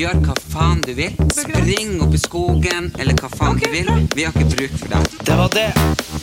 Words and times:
Gjør 0.00 0.20
hva 0.24 0.34
faen 0.48 0.78
du 0.80 0.94
vil. 0.96 1.12
Spring 1.36 1.98
opp 2.00 2.14
i 2.16 2.18
skogen, 2.22 2.86
eller 2.96 3.18
hva 3.20 3.28
faen 3.34 3.58
du 3.60 3.66
vil. 3.68 3.88
Vi 4.16 4.24
har 4.24 4.32
ikke 4.32 4.46
bruk 4.54 4.76
for 4.80 4.88
deg. 4.94 5.16
Det 5.28 5.34
var 5.36 5.50
det 5.52 5.66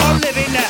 alle 0.02 0.31
ville! 0.33 0.63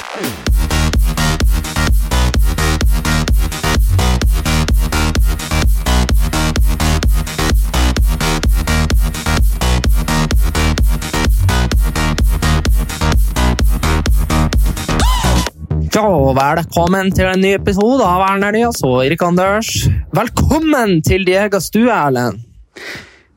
Ja, 15.95 16.09
velkommen 16.41 17.13
til 17.15 17.31
en 17.31 17.39
ny 17.45 17.53
episode 17.55 18.03
av 18.03 18.25
Erlend 18.27 18.49
Elias 18.49 18.83
og 18.83 18.99
Erik 19.05 19.23
Anders. 19.23 19.71
Velkommen 20.11 20.99
til 21.07 21.23
Diego 21.23 21.63
Stue, 21.63 21.87
Erlend. 21.87 22.46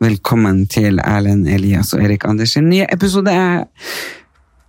Velkommen 0.01 0.63
til 0.71 0.97
Erlend 1.05 1.49
Elias 1.51 1.93
og 1.93 2.01
Erik 2.07 2.25
Andersen. 2.25 2.69
nye 2.71 2.87
episode. 2.93 3.33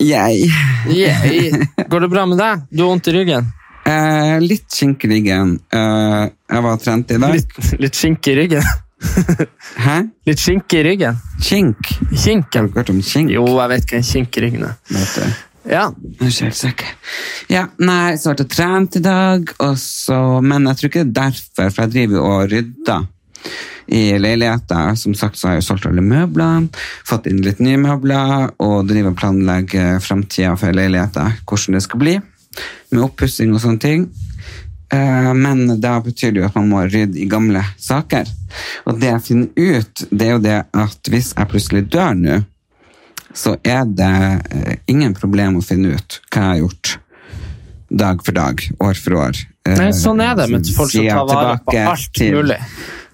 Jeg 0.01 0.51
Yeah. 0.89 1.67
Går 1.91 1.99
det 2.01 2.09
bra 2.09 2.25
med 2.25 2.39
deg? 2.41 2.63
Du 2.73 2.81
har 2.83 2.89
vondt 2.89 3.07
i 3.07 3.13
ryggen? 3.15 3.45
eh, 3.85 4.39
Litt 4.41 4.65
skink 4.73 5.05
i 5.05 5.11
ryggen. 5.11 5.51
Eh, 5.71 6.23
jeg 6.51 6.63
var 6.65 6.79
trent 6.81 7.11
i 7.13 7.19
dag. 7.21 7.35
Litt, 7.37 7.53
litt 7.79 7.95
skink 7.99 8.27
i 8.27 8.33
ryggen? 8.39 8.65
Hæ? 9.85 9.95
Litt 10.27 10.41
skink 10.41 10.73
i 10.73 10.81
ryggen? 10.89 11.21
Kink? 11.45 11.93
Har 12.55 12.65
du 12.67 12.73
hørt 12.79 12.89
om 12.89 12.99
kink? 13.05 13.29
Jo, 13.31 13.45
jeg 13.59 13.69
vet 13.75 13.87
hva 13.93 14.01
en 14.01 14.09
kink 14.09 14.37
i 14.41 14.43
ryggen 14.47 14.65
er. 14.67 14.75
Vet 14.89 15.15
du? 15.15 15.39
Ja. 15.69 15.85
Jeg 16.25 16.49
er 16.49 16.73
ikke. 16.73 16.91
Ja, 17.53 17.67
nei, 17.77 18.15
så 18.17 18.33
ble 18.33 18.41
jeg 18.47 18.51
trent 18.57 18.97
i 18.97 19.03
dag, 19.05 19.53
og 19.61 19.77
så, 19.77 20.17
men 20.41 20.65
jeg 20.71 20.79
tror 20.81 20.89
ikke 20.91 21.03
det 21.05 21.11
er 21.11 21.17
derfor, 21.29 21.69
for 21.69 21.85
jeg 21.85 21.93
driver 21.93 22.25
og 22.25 22.51
rydder 22.55 23.05
i 23.91 24.17
leiligheten. 24.19 24.97
Som 24.97 25.15
sagt 25.17 25.37
så 25.39 25.47
har 25.47 25.57
jeg 25.57 25.63
jo 25.63 25.69
solgt 25.71 25.87
alle 25.89 26.03
møbler, 26.05 26.67
fått 27.07 27.27
inn 27.31 27.41
litt 27.45 27.59
nye 27.63 27.79
møbler, 27.81 28.51
og 28.63 28.87
driver 28.89 29.13
og 29.13 29.19
planlegger 29.19 30.01
fremtiden 30.03 30.59
for 30.59 30.75
leiligheten, 30.75 31.39
hvordan 31.45 31.77
det 31.77 31.85
skal 31.87 32.03
bli, 32.03 32.17
med 32.91 33.03
oppussing 33.07 33.53
og 33.55 33.63
sånne 33.63 33.83
ting. 33.83 34.05
Eh, 34.93 35.33
Men 35.33 35.81
da 35.81 35.99
betyr 36.03 36.31
det 36.31 36.41
jo 36.41 36.47
at 36.49 36.55
man 36.59 36.69
må 36.71 36.85
rydde 36.85 37.19
i 37.19 37.27
gamle 37.31 37.63
saker. 37.79 38.27
Og 38.85 38.99
det 38.99 39.11
jeg 39.11 39.27
finner 39.27 39.51
ut, 39.55 40.07
det 40.11 40.27
er 40.27 40.33
jo 40.35 40.41
det 40.43 40.57
at 40.85 41.11
hvis 41.11 41.33
jeg 41.37 41.51
plutselig 41.51 41.85
dør 41.91 42.17
nå, 42.17 42.41
så 43.33 43.55
er 43.63 43.85
det 43.87 44.15
eh, 44.51 44.75
ingen 44.91 45.13
problem 45.15 45.59
å 45.59 45.63
finne 45.63 45.95
ut 45.95 46.19
hva 46.31 46.41
jeg 46.41 46.49
har 46.49 46.59
gjort 46.65 46.97
dag 47.91 48.23
for 48.23 48.35
dag, 48.35 48.65
år 48.83 48.99
for 48.99 49.17
år. 49.19 49.39
Eh, 49.67 49.77
Nei, 49.77 49.91
sånn 49.95 50.19
er 50.23 50.35
det 50.35 50.49
med 50.51 50.67
folk 50.75 50.91
som 50.91 51.07
tar 51.07 51.27
vare 51.29 51.55
på 51.67 51.77
alt 51.79 52.21
mulig. 52.35 52.59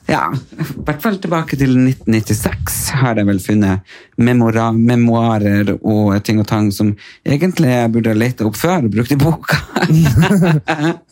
Ja, 0.07 0.31
i 0.31 0.65
hvert 0.87 1.01
fall 1.03 1.17
tilbake 1.19 1.57
til 1.59 1.73
1996 1.75 2.75
har 2.95 3.19
jeg 3.19 3.27
vel 3.27 3.41
funnet 3.43 3.95
memora, 4.15 4.69
memoarer 4.71 5.73
og 5.75 6.15
ting 6.23 6.39
og 6.39 6.47
tang 6.47 6.69
som 6.71 6.93
egentlig 7.27 7.73
jeg 7.73 7.91
burde 7.91 8.13
ha 8.13 8.19
lett 8.19 8.43
opp 8.45 8.55
før 8.55 8.87
og 8.87 8.93
brukt 8.95 9.11
i 9.11 9.19
boka. 9.19 9.59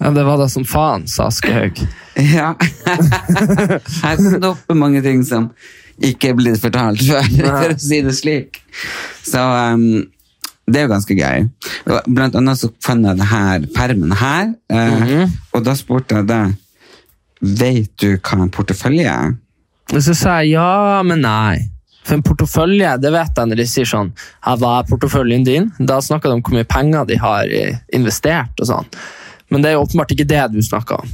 Ja, 0.05 0.09
det 0.11 0.23
var 0.27 0.39
da 0.39 0.47
som 0.51 0.65
faen, 0.67 1.05
sa 1.11 1.27
Askehaug. 1.27 1.79
ja. 2.19 2.53
Her 4.05 4.19
stopper 4.23 4.79
mange 4.79 5.03
ting 5.03 5.23
som 5.27 5.51
ikke 5.99 6.31
er 6.31 6.39
blitt 6.39 6.63
fortalt 6.63 7.03
før, 7.03 7.29
for 7.43 7.75
å 7.75 7.79
si 7.79 8.01
det 8.05 8.15
slik. 8.15 8.61
Så 9.27 9.43
um, 9.43 10.05
det 10.71 10.81
er 10.81 10.87
jo 10.87 10.93
ganske 10.95 11.17
gøy. 11.19 11.47
Blant 12.07 12.35
annet 12.39 12.63
så 12.63 12.71
fant 12.83 13.07
jeg 13.07 13.19
det 13.19 13.27
her 13.31 13.67
permen 13.75 14.15
her, 14.15 14.53
-hmm. 14.71 15.35
og 15.53 15.65
da 15.65 15.75
spurte 15.75 16.15
jeg 16.15 16.31
deg 16.31 16.55
Vet 17.45 17.93
du 18.01 18.15
hva 18.15 18.41
en 18.41 18.51
portefølje 18.53 19.07
er? 19.11 19.35
Og 19.93 20.01
så 20.01 20.15
sa 20.17 20.39
jeg 20.41 20.55
ja, 20.55 21.01
men 21.05 21.21
nei. 21.21 21.59
For 22.05 22.17
en 22.17 22.25
portefølje, 22.25 22.95
det 23.01 23.11
vet 23.13 23.37
jeg 23.37 23.49
når 23.49 23.59
de 23.59 23.65
sier 23.69 23.87
sånn 23.89 24.11
Hva 24.45 24.71
er 24.79 24.89
porteføljen 24.89 25.45
din? 25.45 25.71
Da 25.77 25.97
snakker 26.05 26.29
de 26.29 26.37
om 26.37 26.43
hvor 26.45 26.57
mye 26.57 26.67
penger 26.69 27.07
de 27.09 27.17
har 27.21 27.53
investert 27.97 28.61
og 28.61 28.69
sånn. 28.69 28.89
Men 29.49 29.61
det 29.61 29.71
er 29.71 29.77
jo 29.77 29.85
åpenbart 29.85 30.13
ikke 30.13 30.27
det 30.29 30.43
du 30.53 30.59
snakker 30.65 31.01
om. 31.01 31.13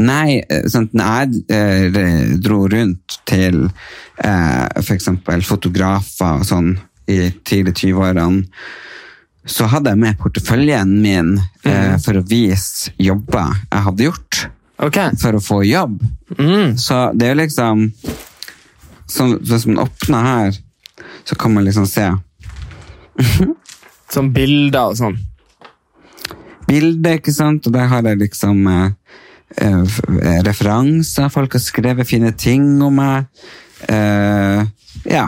Nei, 0.00 0.40
eh, 0.40 0.64
sånn, 0.72 0.88
jeg 0.96 1.42
eh, 1.52 2.38
dro 2.42 2.64
rundt 2.70 3.18
til 3.28 3.66
eh, 4.24 4.80
eksempel 4.94 5.44
fotografer 5.44 6.40
og 6.40 6.48
sånn 6.48 6.72
i 7.10 7.28
tidlig 7.44 7.74
20-årene, 7.82 8.46
så 9.44 9.66
hadde 9.66 9.90
jeg 9.90 9.98
med 9.98 10.18
porteføljen 10.20 10.90
min 11.02 11.34
eh, 11.66 11.96
for 12.02 12.20
å 12.20 12.26
vise 12.30 12.92
jobber 13.02 13.56
jeg 13.58 13.86
hadde 13.88 14.06
gjort 14.06 14.42
Ok. 14.82 14.98
for 15.22 15.38
å 15.38 15.42
få 15.42 15.60
jobb. 15.64 16.00
Mm. 16.38 16.76
Så 16.80 16.98
det 17.14 17.26
er 17.28 17.34
jo 17.34 17.40
liksom 17.42 17.82
sånn, 19.12 19.36
Hvis 19.44 19.66
man 19.68 19.82
åpner 19.84 20.26
her, 20.26 20.56
så 21.24 21.36
kan 21.38 21.52
man 21.54 21.64
liksom 21.66 21.86
se 21.86 22.08
Sånn 24.12 24.30
bilder 24.32 24.90
og 24.92 24.96
sånn. 24.98 25.18
bilder, 26.68 27.18
ikke 27.20 27.32
sant? 27.34 27.66
Og 27.68 27.74
der 27.74 27.88
har 27.90 28.02
jeg 28.08 28.18
liksom 28.22 28.66
eh, 28.68 28.90
eh, 29.60 30.40
referanser. 30.46 31.28
Folk 31.32 31.52
har 31.56 31.60
skrevet 31.64 32.08
fine 32.08 32.32
ting 32.32 32.64
om 32.82 32.96
meg. 32.96 33.26
Eh, 33.88 34.62
ja. 35.08 35.26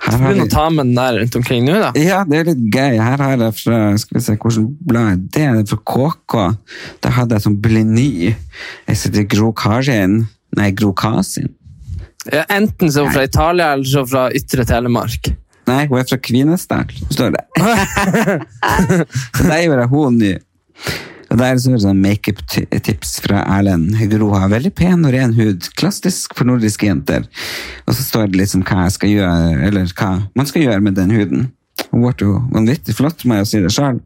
Her 0.00 0.16
har 0.16 0.34
jeg, 0.34 0.48
ta 0.52 0.64
med 0.72 0.88
den 0.88 0.96
der 0.96 1.18
rundt 1.20 1.36
omkring 1.36 1.66
nå, 1.66 1.76
da. 1.82 1.90
ja, 1.98 2.22
det 2.28 2.38
er 2.38 2.50
litt 2.50 2.62
gøy. 2.72 2.96
Her 2.96 3.20
har 3.20 3.44
jeg 3.44 3.56
fra 3.58 3.80
skal 4.00 4.18
vi 4.18 4.24
se, 4.24 4.36
hvordan 4.40 4.68
blad 4.88 5.26
det? 5.34 5.44
Er 5.44 5.60
fra 5.68 5.80
KK. 5.92 6.36
Der 7.04 7.16
hadde 7.18 7.36
jeg 7.36 7.46
sånn 7.46 7.58
Bleny. 7.62 8.10
Jeg 8.88 9.00
sitter 9.02 9.28
Gro 9.28 9.52
Karin. 9.56 10.22
Nei, 10.56 10.70
Gro 10.76 10.94
Kasin. 10.96 11.52
Ja, 12.28 12.44
Enten 12.52 12.90
så 12.92 13.06
fra 13.12 13.24
Italia 13.24 13.72
eller 13.74 13.88
så 13.88 14.04
fra 14.08 14.26
Ytre 14.36 14.66
Telemark. 14.68 15.30
Nei, 15.70 15.84
hun 15.86 16.00
er 16.00 16.08
fra 16.08 16.18
Kvinesdal, 16.20 16.90
står 17.12 17.36
det. 17.36 17.44
så 19.36 19.46
der 19.46 19.62
gjør 19.62 19.84
jeg 19.84 19.90
hun 19.92 20.18
ny. 20.20 20.32
Og 21.30 21.38
der 21.38 21.58
så 21.62 21.70
er 21.70 21.76
det 21.76 21.84
sånn 21.84 22.02
makeup-tips 22.02 23.12
fra 23.24 23.44
Erlend. 23.58 23.94
Gro 24.10 24.32
har 24.34 24.50
veldig 24.50 24.72
pen 24.74 25.06
og 25.06 25.14
ren 25.14 25.34
hud. 25.36 25.68
Klassisk 25.78 26.34
for 26.34 26.48
nordiske 26.50 26.88
jenter. 26.88 27.28
Og 27.86 27.94
så 27.94 28.02
står 28.02 28.30
det 28.30 28.40
liksom 28.42 28.64
hva 28.66 28.88
jeg 28.88 28.96
skal 28.96 29.14
gjøre, 29.14 29.58
eller 29.68 29.92
hva 29.94 30.10
man 30.38 30.50
skal 30.50 30.66
gjøre 30.66 30.82
med 30.86 30.98
den 30.98 31.14
huden. 31.14 31.50
Hun 31.90 32.02
ble 32.02 32.26
jo 32.26 32.38
vanvittig 32.50 32.96
flott, 32.98 33.22
må 33.24 33.38
jeg 33.40 33.50
si 33.50 33.62
det 33.62 33.70
sjøl. 33.74 34.02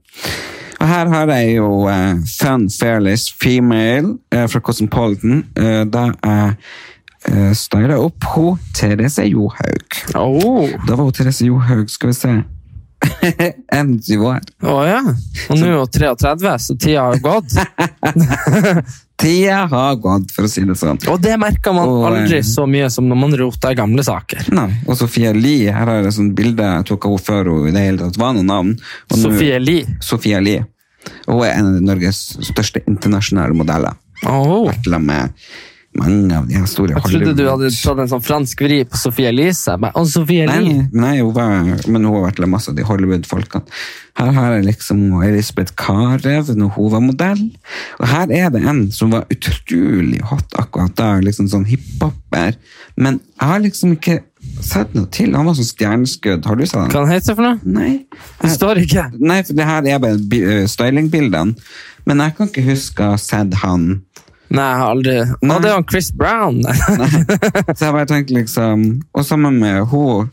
Og 0.80 0.90
her 0.90 1.08
har 1.08 1.30
jeg 1.32 1.54
jo 1.56 1.68
uh, 1.88 2.18
Fun 2.28 2.66
Fairless 2.72 3.30
Female 3.40 4.18
uh, 4.34 4.44
fra 4.50 4.60
Cosmopolitan. 4.60 5.46
Uh, 5.56 5.84
da 5.88 6.10
jeg 6.12 6.56
uh, 7.30 7.52
styla 7.56 7.96
opp 8.04 8.26
hun 8.34 8.60
Therese 8.76 9.24
Johaug. 9.30 10.02
Oh. 10.18 10.68
Da 10.84 10.98
var 10.98 11.06
hun 11.06 11.16
Therese 11.16 11.48
Johaug, 11.48 11.88
skal 11.88 12.12
vi 12.12 12.18
se 12.18 12.34
21 13.74 14.20
år. 14.20 14.44
Å 14.64 14.76
ja. 14.88 15.00
Og 15.48 15.58
nå 15.58 15.70
er 15.70 15.78
hun 15.78 15.90
33, 15.96 16.54
så 16.66 16.76
tida 16.76 17.08
har 17.08 17.20
gått. 17.24 17.56
Tida 19.24 19.60
har 19.70 19.94
gått, 20.02 20.32
for 20.34 20.44
å 20.44 20.48
si 20.50 20.64
det 20.66 20.74
sånn. 20.76 20.98
Og 21.08 21.20
det 21.22 21.36
merker 21.40 21.72
man 21.76 21.88
Og, 21.88 22.00
aldri 22.08 22.40
eh, 22.40 22.46
så 22.46 22.66
mye 22.68 22.88
som 22.92 23.06
når 23.08 23.20
man 23.20 23.36
roter 23.38 23.72
i 23.72 23.78
gamle 23.78 24.02
saker. 24.04 24.50
Nei, 24.56 24.66
og 24.88 24.98
Sofie 24.98 25.30
Lie, 25.36 25.70
her 25.72 25.86
har 25.86 26.00
jeg 26.00 26.10
et 26.10 26.16
sånt 26.18 26.34
bilde 26.36 26.66
jeg 26.66 26.88
tok 26.90 27.06
av 27.06 27.14
henne 27.14 27.26
før 27.28 27.52
hun 27.52 27.68
i 27.70 27.74
det 27.76 27.84
hele 27.86 28.02
tatt 28.02 28.18
var 28.20 28.34
noe 28.36 28.46
navn. 28.48 28.74
Og 29.12 29.20
Sofie 29.22 29.60
Lie. 29.62 29.98
Sofie 30.04 30.40
Lie. 30.42 30.64
Hun 31.28 31.44
er 31.44 31.54
en 31.54 31.70
av 31.70 31.86
Norges 31.92 32.24
største 32.50 32.82
internasjonale 32.90 33.56
modeller. 33.56 33.94
Oh. 34.26 34.66
Vært 34.66 34.90
med 34.98 35.46
mange 35.98 36.36
av 36.36 36.46
de 36.48 36.56
her 36.58 36.66
store 36.70 36.94
Jeg 36.96 37.04
trodde 37.06 37.34
du 37.38 37.44
hadde 37.46 37.68
tatt 37.70 38.00
en 38.02 38.10
sånn 38.10 38.24
fransk 38.24 38.64
vri 38.66 38.80
på 38.88 38.98
Sofie 38.98 39.30
Elise. 39.30 39.76
Bare, 39.80 40.04
Sophie 40.10 40.42
Elise. 40.46 40.88
Nei, 40.90 41.04
nei, 41.04 41.12
hun 41.20 41.32
var, 41.36 41.70
men 41.86 42.02
hun 42.02 42.10
har 42.16 42.26
vært 42.28 42.42
med 42.44 42.52
masse 42.56 42.72
av 42.72 42.78
de 42.78 42.86
Hollywood-folkene. 42.88 43.64
Her 44.18 44.30
har 44.36 44.52
jeg 44.56 44.66
liksom 44.68 45.00
Elisabeth 45.26 45.74
Karev 45.78 46.52
når 46.54 46.74
hun 46.76 46.90
var 46.92 47.02
modell. 47.02 47.40
Og 47.98 48.06
her 48.10 48.30
er 48.34 48.52
det 48.54 48.62
en 48.62 48.84
som 48.94 49.14
var 49.14 49.26
utrolig 49.34 50.20
hot 50.30 50.54
akkurat 50.58 50.94
da, 50.98 51.08
liksom 51.24 51.50
sånn 51.50 51.66
hiphoper. 51.66 52.58
Men 52.94 53.18
jeg 53.40 53.50
har 53.50 53.64
liksom 53.64 53.96
ikke 53.96 54.20
sett 54.62 54.94
noe 54.94 55.08
til. 55.14 55.34
Han 55.34 55.48
var 55.48 55.56
sånn 55.58 55.70
stjerneskudd. 55.70 56.46
Har 56.46 56.58
du 56.58 56.66
sett 56.66 56.78
han? 56.78 56.92
Hva 56.94 57.04
han 57.06 57.14
heter 57.14 57.38
for 57.38 57.46
noe? 57.48 57.58
Nei. 57.66 57.94
Det 58.42 58.52
står 58.54 58.82
ikke. 58.84 59.08
Nei, 59.18 59.40
for 59.46 59.58
det 59.58 59.66
her 59.70 59.90
er 59.94 60.02
bare 60.02 60.18
ø, 60.20 60.58
stylingbildene. 60.70 61.56
Men 62.04 62.20
jeg 62.20 62.34
kan 62.36 62.50
ikke 62.50 62.66
huske 62.66 63.02
å 63.06 63.14
ha 63.14 63.20
sett 63.20 63.54
han 63.62 64.02
Nei, 64.52 64.64
jeg 64.68 64.80
har 64.80 64.90
aldri 64.92 65.14
Å, 65.24 65.56
det 65.62 65.70
er 65.70 65.74
han 65.78 65.86
Chris 65.88 66.10
Brown! 66.14 66.60
Så 66.66 67.86
jeg 67.86 67.94
bare 67.96 68.06
tenkte 68.10 68.36
liksom 68.36 68.84
Og 69.16 69.24
sammen 69.26 69.56
med 69.62 69.84
hun 69.92 70.28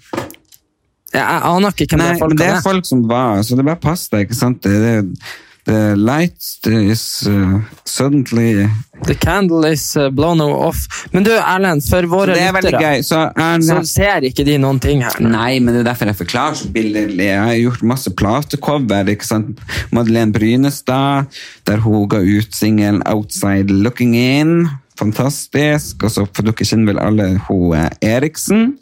jeg 1.11 1.23
aner 1.43 1.73
ikke 1.75 1.89
hvem 1.91 1.99
Nei, 1.99 2.05
de 2.07 2.13
men 2.13 2.19
folka 2.21 2.37
det 2.39 2.45
er 2.47 2.53
er. 2.55 2.61
folk 2.63 2.85
som 2.87 3.01
var 3.09 3.41
Så 3.43 3.57
det 3.59 3.65
bare 3.67 3.81
passer, 3.83 4.13
deg, 4.13 4.29
ikke 4.29 4.37
sant? 4.37 4.61
Det, 4.63 4.77
det, 4.79 5.31
the 5.65 5.95
light 5.95 6.41
is 6.65 7.27
uh, 7.27 7.61
suddenly 7.85 8.67
The 9.03 9.15
candle 9.15 9.65
is 9.65 9.95
uh, 9.97 10.09
blown 10.09 10.41
off. 10.41 11.07
Men 11.11 11.23
du, 11.23 11.31
Erlend, 11.33 11.81
for 11.89 12.05
våre 12.09 12.35
er 12.37 12.53
lyttere. 12.53 13.01
Så, 13.05 13.17
Erlend... 13.33 13.65
så 13.65 13.79
ser 13.89 14.27
ikke 14.29 14.45
de 14.45 14.59
noen 14.61 14.77
ting 14.81 15.01
her. 15.01 15.17
Nei, 15.23 15.57
men 15.57 15.73
det 15.73 15.81
er 15.81 15.87
derfor 15.89 16.11
jeg 16.11 16.19
forklarer 16.19 16.59
så 16.59 16.69
billedlig. 16.73 17.25
Jeg 17.31 17.41
har 17.41 17.57
gjort 17.63 17.87
masse 17.93 18.13
platecover. 18.13 19.09
ikke 19.09 19.25
sant? 19.25 19.63
Madeleine 19.89 20.33
Brynestad, 20.35 21.31
der 21.65 21.81
hun 21.81 22.05
ga 22.09 22.21
ut 22.21 22.53
singelen 22.53 23.01
'Outside 23.09 23.73
Looking 23.73 24.13
In'. 24.15 24.69
Fantastisk. 25.01 26.03
Og 26.05 26.13
så 26.13 26.27
for 26.29 26.45
dere 26.45 26.67
kjenner 26.67 26.93
vel 26.93 27.01
alle 27.01 27.31
hun 27.47 27.73
er 27.79 27.97
Eriksen. 28.05 28.75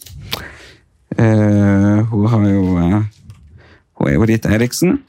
Uh, 1.15 2.03
hun 2.11 2.27
har 2.29 2.43
jo 2.49 2.65
uh, 2.77 2.99
Hun 3.99 4.07
er 4.07 4.13
jo 4.13 4.27
Rita 4.27 4.51
Eriksen. 4.55 4.99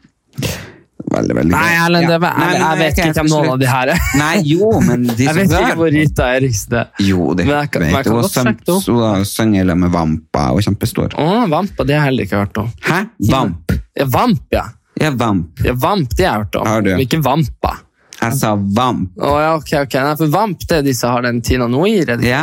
Veldig, 1.10 1.34
veldig 1.40 1.52
Nei. 1.52 1.70
Erlend, 1.74 2.06
Ja. 2.10 2.18
jeg, 2.22 2.50
jeg, 2.52 2.60
jeg 2.60 2.78
vet 2.80 2.98
ikke 3.00 3.14
hvem 3.18 3.30
noen 3.32 3.48
av 3.50 3.58
de 3.60 3.68
her 3.70 3.92
er. 3.94 4.02
Nei, 4.20 4.34
jo, 4.46 4.70
men 4.86 5.06
de 5.08 5.24
Jeg 5.26 5.36
vet 5.40 5.54
ikke 5.58 5.76
hvor 5.80 5.92
Rita 5.96 6.28
er 6.36 6.46
er. 6.46 6.84
Jo, 7.02 7.30
det 7.34 7.46
jeg 7.48 7.54
jeg 7.74 7.94
vet 7.96 8.04
det. 8.06 8.12
Hun 8.12 9.24
sunget 9.26 9.66
sammen 9.66 9.80
med 9.84 9.90
Vampa 9.94 10.44
og 10.54 10.62
kjempestor. 10.66 11.16
Å, 11.18 11.28
Vampa, 11.50 11.86
det 11.88 11.96
har 11.98 12.04
jeg 12.06 12.12
heller 12.12 12.28
ikke 12.30 12.42
hørt 12.44 12.62
om. 12.62 12.70
Hæ? 12.86 13.00
Vamp. 13.30 13.76
Ja, 13.98 14.06
Vamp, 14.16 14.42
ja. 14.54 14.64
Ja, 15.00 15.10
Vamp. 15.16 15.62
ja 15.64 15.72
Vamp, 15.74 16.14
det 16.16 16.26
har 16.26 16.34
jeg 16.38 16.44
hørt 16.44 16.60
om. 16.60 16.66
Har 16.66 16.82
du? 16.86 16.92
Ikke 17.02 17.22
Vampa. 17.24 17.74
Jeg 18.20 18.34
sa 18.36 18.50
Vamp. 18.56 19.10
Å, 19.16 19.30
ja, 19.40 19.50
ok, 19.56 19.70
ok. 19.86 19.94
Nei, 20.04 20.14
for 20.20 20.32
Vamp, 20.34 20.64
det 20.68 20.76
er 20.80 20.82
de 20.84 20.92
som 20.96 21.14
har 21.14 21.22
den 21.24 21.38
Tina 21.44 21.66
Noir. 21.72 22.02
er 22.10 22.18
det? 22.20 22.28
Ja, 22.28 22.42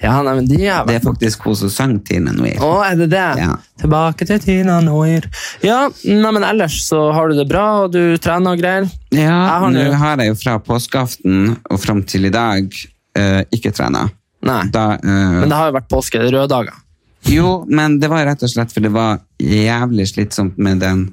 Ja, 0.00 0.14
nei, 0.24 0.34
men 0.38 0.46
de 0.48 0.60
er 0.66 0.86
det 0.88 0.94
er 0.98 1.04
faktisk 1.04 1.44
hun 1.44 1.56
som 1.60 1.72
sang 1.72 1.96
Tina 2.08 2.32
Noir. 2.32 2.56
Å, 2.64 2.70
er 2.86 2.96
det 3.02 3.10
det? 3.12 3.26
Ja. 3.42 3.56
Tilbake 3.82 4.26
til 4.26 4.40
Tina 4.40 4.80
Noir. 4.84 5.28
Ja, 5.62 5.82
nei, 6.04 6.32
men 6.32 6.44
ellers 6.48 6.80
så 6.88 7.10
har 7.12 7.28
du 7.28 7.36
det 7.36 7.48
bra, 7.50 7.66
og 7.84 7.92
du 7.92 8.16
trener 8.24 8.56
og 8.56 8.62
greier. 8.62 8.88
Ja, 9.14 9.36
har 9.60 9.70
nå 9.74 9.84
har 10.00 10.22
jeg 10.24 10.32
jo 10.32 10.40
fra 10.40 10.56
påskeaften 10.64 11.56
og 11.70 11.80
fram 11.82 12.02
til 12.08 12.28
i 12.28 12.32
dag 12.34 12.72
eh, 13.18 13.42
ikke 13.52 13.72
trena. 13.76 14.06
Nei, 14.48 14.62
Da, 14.72 14.92
eh, 15.02 15.38
men 15.42 15.48
det 15.50 15.56
har 15.58 15.70
jo 15.72 15.76
vært 15.78 15.88
påske, 15.92 16.20
røde 16.24 16.48
dager. 16.50 16.76
Jo, 17.28 17.64
men 17.68 17.98
det 18.00 18.08
var 18.08 18.24
rett 18.24 18.42
og 18.46 18.48
slett 18.52 18.70
for 18.72 18.80
det 18.80 18.92
var 18.94 19.18
jævlig 19.42 20.06
slitsomt 20.08 20.56
med 20.62 20.78
den 20.80 21.08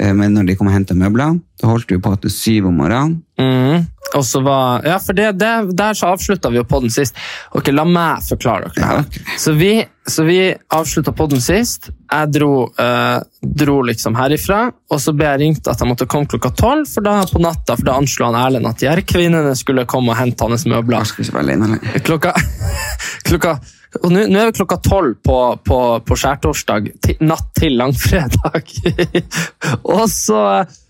eh, 0.00 0.14
med 0.14 0.34
når 0.34 0.48
de 0.50 0.56
kom 0.58 0.70
og 0.70 0.76
hentet 0.76 0.98
møblene. 0.98 1.42
Da 1.60 1.70
holdt 1.70 1.90
vi 1.90 2.00
på 2.02 2.12
til 2.20 2.32
syv 2.32 2.70
om 2.70 2.80
morgenen. 2.82 3.20
Mm. 3.40 3.86
Var, 4.16 4.84
ja, 4.86 4.96
for 5.02 5.12
det, 5.12 5.32
det, 5.36 5.76
Der 5.76 5.96
så 5.98 6.12
avslutta 6.14 6.48
vi 6.48 6.56
jo 6.60 6.64
podden 6.64 6.92
sist. 6.92 7.16
Ok, 7.56 7.68
La 7.74 7.84
meg 7.84 8.22
forklare 8.24 8.70
dere 8.70 8.74
det 8.76 8.84
her. 8.84 9.00
Ja, 9.00 9.04
okay. 9.04 9.38
Så 9.42 9.52
vi, 9.58 9.70
så 10.08 10.24
vi 10.24 10.38
avslutta 10.72 11.12
podden 11.16 11.42
sist. 11.44 11.90
Jeg 12.12 12.32
dro, 12.32 12.50
eh, 12.80 13.18
dro 13.42 13.76
liksom 13.88 14.16
herifra, 14.16 14.60
og 14.92 15.02
så 15.02 15.12
ble 15.16 15.28
jeg 15.28 15.42
ringt 15.42 15.68
at 15.68 15.82
jeg 15.82 15.90
måtte 15.90 16.08
komme 16.08 16.30
klokka 16.30 16.52
tolv, 16.56 16.86
for 16.88 17.04
da 17.04 17.18
på 17.28 17.42
natta, 17.42 17.76
for 17.76 17.88
da 17.88 17.96
anslo 17.98 18.30
han 18.30 18.38
Erlend 18.40 18.70
at 18.70 18.80
de 18.80 18.88
her 18.88 19.02
kvinnene 19.04 19.56
skulle 19.58 19.84
komme 19.90 20.14
og 20.14 20.20
hente 20.20 20.48
hans 20.48 20.68
møbler. 20.70 21.16
Klokka, 22.06 22.36
klokka 23.28 23.58
og 24.02 24.12
nå 24.12 24.24
er 24.24 24.50
vi 24.50 24.56
klokka 24.56 24.78
tolv 24.84 25.18
på, 25.24 25.36
på, 25.66 25.78
på 26.06 26.18
skjærtorsdag, 26.18 26.90
natt 27.26 27.52
til 27.58 27.76
langfredag. 27.78 28.72
og 29.96 30.04
så, 30.12 30.42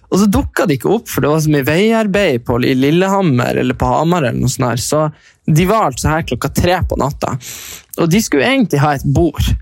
og 0.09 0.23
så 0.23 0.29
dukka 0.31 0.67
de 0.67 0.79
ikke 0.79 0.93
opp, 0.95 1.11
for 1.11 1.25
det 1.25 1.33
var 1.33 1.45
så 1.45 1.53
mye 1.53 1.67
veiarbeid 1.67 2.47
på, 2.47 2.59
i 2.65 2.75
Lillehammer 2.79 3.63
eller 3.63 3.79
på 3.79 3.91
Hamar. 3.91 4.29
eller 4.29 4.41
noe 4.41 4.53
sånt 4.53 4.69
der. 4.69 4.83
Så 4.83 5.05
de 5.47 5.69
var 5.69 5.91
altså 5.91 6.15
her 6.15 6.27
klokka 6.31 6.53
tre 6.55 6.81
på 6.89 6.99
natta. 7.01 7.37
Og 8.01 8.11
de 8.13 8.23
skulle 8.23 8.49
egentlig 8.49 8.83
ha 8.83 8.97
et 8.97 9.07
bord. 9.07 9.55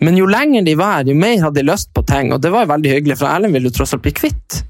Men 0.00 0.16
jo 0.16 0.26
lenger 0.30 0.64
de 0.64 0.78
var 0.80 1.00
her, 1.00 1.12
jo 1.12 1.20
mer 1.20 1.42
hadde 1.44 1.60
de 1.60 1.68
lyst 1.68 1.92
på 1.94 2.04
ting. 2.08 2.32
Og 2.32 2.40
det 2.40 2.52
var 2.54 2.64
jo 2.64 2.72
veldig 2.72 2.96
hyggelig, 2.96 3.20
for 3.20 3.28
Erlend 3.28 3.56
ville 3.56 3.68
jo 3.68 3.76
tross 3.76 3.94
alt 3.96 4.06
bli 4.06 4.16
kvitt 4.16 4.62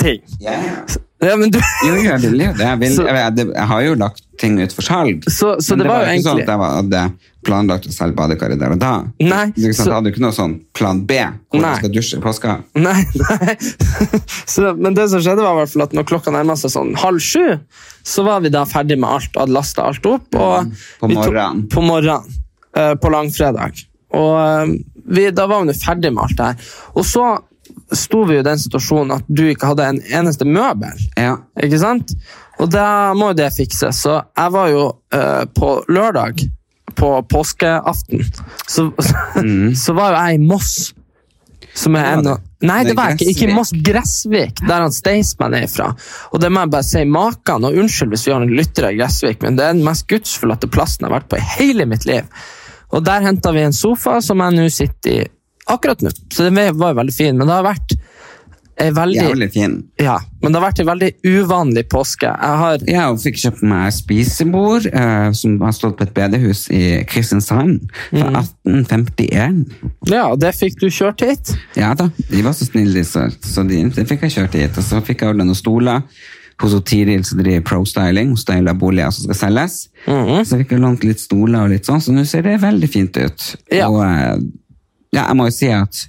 ting. 0.00 0.20
Yeah. 0.40 0.66
ja. 0.66 0.98
Ja, 1.20 1.34
men 1.36 1.50
du... 1.52 1.58
Jo, 1.84 1.90
jo, 1.98 2.02
jeg 2.06 2.20
vil 2.22 2.38
jo 2.40 2.52
det. 2.56 2.64
Jeg, 2.64 2.78
vil, 2.80 2.92
Så- 2.96 3.04
jeg, 3.04 3.32
jeg, 3.44 3.64
har 3.68 3.80
jo 3.84 3.96
lagt 4.00 4.22
ting 4.40 4.54
ut 4.56 4.72
for 4.72 4.86
salg. 4.86 5.26
Så- 5.28 5.58
så 5.60 5.76
Men 5.76 5.82
det 5.82 5.88
var 5.90 6.04
jo 6.06 6.14
ikke 6.16 6.24
sånn 6.24 6.38
at 6.40 6.48
jeg 6.48 6.60
hadde 6.62 7.02
planlagt 7.44 7.88
å 7.90 7.92
selge 7.92 8.16
badekaret 8.16 8.58
der 8.62 8.72
og 8.72 8.78
da. 8.80 8.92
Nei, 9.20 9.42
Du, 9.52 9.60
ikke 9.66 9.76
så- 9.76 9.84
jeg 9.90 9.94
hadde 9.98 10.08
jo 10.08 10.14
ikke 10.14 10.22
noe 10.24 10.32
sånn 10.38 10.54
plan 10.72 11.02
B, 11.04 11.18
hvor 11.52 11.60
Nei. 11.60 11.74
jeg 11.74 11.82
skal 11.82 11.92
dusje 11.98 12.16
i 12.16 12.22
påska. 12.24 12.54
Nei, 12.80 13.04
nei. 13.20 13.56
Så, 14.54 14.72
men 14.80 14.96
det 14.96 15.06
som 15.12 15.20
skjedde 15.20 15.44
var 15.44 15.58
i 15.58 15.60
hvert 15.60 15.74
fall 15.74 15.84
at 15.84 15.92
når 16.00 16.08
klokka 16.08 16.32
nærma 16.32 16.56
seg 16.56 16.72
sånn 16.72 16.94
halv 17.04 17.20
sju, 17.20 17.44
så 18.02 18.24
var 18.24 18.40
vi 18.40 18.48
da 18.56 18.64
ferdig 18.64 18.96
med 18.98 19.10
alt 19.18 19.36
og 19.36 19.42
hadde 19.44 19.56
lasta 19.58 19.84
alt 19.90 20.08
opp. 20.08 20.40
Og 20.40 20.72
På 21.04 21.12
morgenen. 21.12 21.66
tok- 21.66 21.76
På 21.76 21.84
morgenen. 21.84 22.40
Uh, 22.70 22.94
på 23.02 23.10
langfredag. 23.12 23.84
Og 24.16 24.34
uh, 24.40 24.72
vi, 25.10 25.28
da 25.36 25.44
var 25.50 25.66
jo 25.68 25.76
ferdig 25.76 26.14
med 26.16 26.24
alt 26.24 26.36
det 26.40 26.48
her. 26.52 26.74
Og 26.96 27.04
så 27.04 27.28
sto 27.96 28.24
vi 28.28 28.36
jo 28.36 28.44
i 28.44 28.46
den 28.46 28.60
situasjonen 28.60 29.16
at 29.18 29.26
du 29.28 29.44
ikke 29.48 29.72
hadde 29.72 29.88
en 29.94 30.00
eneste 30.20 30.46
møbel. 30.48 31.00
Ja. 31.18 31.36
Ikke 31.62 31.80
sant? 31.82 32.14
Og 32.60 32.70
da 32.72 33.12
må 33.16 33.32
jo 33.32 33.40
det 33.40 33.50
fikses. 33.56 34.02
Så 34.04 34.20
jeg 34.20 34.54
var 34.54 34.70
jo 34.72 34.86
uh, 34.90 35.44
på 35.56 35.74
lørdag, 35.88 36.44
på 36.98 37.10
påskeaften, 37.30 38.24
så, 38.68 38.90
så 39.84 39.94
var 39.96 40.10
jo 40.12 40.22
jeg 40.24 40.38
i 40.40 40.42
Moss. 40.42 40.72
Som 41.78 41.94
er 41.94 42.16
en 42.16 42.26
Nei, 42.66 42.80
det 42.84 42.92
var 42.98 43.14
ikke. 43.14 43.30
Ikke 43.30 43.46
i 43.46 43.54
Moss, 43.54 43.70
Gressvik, 43.72 44.58
der 44.66 44.82
han 44.82 44.92
Staysman 44.92 45.54
er 45.56 45.68
fra. 45.70 45.92
Og 46.34 46.42
det 46.42 46.50
må 46.52 46.64
jeg 46.64 46.72
bare 46.74 46.84
si, 46.84 47.04
maken, 47.08 47.64
og 47.64 47.78
unnskyld 47.78 48.10
hvis 48.12 48.26
vi 48.26 48.34
har 48.34 48.44
en 48.44 48.56
lyttere 48.58 48.90
i 48.92 48.98
Gressvik, 48.98 49.38
men 49.44 49.56
det 49.56 49.64
er 49.64 49.76
den 49.78 49.86
mest 49.86 50.04
gudsforlatte 50.10 50.68
plassen 50.68 51.06
jeg 51.06 51.08
har 51.08 51.20
vært 51.20 51.30
på 51.30 51.38
i 51.38 51.46
hele 51.54 51.86
mitt 51.88 52.04
liv. 52.10 52.26
Og 52.90 53.06
der 53.06 53.24
henta 53.24 53.54
vi 53.54 53.62
en 53.64 53.76
sofa 53.76 54.18
som 54.24 54.42
jeg 54.42 54.58
nå 54.58 54.66
sitter 54.74 55.14
i 55.14 55.28
akkurat 55.72 56.02
nå. 56.04 56.12
Så 56.32 56.48
det 56.50 56.70
var 56.78 56.98
veldig 56.98 57.14
fin, 57.14 57.36
men 57.38 57.46
det 57.48 57.58
har 57.60 57.66
vært 57.70 57.96
ei 58.80 58.88
veldig 58.96 59.16
Jævlig 59.20 59.46
fin. 59.52 59.72
ja, 60.00 60.14
men 60.40 60.52
det 60.54 60.56
har 60.56 60.70
vært 60.70 60.78
en 60.80 60.86
veldig 60.88 61.08
uvanlig 61.28 61.82
påske. 61.92 62.30
Jeg 62.30 62.60
har 62.62 62.78
Jeg 62.88 63.18
fikk 63.26 63.40
kjøpt 63.42 63.62
meg 63.68 63.92
spisebord 63.92 64.86
eh, 64.88 65.26
som 65.36 65.58
har 65.60 65.74
stått 65.76 65.98
på 65.98 66.06
et 66.06 66.14
bedehus 66.16 66.62
i 66.72 67.02
Kristiansand 67.04 67.90
fra 68.08 68.40
1851. 68.40 69.60
Ja, 70.08 70.30
og 70.30 70.40
det 70.40 70.54
fikk 70.56 70.80
du 70.80 70.88
kjørt 70.88 71.20
hit. 71.26 71.52
Ja 71.76 71.92
da, 71.98 72.08
de 72.30 72.44
var 72.46 72.56
så 72.56 72.70
snille, 72.70 73.04
så, 73.04 73.26
så 73.44 73.66
de, 73.68 73.82
det 73.92 74.06
fikk 74.08 74.24
jeg 74.28 74.38
kjørt 74.38 74.56
hit. 74.56 74.80
Og 74.80 74.86
så 74.86 75.02
fikk 75.04 75.26
jeg 75.26 75.34
ordna 75.34 75.44
noen 75.50 75.58
stoler 75.60 76.00
hos 76.60 76.74
Tiril 76.84 77.22
som 77.24 77.38
driver 77.40 77.62
pro-styling, 77.64 78.32
hun 78.34 78.40
styler 78.40 78.76
boliger 78.76 79.12
som 79.16 79.28
skal 79.28 79.38
selges. 79.38 79.76
Så 80.04 80.58
fikk 80.60 80.74
jeg 80.74 80.82
lånt 80.82 81.04
litt 81.08 81.20
stoler 81.22 81.64
og 81.64 81.72
litt 81.72 81.88
sånn, 81.88 82.02
så 82.04 82.12
nå 82.12 82.24
ser 82.28 82.44
det 82.48 82.58
veldig 82.64 82.90
fint 82.92 83.16
ut. 83.16 83.46
Ja. 83.72 83.88
Og 83.88 84.02
eh, 84.04 84.34
ja, 85.14 85.24
jeg 85.26 85.36
må 85.38 85.48
jo 85.50 85.54
si 85.56 85.70
at 85.74 86.04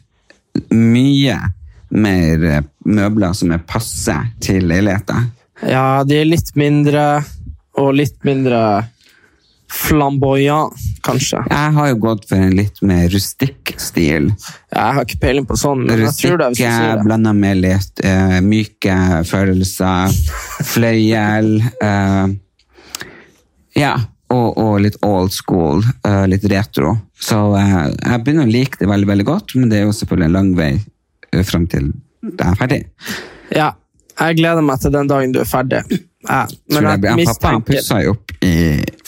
mye 0.75 1.37
mer 1.91 2.43
eh, 2.47 2.63
møbler 2.87 3.33
som 3.35 3.51
er 3.55 3.63
passe 3.67 4.15
til 4.43 4.67
leiligheter. 4.69 5.25
Ja, 5.67 6.01
de 6.07 6.21
er 6.21 6.25
litt 6.29 6.53
mindre 6.57 7.05
og 7.79 7.93
litt 7.97 8.17
mindre 8.27 8.61
flamboyant, 9.71 10.73
kanskje. 11.05 11.39
Jeg 11.47 11.73
har 11.77 11.87
jo 11.93 11.97
gått 12.03 12.25
for 12.27 12.43
en 12.43 12.55
litt 12.57 12.81
mer 12.83 13.05
rustikk 13.13 13.71
stil. 13.79 14.27
Jeg 14.73 14.95
har 14.97 15.05
ikke 15.05 15.21
peiling 15.21 15.45
på 15.47 15.55
sånn, 15.59 15.85
men 15.87 16.01
jeg 16.03 16.15
tror 16.17 16.41
det 16.41 16.49
hvis 16.51 16.59
du 16.59 16.65
Rustikke 16.65 16.97
det. 16.99 17.05
blanda 17.07 17.31
med 17.37 17.61
litt 17.63 18.03
eh, 18.03 18.37
myke 18.43 18.97
følelser, 19.29 20.17
fløyel 20.73 21.53
eh, 21.63 22.33
Ja, 23.79 23.93
og, 24.31 24.47
og 24.57 24.79
litt 24.83 24.97
old 25.05 25.33
school, 25.35 25.83
uh, 26.07 26.23
litt 26.29 26.45
retro. 26.51 26.95
Så 27.19 27.39
uh, 27.53 27.89
jeg 27.91 28.23
begynner 28.23 28.47
å 28.47 28.53
like 28.53 28.79
det 28.79 28.89
veldig, 28.89 29.09
veldig 29.11 29.27
godt, 29.27 29.55
men 29.59 29.71
det 29.71 29.81
er 29.81 29.85
jo 29.89 29.97
selvfølgelig 29.97 30.29
en 30.29 30.37
lang 30.37 30.55
vei 30.57 30.71
uh, 30.79 31.43
fram 31.47 31.67
til 31.71 31.91
det 32.21 32.45
er 32.45 32.57
ferdig. 32.57 32.81
Ja, 33.51 33.71
jeg 34.19 34.37
gleder 34.37 34.63
meg 34.65 34.81
til 34.83 34.93
den 34.93 35.09
dagen 35.09 35.31
du 35.33 35.41
er 35.41 35.49
ferdig. 35.49 35.81
Ja, 36.21 36.43
men 36.69 36.85
jeg, 36.85 36.99
jeg 37.01 37.15
han, 37.15 37.21
pappa 37.31 37.53
pussa 37.65 37.97
jo 38.03 38.11
opp 38.13 38.33
i 38.45 38.51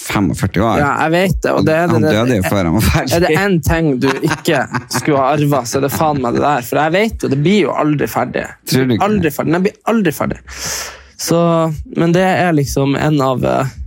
45 0.02 0.64
år. 0.66 0.80
Ja, 0.82 0.90
jeg 1.04 1.14
vet 1.14 1.36
det. 1.46 1.52
Og 1.54 1.68
det 1.68 1.76
er, 1.78 1.92
han 1.92 2.08
døde 2.08 2.40
jo 2.40 2.46
før 2.48 2.70
han 2.70 2.78
var 2.80 2.88
ferdig. 2.88 3.14
Er 3.14 3.24
det 3.24 3.36
én 3.38 3.60
ting 3.68 3.92
du 4.02 4.10
ikke 4.10 4.64
skulle 4.88 5.22
ha 5.22 5.36
arva, 5.36 5.62
så 5.70 5.78
er 5.78 5.86
det 5.86 5.92
faen 5.94 6.24
meg 6.24 6.40
det 6.40 6.44
der. 6.44 6.66
For 6.66 6.82
jeg 6.82 6.96
vet 6.98 7.26
jo, 7.26 7.32
det 7.36 7.40
blir 7.46 7.60
jo 7.68 7.78
aldri 7.84 8.10
ferdig. 8.10 8.48
Tror 8.72 8.90
du 8.90 8.96
ikke? 8.96 9.10
Aldri 9.10 9.34
ferdig. 9.38 9.56
Den 9.58 9.68
blir 9.68 9.78
aldri 9.94 10.16
ferdig. 10.18 10.42
Så, 11.24 11.40
men 12.02 12.18
det 12.18 12.26
er 12.26 12.58
liksom 12.58 12.98
en 12.98 13.22
av 13.24 13.46
eh, 13.46 13.78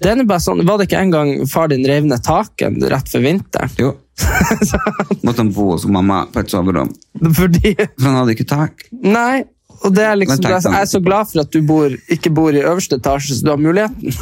det 0.00 0.12
er 0.12 0.24
bare 0.28 0.40
sånn, 0.40 0.64
Var 0.66 0.80
det 0.80 0.88
ikke 0.88 1.00
en 1.04 1.12
gang 1.12 1.30
far 1.50 1.70
din 1.72 1.84
rev 1.86 2.06
ned 2.08 2.22
taket 2.24 2.80
rett 2.92 3.10
før 3.12 3.24
vinteren? 3.26 3.72
Jo. 3.80 3.94
Måtte 5.24 5.40
han 5.42 5.52
bo 5.52 5.70
hos 5.74 5.86
mamma 5.88 6.22
på 6.32 6.42
et 6.42 6.52
soverom, 6.52 6.92
Fordi 7.36 7.74
for 7.78 8.06
han 8.08 8.20
hadde 8.22 8.36
ikke 8.36 8.48
tak. 8.48 8.86
Nei. 8.90 9.44
Og 9.80 9.94
det 9.96 10.04
er 10.04 10.18
liksom, 10.20 10.42
sånn. 10.44 10.74
Jeg 10.76 10.84
er 10.84 10.88
så 10.90 11.00
glad 11.00 11.28
for 11.30 11.40
at 11.40 11.52
du 11.54 11.62
bor, 11.64 11.92
ikke 12.12 12.32
bor 12.36 12.52
i 12.52 12.60
øverste 12.60 12.98
etasje, 13.00 13.38
så 13.38 13.46
du 13.46 13.52
har 13.54 13.60
muligheten. 13.60 14.12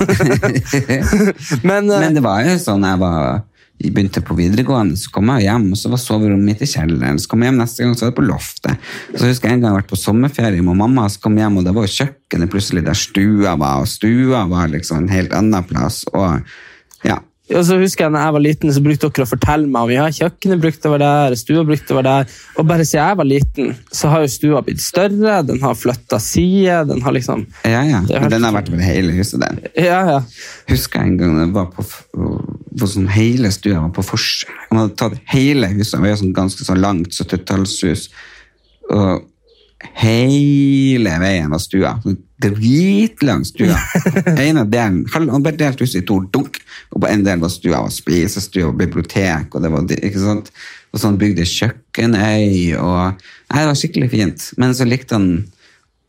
men, 1.68 1.90
eh, 1.90 2.04
Men 2.04 2.14
det 2.14 2.22
var 2.22 2.44
jo 2.46 2.54
sånn 2.62 2.86
jeg 2.86 3.00
var 3.02 3.40
begynte 3.78 4.22
på 4.26 4.34
videregående, 4.38 4.98
så 4.98 5.12
kom 5.14 5.30
jeg 5.36 5.46
hjem, 5.46 5.68
og 5.70 5.78
så 5.78 5.90
var 5.92 6.00
soverommet 6.02 6.50
mitt 6.50 6.64
i 6.64 6.70
kjelleren. 6.70 7.20
Så 7.22 7.30
kom 7.30 7.44
jeg 7.44 7.52
hjem 7.52 7.60
neste 7.62 7.84
gang, 7.84 7.94
så 7.94 8.06
var 8.06 8.10
det 8.12 8.18
på 8.18 8.26
loftet. 8.26 8.88
Så 9.14 9.28
husker 9.28 9.48
jeg 9.48 9.58
en 9.58 9.62
gang 9.62 9.70
jeg 9.70 9.82
vært 9.84 9.92
på 9.92 10.00
sommerferie 10.00 10.64
med 10.66 10.80
mamma, 10.80 11.06
så 11.06 11.22
kom 11.22 11.38
jeg 11.38 11.46
hjem, 11.46 11.60
og 11.60 11.68
det 11.68 11.74
var 11.76 11.86
jo 11.86 11.94
kjøkkenet 11.94 12.52
plutselig 12.54 12.84
der 12.88 12.98
stua 12.98 13.54
var, 13.60 13.84
og 13.84 13.90
stua 13.90 14.42
var 14.50 14.72
liksom 14.74 15.04
en 15.04 15.12
helt 15.14 15.36
annen 15.36 15.68
plass. 15.70 16.02
Og 16.10 17.06
ja, 17.06 17.20
Og 17.48 17.64
så 17.64 17.78
husker 17.80 18.04
jeg 18.04 18.12
når 18.12 18.24
jeg 18.24 18.34
var 18.36 18.42
liten, 18.44 18.72
så 18.74 18.82
brukte 18.84 19.08
dere 19.08 19.24
å 19.24 19.30
fortelle 19.30 19.70
meg 19.70 19.86
om 19.86 19.92
ja, 19.92 20.06
kjøkkenet 20.12 20.60
brukte 20.60 20.90
å 20.90 20.92
være 20.92 21.06
der, 21.06 21.36
stua 21.40 21.62
brukte 21.68 21.94
å 21.94 21.98
være 21.98 22.10
der. 22.10 22.34
Og 22.60 22.68
bare 22.68 22.84
siden 22.84 23.06
jeg 23.06 23.18
var 23.20 23.28
liten, 23.28 23.70
så 24.00 24.10
har 24.12 24.24
jo 24.24 24.32
stua 24.34 24.60
blitt 24.66 24.82
større, 24.84 25.38
den 25.48 25.62
har 25.62 25.78
flytta 25.78 26.20
side, 26.22 26.82
den 26.90 27.00
har 27.06 27.16
liksom 27.16 27.46
ja, 27.64 27.80
ja. 27.88 28.02
Men 28.10 28.34
den 28.34 28.44
har 28.44 28.56
vært 28.58 28.68
over 28.72 28.84
hele 28.84 29.16
huset, 29.16 29.40
den. 29.40 29.62
Ja, 29.78 30.02
ja. 30.12 30.20
husker 30.68 31.00
jeg 31.00 31.14
en 31.14 31.18
gang 31.22 31.40
jeg 31.40 31.54
var 31.56 31.72
på, 31.72 31.86
på 31.86 32.90
sånn 32.92 33.08
hele 33.14 33.52
stua 33.54 33.80
var 33.86 33.94
på 33.96 34.04
forskjell. 34.10 34.60
Han 34.68 34.82
hadde 34.82 34.98
tatt 35.00 35.18
hele 35.32 35.72
huset, 35.72 35.96
det 35.96 36.04
var 36.04 36.14
jo 36.14 36.20
sånn 36.24 36.36
ganske 36.36 36.68
sånn 36.68 36.84
langt 36.84 37.16
70-tallshus, 37.16 38.08
og 38.92 39.24
hele 39.98 41.12
veien 41.22 41.50
var 41.52 41.60
stua. 41.62 41.96
Sånn 42.04 42.18
Dritlang 42.38 43.42
stua. 43.42 43.74
ene 44.38 44.62
delen, 44.70 45.00
Han 45.10 45.42
ble 45.42 45.52
delt 45.58 45.80
ut 45.82 45.94
i 45.98 46.02
to 46.06 46.20
dunk, 46.30 46.60
og 46.94 47.02
på 47.02 47.08
en 47.10 47.24
del 47.26 47.40
var 47.42 47.50
stua 47.50 47.80
og 47.82 47.90
spisestue 47.90 48.68
og 48.68 48.76
bibliotek, 48.78 49.50
og 49.58 49.64
det 49.64 49.72
var 49.74 49.88
ikke 49.96 50.22
sant? 50.22 50.52
Og 50.94 51.02
sånn 51.02 51.18
bygde 51.20 51.42
kjøkkenøy, 51.44 52.76
og 52.80 53.18
Nei, 53.48 53.62
det 53.62 53.68
var 53.70 53.78
skikkelig 53.80 54.10
fint. 54.12 54.44
Men 54.60 54.74
så 54.76 54.84
likte 54.86 55.16
han 55.18 55.28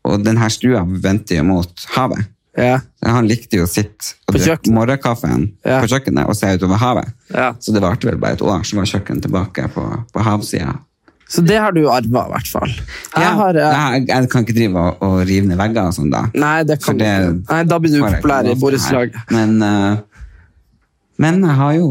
Og 0.04 0.22
denne 0.24 0.46
stua 0.52 0.80
vendte 0.86 1.36
jo 1.36 1.42
mot 1.44 1.82
havet. 1.96 2.28
ja. 2.56 2.78
Han 3.04 3.26
likte 3.28 3.56
jo 3.58 3.64
å 3.66 3.68
sitte 3.68 4.14
og 4.28 4.34
På 4.34 4.38
drikke 4.40 4.72
morgenkaffen 4.72 5.48
Ja. 5.64 5.80
på 5.82 5.88
kjøkkenet 5.92 6.28
og 6.28 6.36
se 6.36 6.46
utover 6.56 6.78
havet. 6.80 7.10
Ja. 7.34 7.50
Så 7.60 7.72
det 7.74 7.82
varte 7.82 8.06
vel 8.08 8.16
bare 8.20 8.32
et 8.38 8.42
år, 8.42 8.62
så 8.64 8.76
var 8.76 8.86
kjøkkenet 8.88 9.22
tilbake 9.26 9.66
på, 9.74 9.84
på 10.12 10.24
havsida. 10.24 10.78
Så 11.30 11.44
det 11.46 11.58
har 11.62 11.70
du 11.76 11.84
arva, 11.86 12.24
i 12.26 12.32
hvert 12.34 12.48
fall. 12.50 12.72
Jeg 12.74 13.22
Ja, 13.22 13.32
har, 13.38 13.54
eh, 13.54 13.74
jeg, 13.94 14.06
jeg 14.10 14.30
kan 14.32 14.42
ikke 14.46 14.56
drive 14.56 14.80
og, 14.82 15.02
og 15.06 15.18
rive 15.28 15.46
ned 15.46 15.58
vegger 15.60 15.86
og 15.86 15.94
sånn, 15.94 16.10
da. 16.10 16.24
Nei, 16.34 16.56
det 16.66 16.80
kan 16.82 16.98
det. 16.98 17.10
Nei, 17.48 17.60
da 17.70 17.78
blir 17.78 17.92
du 17.94 18.00
populær 18.02 18.48
i 18.50 18.54
borettslaget. 18.58 19.18
Men, 19.30 19.52
uh, 19.62 20.26
men 21.22 21.38
jeg 21.46 21.56
har 21.60 21.74
jo 21.76 21.86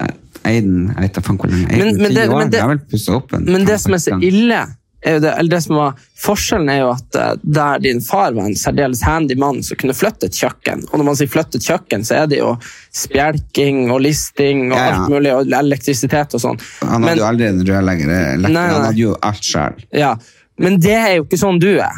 eh, 0.00 0.14
eid 0.48 0.64
den 0.64 0.86
Jeg 0.94 1.04
vet 1.04 1.18
da 1.18 1.24
faen 1.26 1.38
hvor 1.42 1.52
lenge. 1.52 1.68
Men- 1.68 2.00
men 2.00 2.14
det- 2.16 2.28
men 2.30 2.50
det- 2.50 3.44
Men 3.52 3.64
det 3.68 3.80
som 3.80 3.92
er 3.94 3.98
så 3.98 4.18
ille, 4.22 4.62
er 5.10 5.16
jo 5.16 5.20
det, 5.24 5.32
eller 5.38 5.50
det 5.50 5.60
som 5.64 5.76
var 5.76 5.94
forskjellen 6.22 6.68
er 6.70 6.78
jo 6.82 6.90
at 6.92 7.16
eh, 7.18 7.32
der 7.42 7.78
din 7.82 8.00
far 8.00 8.32
var 8.36 8.46
en 8.46 8.54
særdeles 8.58 9.02
handy 9.02 9.34
mann 9.40 9.62
som 9.66 9.76
kunne 9.80 9.96
flytte 9.98 10.28
et 10.30 10.38
kjøkken, 10.38 10.84
og 10.90 10.98
når 11.00 11.04
man 11.08 11.18
sier 11.18 11.30
flytte 11.32 11.58
et 11.58 11.66
kjøkken, 11.66 12.04
så 12.06 12.20
er 12.22 12.26
det 12.30 12.38
jo 12.38 12.52
spjelking 12.94 13.90
og 13.92 14.00
listing 14.04 14.68
og 14.70 14.76
Ja, 14.78 14.84
ja. 14.86 14.92
alt 15.00 15.10
mulig, 15.12 15.32
og 15.34 15.52
elektrisitet 15.58 16.36
og 16.38 16.40
sånn. 16.44 16.60
Han 16.80 17.02
hadde 17.02 17.04
Men- 17.08 17.18
jo 17.18 17.24
aldri 17.24 17.46
en 17.48 17.64
rørlegger. 17.66 18.06
nei. 18.48 18.68
Han 18.68 18.84
hadde 18.86 18.98
jo 19.02 19.16
alt 19.22 19.42
sjøl. 19.42 19.74
Ja, 19.92 20.16
men 20.58 20.78
det 20.80 20.92
er 20.94 21.16
jo 21.16 21.24
ikke 21.24 21.38
sånn 21.40 21.58
du 21.58 21.78
er. 21.78 21.96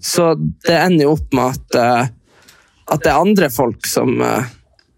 Så 0.00 0.34
det 0.66 0.74
ender 0.76 1.04
jo 1.04 1.12
opp 1.12 1.32
med 1.32 1.44
at, 1.56 1.76
uh, 1.76 2.06
at 2.92 3.00
det 3.02 3.12
er 3.12 3.20
andre 3.20 3.48
folk 3.50 3.86
som 3.86 4.20
uh, 4.20 4.42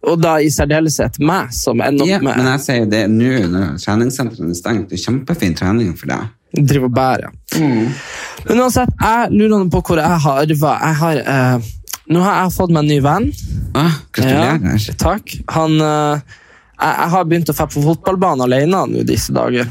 Og 0.06 0.20
da 0.20 0.34
i 0.36 0.50
særdeleshet 0.52 1.18
meg, 1.18 1.50
som 1.56 1.80
ender 1.80 2.02
opp 2.04 2.08
Ja, 2.10 2.18
med 2.18 2.36
men 2.36 2.46
jeg 2.46 2.60
sier 2.60 2.86
det 2.90 3.08
nå 3.08 3.48
når 3.48 3.78
treningssentrene 3.80 4.50
er 4.50 4.54
stengt. 4.58 4.88
Det 4.90 4.98
er 4.98 5.04
kjempefin 5.12 5.54
trening 5.56 5.94
for 5.96 6.06
deg. 6.10 6.26
Drive 6.54 6.88
og 6.88 6.94
bære. 6.94 7.30
Men 7.58 8.62
uansett, 8.62 8.90
jeg 9.00 9.30
lurer 9.34 9.68
på 9.72 9.82
hvor 9.82 10.00
jeg 10.02 10.22
har 10.26 10.42
arva. 10.44 10.74
Jeg 10.80 10.98
har, 11.00 11.20
eh, 11.34 11.70
nå 12.12 12.24
har 12.24 12.42
jeg 12.42 12.56
fått 12.56 12.74
meg 12.74 12.84
en 12.84 12.92
ny 12.92 12.98
venn. 13.04 13.30
Ah, 13.74 14.00
gratulerer. 14.12 14.76
Ja, 14.78 14.96
takk. 15.00 15.36
Han, 15.56 15.78
eh, 15.80 16.36
jeg, 16.74 16.92
jeg 16.92 17.14
har 17.14 17.24
begynt 17.30 17.50
å 17.50 17.56
dra 17.56 17.70
på 17.70 17.86
fotballbanen 17.88 18.46
alene 18.46 18.84
nå 18.90 19.06
disse 19.08 19.34
dager. 19.34 19.70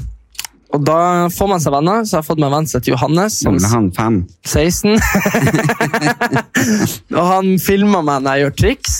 Og 0.73 0.81
da 0.81 1.29
får 1.29 1.49
man 1.51 1.61
seg 1.61 1.75
venner, 1.75 2.01
så 2.01 2.15
jeg 2.15 2.23
har 2.23 2.25
fått 2.25 2.39
meg 2.41 2.49
en 2.49 2.55
venn 2.57 2.67
som 2.69 2.79
heter 2.79 2.95
Johannes. 2.95 3.35
Som 3.43 3.59
er 3.59 3.73
han 3.75 3.91
fem. 3.93 4.15
16. 4.49 4.97
og 7.19 7.25
han 7.29 7.51
filmer 7.61 8.01
meg 8.01 8.23
når 8.25 8.31
jeg 8.31 8.45
gjør 8.45 8.55
triks. 8.63 8.95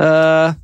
Eh, 0.00 0.54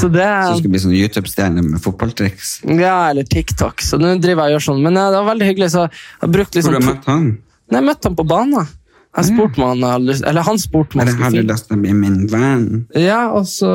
så 0.00 0.08
det 0.12 0.28
Så 0.28 0.54
du 0.54 0.62
skal 0.62 0.72
bli 0.74 0.80
sånn 0.82 0.96
YouTube-stjerne 0.98 1.64
med 1.64 1.82
fotballtriks. 1.82 2.54
Ja, 2.68 3.10
eller 3.10 3.24
TikTok. 3.24 3.80
Så 3.82 3.98
nå 4.00 4.14
driver 4.20 4.48
jeg 4.48 4.54
og 4.54 4.58
gjør 4.58 4.64
sånn. 4.68 4.82
Men 4.84 4.98
eh, 5.00 5.10
det 5.10 5.20
var 5.22 5.28
veldig 5.32 5.50
hyggelig. 5.50 5.70
Så 5.72 5.86
jeg 5.86 6.24
har 6.24 6.32
brukt 6.36 6.52
Hvor 6.52 6.60
liksom 6.60 6.74
har 6.76 6.84
du 6.84 6.88
møtt 6.90 7.08
han? 7.10 7.28
Nei, 7.72 7.78
jeg 7.80 7.88
møtte 7.88 8.10
han 8.10 8.18
på 8.18 8.26
banen. 8.28 8.72
Jeg 9.14 9.28
spurte 9.30 9.62
om 9.62 9.68
han 9.68 9.84
hadde 9.86 10.08
lyst 10.08 10.24
Eller 10.26 10.42
han 10.42 10.56
spurte 10.58 10.96
om 10.96 11.00
han 11.00 11.06
Eller 11.06 11.20
har 11.22 11.30
du 11.30 11.36
skulle 11.36 11.54
lyst 11.54 11.68
til 11.68 11.76
å 11.76 11.82
bli 11.84 11.92
min 11.94 12.16
venn? 12.32 12.64
Ja, 12.98 13.20
og 13.30 13.46
så 13.46 13.70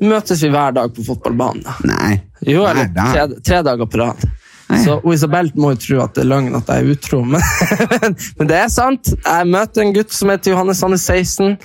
møtes 0.00 0.40
vi 0.40 0.48
hver 0.54 0.72
dag 0.78 0.94
på 0.96 1.04
fotballbanen. 1.04 1.66
Nei. 1.84 2.14
Jo, 2.48 2.64
eller 2.64 2.88
tre, 2.96 3.26
tre 3.44 3.60
dager 3.66 3.90
på 3.90 4.00
rad. 4.00 4.24
Så 4.84 5.00
Isabel 5.12 5.50
må 5.58 5.74
jo 5.74 5.80
tro 5.82 6.00
at 6.04 6.14
det 6.14 6.24
er 6.24 6.30
løgn 6.30 6.54
at 6.58 6.70
jeg 6.70 6.84
er 6.84 6.94
utro, 6.94 7.22
men, 7.32 8.16
men 8.38 8.50
det 8.50 8.58
er 8.60 8.70
sant. 8.72 9.12
Jeg 9.18 9.50
møter 9.50 9.84
en 9.84 9.94
gutt 9.96 10.14
som 10.14 10.32
heter 10.32 10.54
Johannes, 10.54 10.82
han 10.86 10.96
er 10.96 11.02
16, 11.02 11.56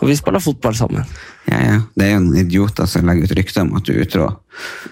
og 0.00 0.10
vi 0.10 0.18
spiller 0.18 0.44
fotball 0.44 0.76
sammen. 0.78 1.06
Ja, 1.50 1.58
ja. 1.58 1.78
Det 1.98 2.06
er 2.06 2.12
jo 2.14 2.22
noen 2.22 2.44
idioter 2.44 2.86
som 2.86 3.08
legger 3.08 3.26
ut 3.26 3.34
rykter 3.36 3.64
om 3.64 3.74
at 3.78 3.86
du 3.86 3.92
er 3.96 4.04
utro. 4.04 4.28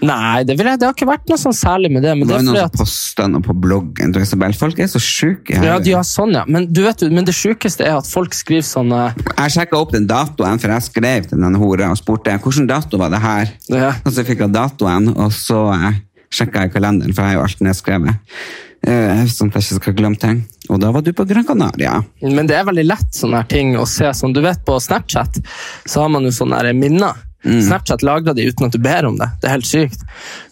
Nei, 0.02 0.42
det, 0.48 0.56
vil 0.58 0.66
jeg, 0.70 0.80
det 0.80 0.88
har 0.88 0.94
ikke 0.96 1.08
vært 1.08 1.30
noe 1.30 1.38
sånn 1.38 1.54
særlig 1.54 1.90
med 1.94 2.02
det. 2.04 2.14
Men 2.18 2.28
Det 2.28 2.36
er 2.38 2.44
noen 2.46 2.58
at 2.64 2.76
poster 2.80 3.28
noe 3.30 3.44
på 3.44 3.54
bloggen 3.54 4.14
til 4.14 4.24
Isabel. 4.24 4.56
Folk 4.58 4.80
er 4.82 4.90
så 4.90 5.02
sjuke. 5.02 5.60
ja, 5.62 5.78
de 5.82 5.94
har 5.94 6.06
sånn, 6.06 6.34
ja. 6.34 6.44
Men, 6.50 6.66
du 6.72 6.82
vet, 6.84 7.04
men 7.12 7.28
det 7.28 7.36
sjukeste 7.36 7.86
er 7.86 8.00
at 8.00 8.08
folk 8.08 8.34
skriver 8.36 8.66
sånn 8.66 8.90
Jeg 8.90 9.54
sjekka 9.54 9.78
opp 9.78 9.94
den 9.94 10.08
datoen, 10.10 10.60
for 10.62 10.74
jeg 10.74 10.88
skrev 10.88 11.30
til 11.30 11.44
den 11.44 11.58
hora 11.60 11.92
og 11.92 12.00
spurte 12.00 12.34
hvilken 12.34 12.68
dato 12.70 13.00
var 13.00 13.14
det 13.14 13.22
her. 13.22 13.54
Ja. 13.70 13.92
Og 14.02 14.14
så 14.16 14.26
fikk 14.26 14.42
jeg 14.42 14.54
datoen, 14.56 15.12
og 15.14 15.30
så 15.36 15.68
eh, 15.76 16.00
sjekka 16.34 16.66
jeg 16.66 16.74
kalenderen, 16.74 17.14
for 17.14 17.24
jeg 17.24 17.34
har 17.34 17.40
jo 17.40 17.46
alt 17.46 17.64
nedskrevet. 17.64 18.34
Uh, 18.80 19.26
sånn 19.28 19.50
at 19.50 19.58
jeg 19.58 19.66
ikke 19.66 19.82
skal 19.82 19.96
glemme 19.98 20.20
ting. 20.20 20.38
Og 20.72 20.78
da 20.80 20.92
var 20.94 21.04
du 21.04 21.10
på 21.12 21.26
Gran 21.28 21.44
Canaria. 21.44 21.98
Men 22.22 22.48
det 22.48 22.56
er 22.56 22.68
veldig 22.68 22.86
lett 22.86 23.10
sånne 23.16 23.42
her 23.42 23.50
ting 23.50 23.74
å 23.76 23.84
se. 23.88 24.08
Som 24.16 24.32
du 24.32 24.40
vet 24.44 24.62
På 24.64 24.78
Snapchat 24.80 25.40
så 25.84 26.06
har 26.06 26.12
man 26.12 26.24
jo 26.24 26.32
sånne 26.32 26.62
her 26.62 26.72
minner. 26.76 27.18
Snapchat 27.44 28.02
lagrer 28.04 28.34
de 28.36 28.44
uten 28.50 28.66
at 28.66 28.74
du 28.74 28.78
ber 28.84 29.06
om 29.08 29.16
det. 29.16 29.28
Det 29.40 29.48
er 29.48 29.54
helt 29.56 29.68
sykt. 29.68 30.02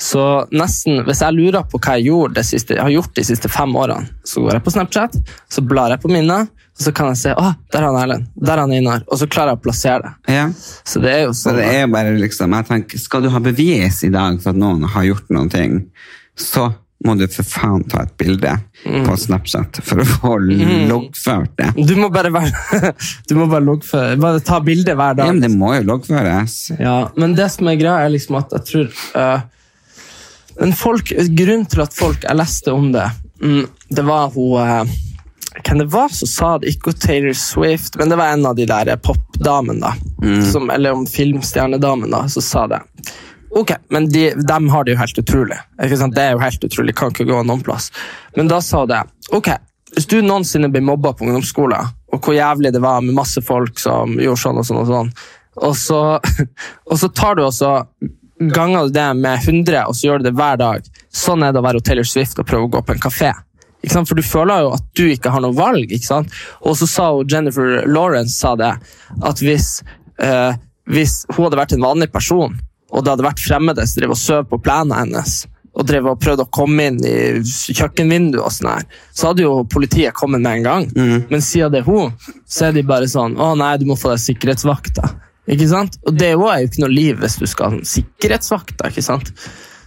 Så 0.01 0.23
nesten, 0.55 1.03
Hvis 1.05 1.21
jeg 1.21 1.37
lurer 1.37 1.67
på 1.69 1.81
hva 1.83 1.99
jeg, 2.01 2.45
siste, 2.49 2.75
jeg 2.79 2.83
har 2.83 2.95
gjort 2.95 3.15
de 3.15 3.25
siste 3.29 3.51
fem 3.53 3.75
årene, 3.77 4.09
så 4.25 4.41
går 4.41 4.57
jeg 4.57 4.65
på 4.65 4.73
Snapchat, 4.73 5.19
så 5.53 5.65
blar 5.69 5.93
jeg 5.93 6.01
på 6.01 6.09
minnet, 6.13 6.49
og 6.49 6.85
så 6.87 6.93
kan 6.95 7.11
jeg 7.11 7.21
se 7.21 7.35
å, 7.35 7.53
der 7.75 7.83
er 7.83 7.89
han 7.91 8.01
Erlend, 8.01 8.27
der 8.39 8.55
er 8.55 8.63
han 8.63 8.73
Einar, 8.73 9.05
og 9.09 9.19
så 9.21 9.27
klarer 9.27 9.53
jeg 9.53 9.61
å 9.61 9.65
plassere 9.67 10.03
det. 10.05 10.35
Ja. 10.39 10.45
Så 10.87 11.03
det 11.03 11.13
er 11.13 11.25
jo 11.27 11.33
Så 11.35 11.49
sånn. 11.51 11.59
det 11.59 11.69
er 11.75 11.89
bare 11.93 12.13
liksom, 12.17 12.55
jeg 12.55 12.69
tenker, 12.69 12.99
Skal 13.03 13.25
du 13.25 13.31
ha 13.35 13.41
bevis 13.43 14.05
i 14.07 14.13
dag 14.15 14.39
for 14.41 14.55
at 14.55 14.61
noen 14.63 14.85
har 14.95 15.09
gjort 15.09 15.29
noen 15.35 15.51
ting, 15.53 15.81
så 16.39 16.71
må 17.07 17.15
du 17.15 17.25
for 17.31 17.47
faen 17.47 17.85
ta 17.87 18.01
et 18.03 18.15
bilde 18.19 18.51
på 18.83 19.13
Snapchat 19.23 19.79
for 19.87 20.03
å 20.03 20.07
få 20.09 20.33
loggført 20.43 21.53
det. 21.61 21.69
Du 21.87 21.93
må 22.01 22.09
bare 22.11 22.33
være 22.35 22.91
Du 23.31 23.37
må 23.39 23.47
bare 23.47 23.63
loggføre. 23.69 24.17
Bare 24.19 24.41
ta 24.43 24.59
bilde 24.67 24.97
hver 24.99 25.13
Ja, 25.15 25.19
dag. 25.21 25.31
men 25.31 25.45
det 25.45 25.53
må 25.55 25.71
jo 25.77 25.85
loggføres. 25.93 26.57
Ja, 26.81 26.97
men 27.15 27.37
det 27.39 27.47
som 27.55 27.71
er 27.71 27.79
greia, 27.79 28.01
er 28.03 28.11
liksom 28.17 28.41
at 28.41 28.51
jeg 28.57 28.67
tror 28.73 28.91
uh, 29.15 29.45
Men 30.59 30.75
folk, 30.75 31.13
grunnen 31.39 31.69
til 31.71 31.85
at 31.87 31.95
folk 31.95 32.27
Jeg 32.27 32.41
leste 32.41 32.75
om 32.75 32.91
det. 32.97 33.07
Mm, 33.45 33.69
det 33.95 34.05
var 34.09 34.35
hun 34.35 34.59
uh, 34.59 34.97
Hvem 35.63 35.79
det 35.85 35.89
var 35.95 36.11
som 36.15 36.29
sa 36.31 36.51
det? 36.59 36.75
Ikke 36.75 36.93
Taylor 36.99 37.35
Swift, 37.39 37.95
men 37.99 38.11
det 38.11 38.19
var 38.19 38.35
en 38.35 38.47
av 38.47 38.55
de 38.59 38.67
der 38.69 38.91
popdamene, 39.03 39.81
da. 39.87 39.95
Som, 40.51 40.69
eller 40.71 40.95
om 40.95 41.07
filmstjernedamen, 41.09 42.11
da, 42.15 42.21
som 42.31 42.45
sa 42.45 42.67
det. 42.71 42.79
Ok, 43.51 43.73
men 43.89 44.09
de, 44.13 44.33
dem 44.35 44.69
har 44.69 44.85
det 44.85 44.93
jo 44.95 45.01
helt 45.01 45.19
utrolig. 45.19 45.57
Det 45.79 46.23
er 46.23 46.35
jo 46.35 46.43
helt 46.43 46.65
utrolig, 46.65 46.95
kan 46.97 47.15
ikke 47.15 47.29
gå 47.31 47.41
noen 47.43 47.65
plass. 47.65 47.89
Men 48.37 48.51
da 48.51 48.61
sa 48.65 48.85
det 48.87 49.01
Ok, 49.35 49.49
hvis 49.95 50.09
du 50.09 50.21
noensinne 50.23 50.69
blir 50.73 50.85
mobba 50.85 51.15
på 51.17 51.27
ungdomsskolen, 51.27 51.91
og 52.13 52.25
hvor 52.25 52.37
jævlig 52.37 52.73
det 52.73 52.81
var 52.85 53.03
med 53.05 53.17
masse 53.17 53.43
folk 53.45 53.81
som 53.81 54.17
gjorde 54.21 54.41
sånn 54.41 54.61
og 54.61 54.69
sånn, 54.69 54.81
og 54.83 54.89
sånn, 54.93 55.11
og 55.69 55.75
så, 55.77 56.01
og 56.91 57.01
så 57.01 57.11
tar 57.13 57.37
du 57.37 57.45
også 57.47 57.73
ganger 58.39 58.87
du 58.87 58.95
det 58.95 59.09
med 59.19 59.41
100, 59.43 59.85
og 59.89 59.97
så 59.97 60.07
gjør 60.07 60.23
du 60.23 60.29
det 60.29 60.37
hver 60.39 60.61
dag. 60.61 60.89
Sånn 61.11 61.43
er 61.43 61.53
det 61.53 61.61
å 61.61 61.67
være 61.67 61.83
Taylor 61.85 62.07
Swift 62.07 62.39
og 62.39 62.47
prøve 62.49 62.69
å 62.69 62.73
gå 62.77 62.85
på 62.85 62.95
en 62.95 63.03
kafé. 63.03 63.33
For 63.89 64.19
du 64.19 64.25
føler 64.27 64.65
jo 64.65 64.73
at 64.75 64.87
du 64.99 65.05
ikke 65.09 65.33
har 65.33 65.43
noe 65.43 65.57
valg. 65.57 65.93
Og 66.67 66.79
så 66.79 66.87
sa 66.87 67.11
hun, 67.15 67.29
Jennifer 67.31 67.83
Lawrence 67.87 68.37
sa 68.37 68.55
det, 68.59 68.73
at 69.25 69.43
hvis, 69.43 69.79
eh, 70.23 70.55
hvis 70.91 71.21
hun 71.35 71.47
hadde 71.47 71.61
vært 71.61 71.77
en 71.77 71.87
vanlig 71.87 72.11
person, 72.13 72.59
og 72.91 73.05
det 73.05 73.13
hadde 73.15 73.27
vært 73.27 73.43
fremmede 73.45 73.87
som 73.87 74.01
drev 74.01 74.15
og 74.15 74.21
søv 74.21 74.45
på 74.51 74.59
plenen 74.65 74.97
hennes, 74.97 75.37
og 75.79 75.87
drev 75.87 76.09
og 76.11 76.19
prøvde 76.23 76.43
å 76.47 76.51
komme 76.51 76.89
inn 76.91 76.97
i 77.07 77.17
kjøkkenvinduet, 77.45 78.41
og 78.43 78.51
sånn 78.51 78.71
her, 78.73 78.87
så 79.15 79.31
hadde 79.31 79.45
jo 79.45 79.53
politiet 79.71 80.17
kommet 80.17 80.43
med 80.43 80.59
en 80.59 80.67
gang. 80.67 80.87
Men 81.31 81.45
siden 81.45 81.71
det 81.75 81.85
er 81.85 81.87
hun, 81.87 82.15
så 82.49 82.69
er 82.69 82.73
de 82.75 82.83
bare 82.89 83.07
sånn 83.11 83.37
Å 83.39 83.53
nei, 83.61 83.77
du 83.79 83.87
må 83.87 83.95
få 84.01 84.11
deg 84.15 84.25
sikkerhetsvakta. 84.25 85.13
Ikke 85.49 85.69
sant? 85.71 86.01
Og 86.09 86.17
det 86.19 86.33
er 86.33 86.35
jo 86.37 86.49
ikke 86.67 86.83
noe 86.83 86.93
liv 86.93 87.21
hvis 87.23 87.39
du 87.41 87.47
skal 87.49 87.77
ha 87.77 87.85
sikkerhetsvakta. 87.93 88.91
ikke 88.91 89.05
sant? 89.07 89.31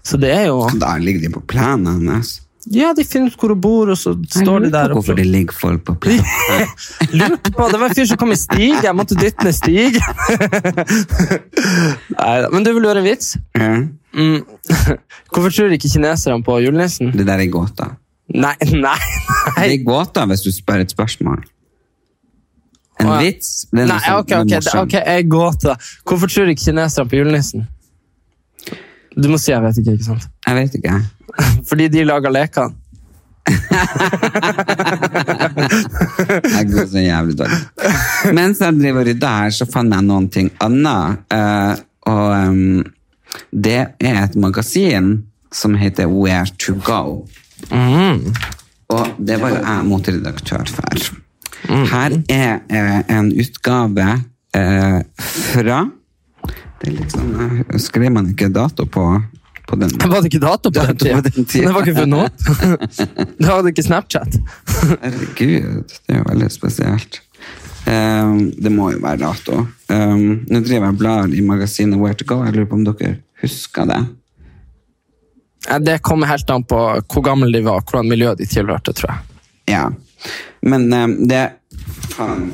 Så 0.02 0.18
det 0.18 0.32
er 0.34 0.48
jo 0.48 0.64
Der 0.82 1.04
ligger 1.04 1.22
de 1.28 1.34
på 1.36 1.44
plenen 1.52 2.00
hennes. 2.00 2.40
Ja, 2.70 2.92
de 2.94 3.04
finner 3.04 3.32
ut 3.32 3.40
hvor 3.42 3.50
hun 3.56 3.62
bor, 3.62 3.90
og 3.90 3.98
så 3.98 4.12
står 4.30 4.60
de 4.68 4.70
der 4.72 4.92
hvorfor 4.94 5.16
det 5.18 5.26
ligger 5.26 5.54
folk 5.58 5.82
på 5.88 5.96
plass? 6.04 6.22
lurte 7.18 7.52
på 7.56 7.66
Det 7.72 7.80
var 7.82 7.88
en 7.90 7.96
fyr 7.98 8.06
som 8.06 8.18
kom 8.22 8.32
i 8.32 8.38
stig, 8.38 8.76
jeg 8.84 8.94
måtte 8.96 9.18
dytte 9.18 9.48
ned 9.48 9.56
stig. 9.58 9.98
Neida, 12.20 12.50
Men 12.54 12.64
du 12.66 12.72
vil 12.76 12.86
høre 12.86 13.02
en 13.02 13.08
vits? 13.08 13.34
Ja. 13.58 13.72
Mm. 14.14 14.44
Hvorfor 15.32 15.50
tror 15.56 15.74
ikke 15.74 15.90
kineserne 15.90 16.44
på 16.46 16.60
julenissen? 16.62 17.12
Det 17.16 17.26
der 17.28 17.42
er 17.42 17.50
gåta. 17.52 17.90
Nei, 18.32 18.54
nei, 18.72 18.98
Det 19.58 19.66
er 19.74 19.82
gåta 19.88 20.24
hvis 20.30 20.46
du 20.46 20.52
spør 20.56 20.86
et 20.86 20.94
spørsmål. 20.94 21.42
En 23.02 23.10
vits 23.24 23.66
er 23.74 23.88
Nei, 23.90 23.98
ok, 24.14 24.20
ok, 24.22 24.32
det- 24.52 24.62
morsomt. 24.62 24.82
ok, 24.84 24.94
jeg 25.02 25.30
gåter. 25.34 25.76
Hvorfor 26.06 26.30
tror 26.30 26.52
ikke 26.54 26.68
kineserne 26.70 27.10
på 27.10 27.18
julenissen? 27.18 27.66
Du 29.16 29.28
må 29.32 29.38
si 29.42 29.52
jeg 29.52 29.64
vet 29.64 29.82
ikke, 29.82 29.98
ikke 29.98 30.08
sant? 30.08 30.30
Jeg 30.48 30.56
vet 30.58 30.78
ikke. 30.80 30.96
Fordi 31.70 31.90
de 31.92 32.06
lager 32.08 32.32
lekene. 32.34 32.78
Jeg 36.56 36.66
går 36.70 36.86
så 36.88 37.02
jævlig 37.02 37.38
dårlig. 37.40 37.58
Mens 38.38 38.60
jeg 38.62 38.78
driver 38.78 39.00
og 39.02 39.08
rydder 39.08 39.28
her, 39.42 39.50
så 39.56 39.66
fant 39.66 39.94
jeg 39.96 40.06
noen 40.06 40.28
ting 40.32 40.52
annet. 40.62 41.18
Uh, 41.34 41.74
og 42.12 42.28
um, 42.38 42.84
det 43.52 43.82
er 43.98 44.20
et 44.22 44.36
magasin 44.40 45.26
som 45.52 45.76
heter 45.76 46.06
Where 46.06 46.46
to 46.62 46.74
go. 46.86 47.26
Og 48.92 49.06
det 49.18 49.42
var 49.42 49.50
jo 49.50 49.56
jeg 49.58 49.86
moteredaktør 49.90 50.64
for. 50.70 50.96
Her 51.92 52.12
er 52.30 52.54
uh, 52.70 53.02
en 53.18 53.34
utgave 53.42 54.08
uh, 54.58 55.00
fra 55.18 55.80
det 56.82 56.92
liksom, 56.92 57.64
Skrev 57.80 58.12
man 58.12 58.30
ikke 58.32 58.50
dato 58.54 58.86
på, 58.86 59.06
på 59.70 59.80
den? 59.80 59.92
Var 60.02 60.22
det 60.22 60.32
ikke 60.32 60.44
dato 60.44 60.72
på 60.72 60.86
den 60.86 60.98
tida? 61.50 61.68
Det 61.68 61.74
var 61.74 61.82
ikke 61.86 62.00
funnet 62.00 62.28
opp? 62.28 62.38
Da 63.42 63.58
hadde 63.58 63.74
ikke 63.74 63.86
Snapchat. 63.86 64.40
Herregud, 65.02 65.94
det 66.08 66.16
er 66.16 66.24
jo 66.24 66.30
veldig 66.30 66.50
spesielt. 66.54 67.22
Um, 67.86 68.52
det 68.62 68.70
må 68.74 68.92
jo 68.94 69.02
være 69.02 69.24
dato. 69.24 69.64
Um, 69.90 70.44
nå 70.50 70.62
driver 70.62 70.92
jeg 70.92 71.00
blar 71.00 71.34
i 71.34 71.42
magasinet 71.46 72.00
Where 72.00 72.18
to 72.18 72.28
go. 72.30 72.44
Jeg 72.46 72.56
lurer 72.56 72.70
på 72.70 72.78
om 72.78 72.86
dere 72.86 73.16
husker 73.42 73.90
det? 73.90 74.02
Det 75.86 76.00
kommer 76.06 76.30
helt 76.30 76.50
an 76.50 76.64
på 76.66 76.78
hvor 77.06 77.26
gammel 77.26 77.54
de 77.54 77.64
var, 77.66 77.82
hvordan 77.86 78.10
miljø 78.10 78.34
de 78.38 78.48
tilhørte, 78.50 78.94
tror 78.98 79.14
jeg. 79.14 79.42
Ja. 79.74 79.88
Men 80.62 80.88
um, 80.94 81.18
det 81.30 81.48
Faen. 82.12 82.50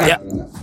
Her, 0.00 0.08
Ja. 0.08 0.16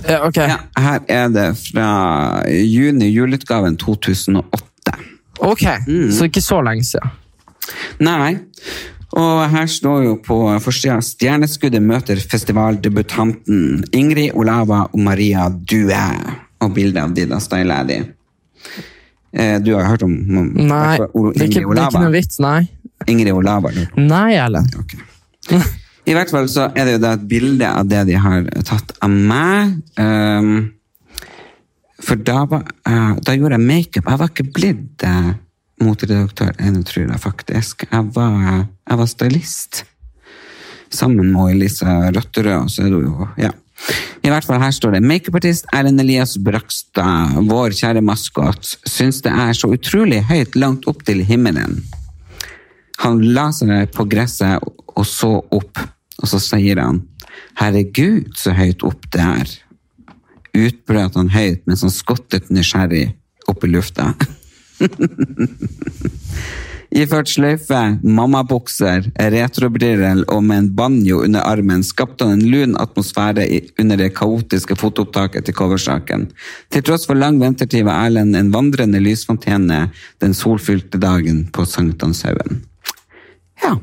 Ja, 0.09 0.19
okay. 0.27 0.47
ja, 0.49 0.57
her 0.81 0.99
er 1.07 1.27
det 1.29 1.47
fra 1.57 2.43
juni, 2.49 3.09
juleutgaven 3.13 3.77
2008. 3.77 4.93
Ok, 5.39 5.63
Mm. 5.87 6.11
så 6.11 6.23
ikke 6.29 6.41
så 6.41 6.61
lenge 6.63 6.83
siden. 6.83 7.09
Nei. 7.99 8.37
Og 9.11 9.49
her 9.49 9.65
står 9.67 10.03
jo 10.05 10.15
på 10.25 10.37
forsida 10.63 10.97
'Stjerneskuddet 11.01 11.81
møter 11.83 12.15
festivaldebutanten 12.15 13.83
Ingrid 13.93 14.31
Olava 14.35 14.85
og 14.93 14.99
Maria 14.99 15.49
Due'. 15.49 16.31
Og 16.61 16.73
bilde 16.73 17.01
av 17.01 17.13
de 17.15 17.25
da 17.25 17.39
styler 17.39 17.83
de. 17.87 17.99
Eh, 19.33 19.59
Du 19.59 19.73
har 19.75 19.85
hørt 19.87 20.03
om, 20.03 20.11
Nei, 20.11 20.97
Ingrid 20.97 21.09
Olava? 21.15 21.33
det 21.33 21.49
ikke, 21.49 21.73
det 21.75 21.81
er 21.81 21.87
ikke 21.89 22.03
noe 22.03 22.11
vits, 22.11 22.39
nei. 22.39 22.67
Ingrid 23.07 23.33
Olava? 23.33 23.69
Nei, 23.97 24.33
Erlend. 24.35 24.75
Ok. 24.79 24.93
I 26.09 26.15
hvert 26.17 26.31
fall 26.33 26.49
så 26.49 26.69
er 26.73 26.87
det 26.87 26.95
jo 26.95 27.03
da 27.03 27.13
et 27.15 27.27
bilde 27.29 27.67
av 27.67 27.87
det 27.89 28.05
de 28.09 28.17
har 28.19 28.47
tatt 28.67 28.93
av 29.03 29.11
meg. 29.11 29.77
Um, 30.01 30.71
for 32.01 32.17
da, 32.17 32.41
var, 32.49 32.65
uh, 32.89 33.13
da 33.21 33.37
gjorde 33.37 33.59
jeg 33.59 33.67
makeup. 33.67 34.09
Jeg 34.09 34.21
var 34.23 34.31
ikke 34.33 34.49
blitt 34.55 35.05
uh, 35.05 35.33
moteredaktør 35.85 36.57
ennå, 36.57 36.83
tror 36.87 37.05
jeg 37.05 37.21
faktisk. 37.21 37.85
Jeg 37.91 38.13
var, 38.15 38.65
jeg 38.89 39.01
var 39.03 39.09
stylist. 39.09 39.83
Sammen 40.91 41.31
med 41.31 41.55
Elisa 41.55 41.99
Røtterød, 42.11 42.71
så 42.71 42.87
er 42.87 42.95
hun 42.95 43.09
jo 43.09 43.27
Ja. 43.39 43.53
I 44.21 44.29
hvert 44.29 44.45
fall 44.45 44.61
her 44.61 44.73
står 44.75 44.91
det 44.93 44.99
makeupartist 45.09 45.65
Erlend 45.73 46.01
Elias 46.03 46.35
Brakstad, 46.37 47.39
vår 47.49 47.73
kjære 47.73 48.03
maskot, 48.05 48.75
syns 48.85 49.23
det 49.25 49.31
er 49.33 49.55
så 49.57 49.71
utrolig 49.73 50.19
høyt 50.29 50.53
langt 50.53 50.85
opp 50.91 51.01
til 51.07 51.23
himmelen. 51.25 51.79
Han 53.01 53.23
la 53.33 53.47
seg 53.55 53.89
på 53.95 54.05
gresset 54.05 54.61
og 54.95 55.05
så 55.07 55.33
opp, 55.53 55.79
og 56.21 56.29
så 56.29 56.39
sier 56.41 56.81
han, 56.81 57.01
herregud, 57.59 58.31
så 58.37 58.55
høyt 58.57 58.83
opp 58.87 59.07
det 59.13 59.25
er. 59.25 59.53
Utbrøt 60.51 61.15
han 61.15 61.31
høyt 61.31 61.63
mens 61.69 61.83
han 61.85 61.93
skottet 61.93 62.51
nysgjerrig 62.51 63.07
opp 63.51 63.63
i 63.63 63.71
lufta. 63.71 64.11
Iført 66.91 67.29
sløyfe, 67.31 67.79
mammabukser, 68.03 69.05
retrobriller 69.31 70.25
og 70.27 70.41
med 70.43 70.57
en 70.57 70.65
banjo 70.75 71.21
under 71.23 71.45
armen 71.47 71.85
skapte 71.87 72.27
han 72.27 72.41
en 72.41 72.49
lun 72.51 72.73
atmosfære 72.83 73.45
under 73.79 74.01
det 74.01 74.09
kaotiske 74.17 74.75
fotoopptaket 74.75 75.47
til 75.47 75.55
coversaken. 75.55 76.25
Til 76.67 76.83
tross 76.83 77.07
for 77.07 77.15
lang 77.15 77.39
ventetid 77.39 77.87
var 77.87 78.09
Erlend 78.09 78.35
en 78.35 78.51
vandrende 78.51 78.99
lysfontene 78.99 79.85
den 80.19 80.35
solfylte 80.35 80.99
dagen 80.99 81.45
på 81.55 81.63
Sankthanshaugen. 81.63 82.59
Ja. 83.63 83.77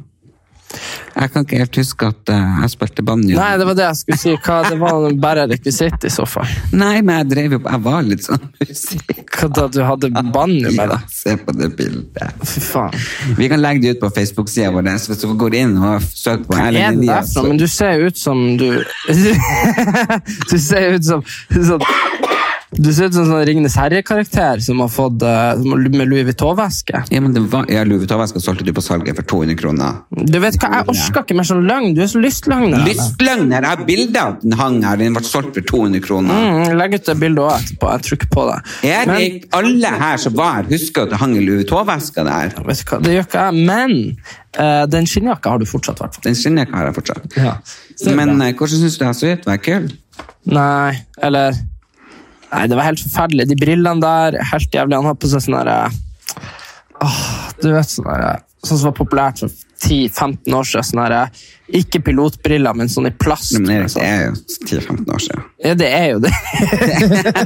Jeg 1.19 1.33
kan 1.33 1.45
ikke 1.47 1.59
helt 1.63 1.79
huske 1.81 2.09
at 2.13 2.33
eh, 2.33 2.59
jeg 2.63 2.73
spilte 2.75 3.05
banjo. 3.07 3.37
Nei, 3.39 3.51
det 3.59 3.67
var 3.67 3.79
det 3.79 3.87
jeg 3.87 3.99
skulle 4.03 4.19
si. 4.21 4.35
Hva, 4.45 4.59
det 4.69 4.79
var 4.81 5.07
bare 5.27 5.47
rekvisitt 5.51 6.07
i 6.07 6.13
så 6.13 6.27
fall. 6.29 6.51
Nei, 6.77 7.01
men 7.01 7.23
jeg 7.23 7.31
drev 7.33 7.57
jo 7.57 7.61
på 7.65 7.73
Jeg 7.73 7.85
var 7.87 8.07
litt 8.07 8.27
sånn 8.27 8.45
musikk. 8.61 9.25
Hva 9.39 9.51
da 9.59 9.67
du 9.73 9.81
hadde 9.87 10.13
banjo 10.35 10.73
med 10.75 10.93
deg? 10.93 10.95
Ja, 10.95 11.01
se 11.19 11.37
på 11.41 11.57
det 11.57 11.71
bildet. 11.79 12.47
Fy 12.53 12.65
faen. 12.69 13.09
Vi 13.41 13.51
kan 13.51 13.63
legge 13.63 13.85
det 13.87 13.97
ut 13.97 14.03
på 14.05 14.13
Facebook-sida 14.21 14.73
vår. 14.75 14.93
så 14.99 15.13
Hvis 15.13 15.25
du 15.25 15.35
går 15.41 15.59
inn 15.63 15.77
og 15.79 16.09
søker 16.09 16.45
på 16.49 16.59
er 16.59 16.69
Erlend 16.71 17.05
Elias 17.05 17.35
så... 17.35 17.47
Men 17.49 17.61
du 17.61 17.67
ser 17.71 18.05
ut 18.05 18.19
som 18.19 18.45
du 18.61 18.69
Du 20.51 20.59
ser 20.61 20.99
ut 20.99 21.05
som 21.05 21.25
sånn 21.53 21.85
Du 22.71 22.91
ser 22.93 23.09
ut 23.09 23.15
som 23.17 23.23
en 23.25 23.31
sånn 23.31 23.45
Ringenes 23.49 23.75
herre-karakter 23.81 24.61
som 24.61 24.83
har 24.83 24.91
fått 24.93 25.23
uh, 25.25 25.57
med 25.65 26.03
Louis 26.11 26.27
Vuitton-veske. 26.29 27.01
Ja, 27.09 27.21
men 27.25 27.33
det 27.33 27.41
var, 27.49 27.65
ja, 27.73 27.81
Louis 27.89 28.03
Vuitton-veska 28.03 28.43
solgte 28.45 28.67
du 28.67 28.75
på 28.77 28.85
salget 28.85 29.17
for 29.17 29.25
200 29.31 29.57
kroner. 29.57 30.03
Du 30.13 30.37
vet 30.43 30.59
hva, 30.61 30.83
Jeg 30.83 30.89
orker 30.93 31.25
ikke 31.25 31.37
mer 31.39 31.49
sånn 31.49 31.65
løgn. 31.65 31.95
Du 31.97 32.03
er 32.05 32.11
så 32.13 32.21
lystløgner. 32.21 32.77
Ellen. 32.77 32.91
Lystløgner! 32.91 33.65
Jeg 33.65 33.71
har 33.71 33.87
bilde 33.89 34.25
av 34.25 34.35
den 34.43 34.57
hang 34.61 34.77
her. 34.85 35.01
Den 35.01 35.17
ble 35.17 35.25
solgt 35.25 35.57
for 35.57 35.69
200 35.71 36.05
kroner. 36.05 36.43
Mm, 36.45 36.75
Legg 36.77 36.99
ut 36.99 37.09
det 37.09 37.15
bildet 37.23 37.45
òg 37.47 37.55
etterpå. 37.55 37.95
Jeg 37.95 38.07
tror 38.09 38.21
ikke 38.21 38.31
på 38.35 38.45
det. 38.51 38.59
Erik, 38.91 39.49
alle 39.57 39.95
her 40.05 40.21
som 40.27 40.37
var 40.37 40.59
her, 40.59 40.69
husker 40.75 41.09
at 41.09 41.15
det 41.15 41.23
hang 41.25 41.39
i 41.39 41.47
Louis 41.47 41.63
Vuitton-veska 41.63 42.27
der. 42.29 42.53
Vet 42.69 42.85
du 42.85 42.93
hva, 42.93 43.01
det 43.07 43.17
gjør 43.17 43.27
ikke 43.31 43.47
jeg. 43.49 43.65
Men 43.73 43.97
uh, 44.61 44.85
den 44.93 45.09
skinnjakka 45.09 45.57
har 45.57 45.65
du 45.65 45.69
fortsatt, 45.73 46.05
i. 46.05 46.27
Den 46.29 46.37
skinnjakka 46.37 46.77
har 46.77 46.91
jeg 46.91 46.99
fortsatt. 47.01 47.41
Ja. 47.41 47.57
Men 48.13 48.37
eh, 48.45 48.53
hvordan 48.53 48.85
syns 48.85 49.01
du 49.01 49.09
jeg 49.09 49.17
så 49.17 49.33
ut? 49.33 49.49
Var 49.49 49.57
jeg 49.57 49.65
kul? 49.65 49.91
Nei, 50.53 51.01
eller 51.25 51.57
Nei, 52.53 52.67
det 52.71 52.77
var 52.79 52.87
helt 52.89 53.03
forferdelig. 53.05 53.49
De 53.51 53.57
brillene 53.61 54.01
der, 54.03 54.39
helt 54.53 54.75
jævlig. 54.75 54.97
Han 54.97 55.09
har 55.11 55.17
på 55.21 55.29
seg 55.31 55.45
sånn 55.45 55.59
derre 55.61 55.79
Åh, 56.99 57.19
du 57.63 57.69
vet 57.75 57.91
sånn 57.93 58.09
derre 58.09 58.37
Sånn 58.67 58.81
som 58.81 58.89
var 58.89 58.97
populært 58.99 59.39
for 59.45 59.53
10-15 59.87 60.55
år 60.59 60.67
siden. 60.67 60.87
Sånn 60.89 60.99
derre 61.05 61.21
Ikke 61.79 62.01
pilotbriller, 62.03 62.75
men 62.75 62.89
sånn 62.91 63.07
i 63.07 63.13
plast. 63.15 63.53
Men 63.55 63.71
Erik, 63.77 63.93
sånn. 63.93 64.03
det 64.03 64.09
er 64.09 64.25
jo 64.25 64.33
10-15 64.67 65.13
år 65.15 65.23
siden. 65.23 65.45
Ja, 65.63 65.75
det 65.79 65.91
er 65.95 66.07
jo 66.09 66.19
det. 66.25 66.33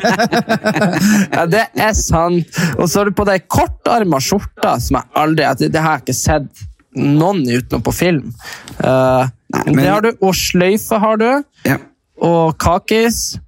ja, 1.36 1.44
det 1.52 1.64
er 1.84 1.92
sant. 1.98 2.60
Og 2.78 2.86
så 2.88 3.02
har 3.02 3.10
du 3.10 3.16
på 3.18 3.26
deg 3.28 3.44
kortarma 3.52 4.20
skjorta, 4.22 4.76
som 4.80 5.00
jeg 5.00 5.10
aldri 5.20 5.68
Det 5.68 5.82
har 5.82 5.98
jeg 5.98 6.06
ikke 6.06 6.16
sett 6.22 6.64
noen 6.96 7.44
utenom 7.48 7.84
på 7.84 7.92
film. 7.96 8.32
Uh, 8.78 9.28
Nei, 9.52 9.62
men 9.66 9.74
men- 9.76 9.84
Det 9.84 9.90
har 9.92 10.02
du. 10.06 10.10
Og 10.20 10.34
sløyfe 10.36 10.98
har 11.00 11.16
du. 11.20 11.30
Ja. 11.68 11.76
Og 12.22 12.56
kakis. 12.62 13.38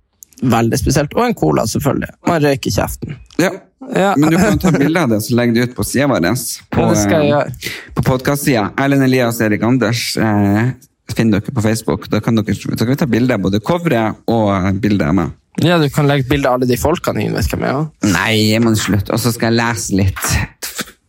Veldig 0.44 0.78
spesielt. 0.78 1.14
Og 1.16 1.24
en 1.26 1.35
cola, 1.38 1.64
selvfølgelig. 1.70 2.11
Man 2.28 2.42
røyker 2.44 2.74
kjeften. 2.74 3.16
Ja. 3.40 3.50
Ja. 3.94 4.14
Men 4.16 4.30
du 4.33 4.38
kan 4.40 4.59
ta 4.59 4.70
bilde 4.80 5.02
av 5.02 5.11
det 5.12 5.20
så 5.26 5.37
legger 5.37 5.54
det 5.54 5.68
ut 5.70 5.76
på 5.76 5.85
sida 5.85 6.07
vår. 6.09 6.24
På, 6.72 6.88
Ja, 6.88 7.20
det 7.20 7.30
eh, 7.37 7.70
på 7.94 8.04
podkast-sida. 8.07 8.70
Erlend 8.80 9.04
Elias 9.04 9.40
Erik 9.44 9.62
Anders 9.66 10.16
eh, 10.16 10.70
finner 11.12 11.40
dere 11.40 11.54
på 11.54 11.64
Facebook. 11.64 12.09
Da 12.12 12.20
kan 12.24 12.37
dere, 12.40 12.54
da 12.54 12.78
kan 12.85 12.94
vi 12.94 13.00
ta 13.02 13.09
bilde 13.11 13.37
av 13.37 13.44
både 13.44 13.61
coveret 13.61 14.22
og 14.30 14.80
bildet 14.80 15.09
av 15.09 15.18
meg. 15.20 15.35
Ja, 15.62 15.78
Du 15.78 15.87
kan 15.92 16.09
legge 16.11 16.26
bilde 16.28 16.48
av 16.48 16.59
alle 16.59 16.66
de 16.66 16.76
folkene 16.80 17.22
inn. 17.22 17.35
vet 17.37 17.46
du 17.50 17.57
hvem 17.57 17.68
Ja. 17.68 17.85
Nei, 18.11 18.50
jeg 18.50 18.62
må 18.64 18.74
slutte. 18.74 19.12
Og 19.14 19.20
så 19.22 19.33
skal 19.35 19.52
jeg 19.52 19.61
lese 19.61 19.94
litt. 20.00 20.24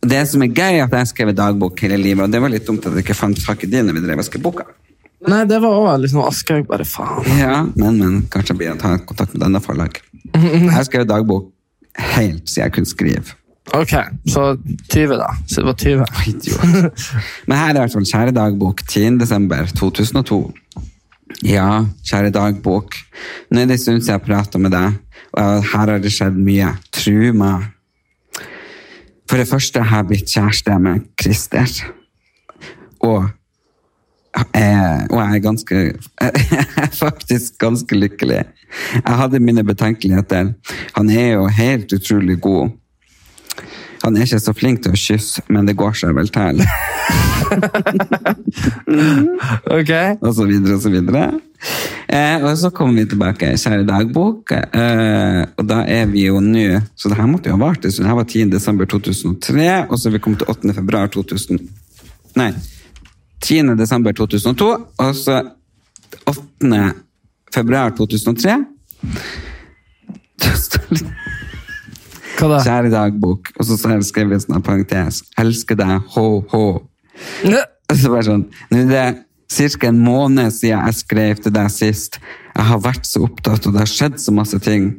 Det 0.06 0.20
som 0.30 0.42
er 0.44 0.52
gøy, 0.52 0.76
er 0.78 0.84
at 0.84 0.92
jeg 0.92 1.02
har 1.02 1.08
skrevet 1.10 1.36
dagbok 1.36 1.80
hele 1.82 1.96
livet, 1.98 2.22
og 2.28 2.30
det 2.30 2.40
var 2.40 2.52
litt 2.52 2.66
dumt 2.68 2.84
at 2.86 2.94
jeg 2.94 3.02
ikke 3.02 3.16
fant 3.18 3.40
tak 3.42 3.64
i 3.64 3.70
din 3.72 3.88
når 3.88 3.96
vi 3.96 4.04
drev 4.04 4.20
og 4.22 4.28
skrev 4.28 4.44
boka. 4.44 4.66
Nei, 5.24 5.42
det 5.48 5.58
var 5.62 5.72
òg 5.80 6.02
liksom 6.04 6.20
Aschehoug. 6.26 6.66
Bare 6.68 6.84
faen. 6.88 7.24
Ja, 7.40 7.62
men, 7.74 7.96
men 8.02 8.22
kanskje 8.32 8.52
jeg 8.52 8.60
blir 8.60 8.74
å 8.74 8.80
ta 8.80 8.96
kontakt 9.00 9.32
med 9.34 9.46
denne 9.46 9.62
forlag. 9.64 10.00
Jeg 10.36 10.68
har 10.74 10.84
skrevet 10.86 11.08
dagbok 11.08 11.52
helt 12.16 12.44
siden 12.50 12.66
jeg 12.66 12.74
kunne 12.76 12.90
skrive. 12.90 13.36
Ok, 13.74 13.94
så 14.30 14.42
20, 14.92 15.16
da. 15.18 15.32
Så 15.48 15.62
det 15.62 15.66
var 15.66 15.78
20. 15.80 16.04
Idiot. 16.30 17.06
Men 17.48 17.58
her 17.58 17.72
er 17.72 17.80
hvert 17.80 17.96
fall 17.96 18.06
kjære 18.06 18.34
dagbok 18.36 18.84
10. 18.86 19.16
desember 19.18 19.72
2002. 19.74 20.38
Ja, 21.46 21.84
kjære 22.06 22.30
dagbok. 22.34 22.94
Nå 23.50 23.60
er 23.60 23.66
det 23.66 23.78
en 23.78 23.82
stund 23.82 24.04
siden 24.04 24.14
jeg 24.14 24.26
pratet 24.28 24.62
med 24.62 24.72
deg, 24.74 25.00
og 25.34 25.66
her 25.72 25.90
har 25.90 25.98
det 26.02 26.12
skjedd 26.14 26.38
mye. 26.38 26.70
Tru 26.94 27.32
meg. 27.36 27.66
For 29.26 29.42
det 29.42 29.48
første 29.50 29.82
har 29.82 30.04
jeg 30.04 30.10
blitt 30.12 30.30
kjæreste 30.30 30.78
med 30.78 31.08
Christer. 31.18 31.72
Og 33.02 33.26
jeg, 34.36 35.06
og 35.10 35.20
jeg 35.20 35.36
er 35.36 35.44
ganske 35.44 35.82
er 36.20 36.90
faktisk 37.04 37.58
ganske 37.62 37.96
lykkelig. 37.96 38.42
Jeg 38.98 39.20
hadde 39.20 39.40
mine 39.40 39.64
betenkeligheter. 39.64 40.52
Han 40.96 41.10
er 41.10 41.32
jo 41.36 41.46
helt 41.46 41.92
utrolig 41.92 42.40
god. 42.40 42.74
Han 44.04 44.16
er 44.16 44.26
ikke 44.26 44.38
så 44.42 44.52
flink 44.54 44.82
til 44.84 44.92
å 44.92 45.00
kysse, 45.00 45.42
men 45.50 45.66
det 45.66 45.76
går 45.78 45.96
seg 45.98 46.16
vel 46.16 46.28
til. 46.32 46.62
Ok. 49.76 49.90
og 50.20 50.32
så 50.34 50.46
videre 50.48 50.76
og 50.76 50.82
så 50.82 50.90
videre. 50.90 51.22
Eh, 52.06 52.42
og 52.44 52.52
så 52.58 52.70
kommer 52.74 53.00
vi 53.00 53.10
tilbake, 53.10 53.52
kjære 53.58 53.86
dagbok, 53.88 54.52
eh, 54.52 55.42
og 55.56 55.64
da 55.66 55.80
er 55.90 56.06
vi 56.10 56.26
jo 56.26 56.40
nå 56.42 56.80
Så 56.94 57.10
det 57.10 57.18
her 57.18 57.26
måtte 57.30 57.50
jo 57.50 57.56
ha 57.56 57.62
vart 57.64 57.84
en 57.84 57.92
stund. 57.92 58.06
Det 58.06 58.12
her 58.12 58.20
var 58.20 58.28
10. 58.28 58.50
desember 58.52 58.88
2003, 58.90 59.86
og 59.88 59.98
så 59.98 60.08
er 60.08 60.16
vi 60.16 60.22
kommet 60.22 60.44
til 60.44 60.52
8. 60.52 60.74
februar 60.76 61.10
2000 61.12 61.60
Nei, 62.36 62.50
10. 63.44 63.74
desember 63.78 64.12
2002, 64.16 64.68
og 64.98 65.14
så 65.16 65.42
8. 66.26 66.80
februar 67.54 67.94
2003. 67.96 68.56
Det 70.36 70.52
står 70.60 70.90
litt 70.96 71.12
Hva 72.36 72.48
da? 72.50 72.58
Kjære 72.64 72.90
dagbok, 72.92 73.52
og 73.56 73.64
så 73.64 73.78
har 73.88 73.96
jeg 73.96 74.10
skrevet 74.10 74.44
sånn 74.44 74.64
parentes. 74.64 75.22
Elsker 75.40 75.78
deg, 75.78 76.02
ho-ho. 76.16 76.66
Og 77.86 77.94
så 77.96 78.10
bare 78.12 78.26
sånn, 78.26 78.44
nå 78.72 78.82
er 78.82 78.90
det 78.90 79.06
cirka 79.52 79.88
en 79.88 80.02
måned 80.02 80.52
siden 80.52 80.84
jeg 80.88 80.98
skrev 80.98 81.40
til 81.40 81.54
deg 81.54 81.70
sist. 81.72 82.18
Jeg 82.52 82.68
har 82.70 82.82
vært 82.82 83.08
så 83.08 83.22
opptatt, 83.24 83.68
og 83.68 83.76
det 83.76 83.84
har 83.84 83.90
skjedd 83.90 84.18
så 84.20 84.34
masse 84.36 84.58
ting. 84.64 84.90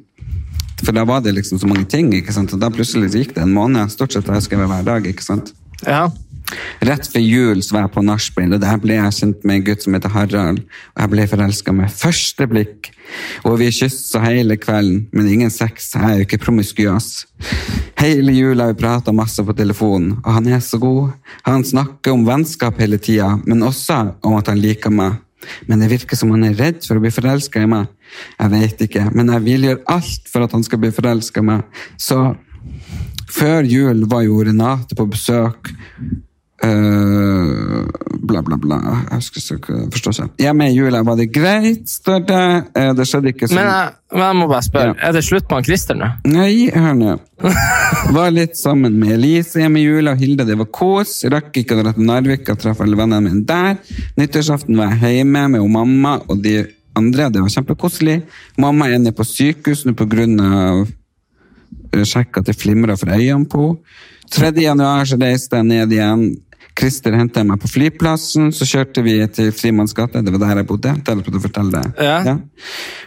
For 0.84 0.93
da 0.93 1.04
var 1.10 1.23
det 1.26 1.34
liksom 1.36 1.60
så 1.62 1.69
mange 1.69 1.88
ting, 1.89 2.10
ikke 2.13 2.34
sant? 2.34 2.54
Og 2.54 2.62
da 2.62 2.69
plutselig 2.73 3.10
gikk 3.13 3.36
det 3.36 3.43
en 3.43 3.54
måned. 3.54 3.91
Stort 3.93 4.13
sett 4.13 4.30
har 4.30 4.38
jeg 4.38 4.47
skrevet 4.47 4.69
hver 4.71 4.86
dag, 4.88 5.08
ikke 5.10 5.26
sant? 5.26 5.54
Ja. 5.84 6.08
Rett 6.88 7.07
før 7.12 7.23
jul 7.23 7.62
så 7.65 7.75
var 7.75 7.86
jeg 7.86 7.93
på 7.95 8.03
nachspiel, 8.05 8.53
og 8.55 8.62
der 8.62 8.79
ble 8.81 8.95
jeg 8.95 9.15
kjent 9.17 9.43
med 9.47 9.60
en 9.60 9.65
gutt 9.67 9.83
som 9.83 9.97
heter 9.97 10.13
Harald. 10.13 10.62
Og 10.95 11.01
jeg 11.03 11.12
ble 11.13 11.27
forelska 11.31 11.73
med 11.75 11.93
første 11.93 12.47
blikk. 12.49 12.91
Og 13.47 13.57
vi 13.62 13.69
kyssa 13.73 14.21
hele 14.23 14.57
kvelden, 14.60 15.05
men 15.15 15.29
ingen 15.31 15.51
sex. 15.53 15.91
Jeg 15.95 16.03
er 16.03 16.21
jo 16.21 16.27
ikke 16.27 16.41
promiskuøs. 16.45 17.10
Hele 17.99 18.36
jula 18.36 18.67
har 18.67 18.75
vi 18.75 18.81
prata 18.83 19.15
masse 19.15 19.43
på 19.43 19.55
telefonen, 19.57 20.17
og 20.23 20.33
han 20.38 20.49
er 20.51 20.63
så 20.63 20.79
god. 20.81 21.15
Han 21.47 21.65
snakker 21.67 22.15
om 22.15 22.27
vennskap 22.27 22.79
hele 22.83 22.99
tida, 23.01 23.33
men 23.45 23.65
også 23.65 24.03
om 24.23 24.38
at 24.39 24.51
han 24.51 24.62
liker 24.62 24.93
meg. 24.93 25.19
Men 25.67 25.81
det 25.81 25.91
virker 25.91 26.17
som 26.19 26.31
han 26.33 26.45
er 26.47 26.57
redd 26.57 26.81
for 26.86 26.97
å 26.97 27.03
bli 27.03 27.13
forelska 27.13 27.62
i 27.63 27.69
meg. 27.69 27.88
Jeg 28.39 28.53
vet 28.53 28.83
ikke, 28.88 29.07
men 29.13 29.31
jeg 29.33 29.45
vil 29.45 29.67
gjøre 29.67 29.86
alt 29.97 30.31
for 30.31 30.45
at 30.45 30.55
han 30.55 30.65
skal 30.65 30.81
bli 30.81 30.91
forelska 30.95 31.43
i 31.43 31.49
meg. 31.51 31.83
Så 31.99 32.19
før 33.31 33.67
jul 33.67 34.05
var 34.10 34.23
jo 34.25 34.39
Renate 34.43 34.97
på 34.97 35.07
besøk. 35.12 35.71
Eh, 36.67 37.86
bla, 38.27 38.41
bla, 38.41 38.58
bla. 38.58 38.77
Jeg 39.10 39.19
husker 39.19 39.58
ikke, 39.58 39.77
forstår 39.93 40.15
ikke. 40.15 40.27
Hjemme 40.43 40.67
i 40.69 40.75
jula 40.75 41.01
var 41.08 41.17
det 41.19 41.27
greit, 41.34 41.86
står 41.89 42.25
det. 42.27 42.41
Uh, 42.75 42.89
det 42.97 43.06
skjedde 43.08 43.32
ikke 43.32 43.47
sånn. 43.49 43.60
Men 43.60 43.69
jeg, 43.71 43.93
men 44.13 44.23
jeg 44.25 44.38
må 44.39 44.47
bare 44.51 44.65
spørre, 44.65 44.95
Ja. 44.95 45.08
er 45.08 45.15
det 45.15 45.23
slutt 45.27 45.47
på 45.47 45.60
han 45.60 45.67
Christer 45.67 45.99
nå? 45.99 46.10
Nei, 46.27 46.69
hør 46.73 46.97
nå. 46.97 47.15
Var 48.17 48.34
litt 48.36 48.58
sammen 48.60 48.97
med 48.99 49.13
Elise 49.15 49.62
hjemme 49.62 49.80
i 49.80 49.86
jula, 49.86 50.15
og 50.15 50.23
Hilde, 50.23 50.47
det 50.47 50.58
var 50.60 50.69
kos. 50.73 51.13
Rakk 51.32 51.62
ikke 51.62 51.77
å 51.77 51.84
dra 51.84 51.93
til 51.95 52.08
Narvik 52.10 52.49
og 52.51 52.60
treffe 52.62 52.84
alle 52.86 52.99
vennene 52.99 53.30
mine 53.30 53.45
der. 53.47 53.77
Nyttårsaften 54.19 54.77
var 54.80 54.97
jeg 54.97 55.21
hjemme 55.21 55.45
med 55.53 55.63
og 55.63 55.71
mamma 55.71 56.17
og 56.27 56.41
de 56.43 56.60
andre, 56.97 57.30
det 57.32 57.43
var 57.45 57.53
kjempekoselig. 57.53 58.21
Mamma 58.58 58.89
er 58.89 58.99
nede 58.99 59.15
på 59.15 59.25
sykehus 59.27 59.86
nå 59.86 59.93
på 59.97 60.08
grunn 60.10 60.39
av 60.41 60.88
sjekka 61.97 62.41
at 62.43 62.49
det 62.49 62.58
flimra 62.58 62.97
for 62.99 63.13
øynene 63.15 63.47
på 63.49 63.71
henne. 63.71 64.03
3. 64.27 64.49
januar 64.60 65.06
så 65.08 65.15
reiste 65.15 65.56
jeg 65.56 65.63
ned 65.69 65.93
igjen. 65.95 66.23
Christer 66.77 67.15
henta 67.17 67.41
meg 67.47 67.57
på 67.61 67.69
flyplassen, 67.71 68.51
så 68.53 68.67
kjørte 68.69 69.01
vi 69.05 69.15
til 69.33 69.49
Frimanns 69.55 69.95
gate. 69.97 70.21
Det 70.21 70.33
var 70.35 70.43
der 70.43 70.61
jeg 70.61 70.67
bodde. 70.69 70.93
Der 71.07 71.17
jeg 71.17 71.33
å 71.39 71.41
fortelle 71.41 71.81
det. 71.81 72.05
Ja. 72.05 72.35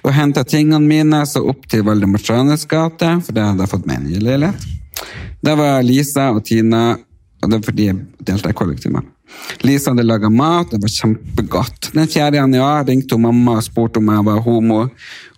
Og 0.03 0.15
henta 0.17 0.43
tingene 0.43 0.83
mine, 0.83 1.23
så 1.29 1.45
opp 1.53 1.69
til 1.71 1.85
Valdemar 1.87 2.23
Tranes 2.25 2.67
gate, 2.71 3.13
for 3.27 3.37
det 3.37 3.47
hadde 3.47 3.63
jeg 3.63 3.73
fått 3.75 3.87
meg 3.87 4.01
en 4.01 4.11
ny 4.11 4.19
leilighet. 4.25 4.67
Der 5.47 5.57
var 5.57 5.81
Lisa 5.87 6.27
og 6.35 6.43
Tina, 6.49 6.83
og 7.41 7.47
det 7.47 7.61
var 7.61 7.67
fordi 7.71 7.89
jeg 7.93 8.27
delte 8.27 8.51
i 8.51 8.59
kollektivet. 8.59 9.07
Lisa 9.63 9.95
hadde 9.95 10.05
laga 10.05 10.31
mat, 10.35 10.75
det 10.75 10.83
var 10.83 10.91
kjempegodt. 10.91 11.93
Den 11.95 12.11
4. 12.11 12.35
januar 12.41 12.85
ringte 12.89 13.15
hun 13.15 13.29
mamma 13.29 13.61
og 13.61 13.65
spurte 13.65 14.03
om 14.03 14.11
jeg 14.11 14.27
var 14.27 14.43
homo. 14.45 14.83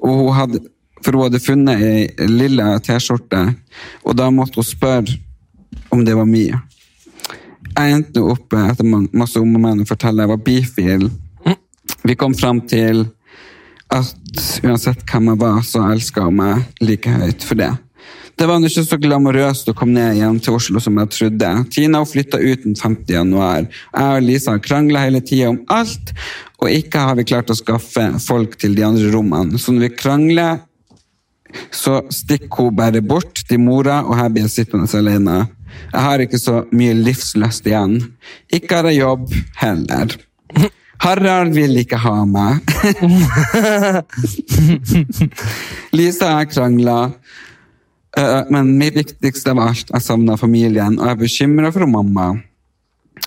Og 0.01 0.23
hun 0.23 0.33
hadde, 0.39 0.63
for 1.05 1.19
hun 1.19 1.29
hadde 1.29 1.43
funnet 1.45 1.85
ei 1.85 2.33
lilla 2.33 2.79
T-skjorte, 2.83 3.45
og 4.03 4.17
da 4.19 4.33
måtte 4.33 4.63
hun 4.63 4.67
spørre 4.73 5.21
om 5.93 6.05
det 6.07 6.17
var 6.17 6.29
mye. 6.29 6.59
Jeg 7.73 7.97
endte 7.97 8.23
opp 8.25 8.55
etter 8.59 8.87
masse 8.87 9.41
om 9.41 9.57
og 9.57 9.63
men 9.63 9.83
å 9.83 9.89
fortelle 9.89 10.25
jeg 10.25 10.33
var 10.33 10.43
bifil. 10.47 11.09
Vi 12.03 12.17
kom 12.19 12.35
fram 12.35 12.61
til 12.69 13.07
at 13.93 14.43
uansett 14.65 15.05
hvem 15.09 15.33
jeg 15.33 15.41
var, 15.41 15.63
så 15.67 15.87
elska 15.93 16.27
hun 16.27 16.39
meg 16.41 16.85
like 16.85 17.11
høyt 17.11 17.45
for 17.47 17.61
det. 17.61 17.73
Det 18.39 18.49
var 18.49 18.65
ikke 18.65 18.83
så 18.87 18.97
glamorøst 18.99 19.69
å 19.71 19.75
komme 19.77 19.95
ned 19.99 20.17
igjen 20.17 20.39
til 20.43 20.57
Oslo 20.57 20.81
som 20.83 20.97
jeg 20.99 21.11
trodde. 21.15 21.51
Tina 21.71 22.01
flytta 22.09 22.41
ut 22.41 22.65
den 22.65 22.75
5. 22.79 22.97
januar. 23.13 23.69
Jeg 23.69 24.17
og 24.17 24.25
Lisa 24.25 24.55
har 24.55 24.65
krangla 24.65 25.05
hele 25.05 25.21
tida 25.23 25.51
om 25.53 25.61
alt, 25.71 26.15
og 26.63 26.73
ikke 26.73 27.05
har 27.07 27.19
vi 27.21 27.29
klart 27.29 27.53
å 27.53 27.59
skaffe 27.59 28.09
folk 28.25 28.57
til 28.59 28.75
de 28.79 28.87
andre 28.89 29.13
rommene. 29.13 29.61
Så 29.61 29.75
når 29.75 29.87
vi 29.87 29.97
krangler, 30.01 30.63
så 31.71 32.01
stikker 32.11 32.71
hun 32.71 32.77
bare 32.81 33.05
bort 33.05 33.45
til 33.49 33.61
mora, 33.61 34.01
og 34.07 34.17
her 34.17 34.33
blir 34.33 34.49
jeg 34.49 34.57
sittende 34.57 34.89
alene. 34.97 35.45
Jeg 35.93 36.05
har 36.07 36.25
ikke 36.25 36.41
så 36.41 36.63
mye 36.73 36.97
livslyst 36.99 37.67
igjen. 37.69 37.99
Ikke 38.53 38.81
har 38.81 38.91
jeg 38.91 39.03
jobb 39.03 39.33
heller. 39.61 40.17
Harald 41.03 41.57
vil 41.57 41.81
ikke 41.81 41.99
ha 41.99 42.23
meg. 42.29 42.63
Lisa 45.99 46.29
jeg 46.37 46.53
krangla, 46.53 46.99
eh, 48.19 48.41
men 48.55 48.71
mitt 48.79 48.95
viktigste 49.01 49.51
av 49.51 49.65
alt, 49.65 49.91
jeg 49.91 50.07
savna 50.07 50.37
familien, 50.39 51.01
og 51.01 51.09
jeg 51.09 51.17
er 51.17 51.23
bekymra 51.25 51.73
for 51.75 51.91
mamma. 51.91 52.29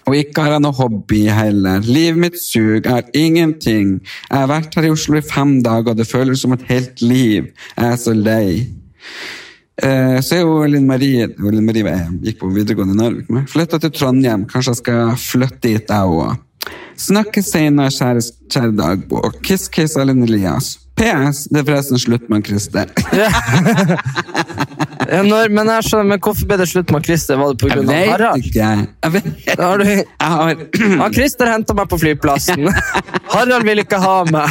Og 0.05 0.15
ikke 0.17 0.45
har 0.45 0.55
jeg 0.55 0.63
noe 0.63 0.77
hobby 0.77 1.25
heller. 1.33 1.83
Livet 1.83 2.21
mitt 2.21 2.39
suger, 2.39 2.85
har 2.87 3.09
ingenting. 3.17 3.97
Jeg 4.29 4.37
har 4.37 4.49
vært 4.51 4.75
her 4.77 4.87
i 4.87 4.93
Oslo 4.93 5.19
i 5.19 5.25
fem 5.25 5.57
dager, 5.65 5.93
og 5.93 5.99
det 5.99 6.07
føles 6.07 6.45
som 6.45 6.55
et 6.55 6.65
helt 6.69 7.01
liv. 7.01 7.51
Jeg 7.75 7.91
er 7.91 7.99
så 7.99 8.15
lei. 8.15 8.67
Eh, 9.83 10.19
så 10.23 10.37
er 10.37 10.45
jo 10.45 10.61
Linn 10.71 10.85
Marie 10.87 11.25
Linn 11.27 11.65
Marie 11.67 11.83
jeg 11.83 12.19
gikk 12.23 12.37
på 12.39 12.51
videregående 12.55 12.95
i 12.95 12.99
Narvik 13.01 13.31
med. 13.33 13.49
Flytta 13.51 13.79
til 13.83 13.91
Trondheim. 13.95 14.45
Kanskje 14.47 14.71
jeg 14.71 14.81
skal 14.83 15.15
flytte 15.19 15.61
dit, 15.67 15.91
jeg 15.91 16.15
òg. 16.21 16.41
Snakkes 16.95 17.51
senere, 17.51 17.91
kjære, 17.91 18.23
kjære 18.51 18.75
dagbok. 18.79 19.41
Kiss, 19.43 19.67
kiss, 19.69 19.97
Ellen 19.99 20.23
Elias. 20.23 20.77
PS. 20.95 21.45
Det 21.51 21.59
er 21.59 21.67
forresten 21.67 21.99
slutt 21.99 22.29
med 22.31 22.47
Christer. 22.47 22.87
Når, 25.05 25.51
men, 25.53 25.71
skjønner, 25.85 26.07
men 26.13 26.21
hvorfor 26.23 26.49
ble 26.49 26.57
det 26.61 26.67
slutt 26.71 26.91
med 26.93 27.05
Christer? 27.07 27.39
Var 27.39 27.55
det 27.59 27.71
vet 27.87 28.09
Harald? 28.11 28.47
Jeg 28.55 29.13
vet. 29.15 29.27
ikke. 29.31 29.57
har 29.61 29.81
du... 29.81 29.85
Jeg 29.89 30.05
har 30.19 30.53
Ja, 30.95 31.09
Christer 31.13 31.51
henta 31.51 31.75
meg 31.77 31.89
på 31.91 31.99
flyplassen. 32.01 32.69
Harald 33.35 33.67
vil 33.67 33.83
ikke 33.83 33.99
ha 34.01 34.15
meg. 34.29 34.49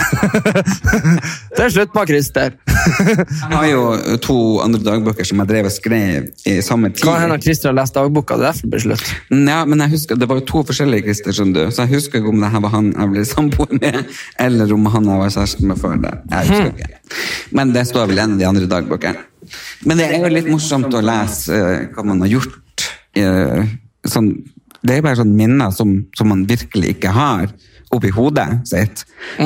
Det 1.55 1.67
er 1.67 1.73
slutt 1.73 1.95
med 1.97 2.11
Christer. 2.11 2.57
Jeg 2.85 3.55
har 3.55 3.67
jo 3.71 3.83
to 4.23 4.37
andre 4.65 4.83
dagbøker 4.85 5.27
som 5.27 5.41
jeg 5.43 5.51
drev 5.51 5.69
og 5.71 5.75
skrev 5.75 6.31
i 6.51 6.57
samme 6.65 6.91
tid. 6.93 7.07
Hva 7.09 7.19
hender 7.23 7.43
Christer 7.43 7.71
har 7.71 7.79
lest 7.79 7.97
dagboka, 7.97 8.39
det 8.39 8.49
er 8.49 8.51
derfor 8.51 8.67
det 8.67 8.73
ble 8.75 8.83
slutt. 8.85 9.13
Ja, 9.55 9.61
men 9.69 9.85
jeg 9.85 9.95
husker, 9.95 10.19
Det 10.21 10.29
var 10.31 10.41
jo 10.41 10.47
to 10.51 10.65
forskjellige 10.71 11.07
Christer, 11.09 11.37
skjønner 11.37 11.69
du. 11.69 11.75
så 11.75 11.87
jeg 11.87 11.97
husker 11.99 12.21
ikke 12.21 12.33
om 12.35 12.43
det 12.43 12.51
her 12.55 12.65
var 12.65 12.75
han 12.77 12.91
jeg 12.93 13.13
ble 13.15 13.27
samboer 13.29 13.79
med, 13.81 14.01
eller 14.47 14.75
om 14.77 14.91
han 14.95 15.13
jeg 15.13 15.23
var 15.23 15.37
kjæreste 15.39 15.71
med 15.71 15.81
før 15.81 16.03
det. 16.05 16.17
Jeg 16.33 16.51
husker 16.51 16.75
ikke. 16.75 16.91
Men 17.55 17.73
det 17.75 17.87
står 17.91 18.11
vel 18.11 18.19
i 18.21 18.25
en 18.25 18.37
av 18.37 18.43
de 18.43 18.51
andre 18.51 18.69
dagbøkene. 18.71 19.31
Men 19.85 20.01
det 20.01 20.09
er 20.11 20.25
jo 20.25 20.33
litt 20.35 20.51
morsomt 20.51 20.95
å 20.95 21.03
lese 21.05 21.55
eh, 21.55 21.87
hva 21.95 22.05
man 22.07 22.21
har 22.25 22.33
gjort. 22.37 22.89
eh, 23.17 23.65
sånn, 24.07 24.33
det 24.85 24.99
er 24.99 25.05
bare 25.07 25.17
sånne 25.23 25.39
minner 25.39 25.71
som, 25.73 25.95
som 26.17 26.29
man 26.29 26.45
virkelig 26.49 26.97
ikke 26.99 27.13
har 27.15 27.53
oppi 27.95 28.11
hodet 28.13 28.49
sitt. 28.69 29.05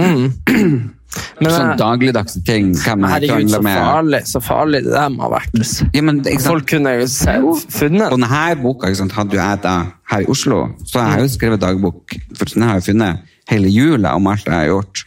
Men 1.41 1.49
sånn 1.51 1.71
jeg- 1.71 1.79
dagligdagse 1.81 2.41
ting. 2.45 2.73
Hvem 2.77 3.05
jeg 3.07 3.13
Herregud, 3.15 3.51
så 3.51 3.63
med. 3.65 3.79
farlig, 3.81 4.21
så 4.29 4.41
farlig 4.45 4.83
det 4.85 4.93
der 4.93 5.09
må 5.15 5.23
ha 5.25 5.31
vært. 5.39 5.55
Ja, 5.95 6.03
men, 6.05 6.19
ikke 6.21 6.37
sant? 6.37 6.51
Folk 6.53 6.67
kunne 6.69 6.93
jo 7.01 7.07
se, 7.09 7.35
funnet 7.79 8.13
Og 8.13 8.19
denne 8.21 8.43
boka 8.63 8.91
ikke 8.91 9.01
sant, 9.01 9.13
hadde 9.17 9.39
jo 9.39 9.41
jeg 9.41 9.63
da 9.65 9.75
her 10.13 10.21
i 10.27 10.29
Oslo, 10.29 10.61
så 10.85 11.01
jeg 11.01 11.15
har 11.15 11.21
jo 11.25 11.31
skrevet 11.33 11.61
dagbok, 11.65 12.15
for 12.37 12.45
den 12.53 12.67
har 12.69 12.79
jeg 12.79 12.91
funnet 12.93 13.25
hele 13.49 13.73
jula 13.73 14.15
om 14.21 14.27
alt 14.29 14.45
jeg 14.45 14.55
har 14.55 14.69
gjort. 14.69 15.05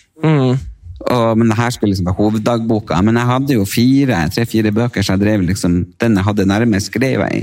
Og, 1.02 1.38
men 1.40 1.50
det 1.50 1.58
her 1.58 1.72
skulle 1.74 1.94
liksom 1.94 2.08
være 2.10 2.20
hoveddagboka. 2.20 3.00
Men 3.06 3.18
jeg 3.20 3.30
hadde 3.32 3.58
jo 3.58 3.66
fire, 3.70 4.20
tre-fire 4.36 4.72
bøker, 4.76 5.04
så 5.06 5.16
jeg 5.16 5.24
drev 5.24 5.46
liksom, 5.48 5.80
den 6.02 6.20
jeg 6.20 6.28
hadde 6.28 6.46
nærmest 6.50 6.92
skrevet 6.92 7.34
i. 7.38 7.42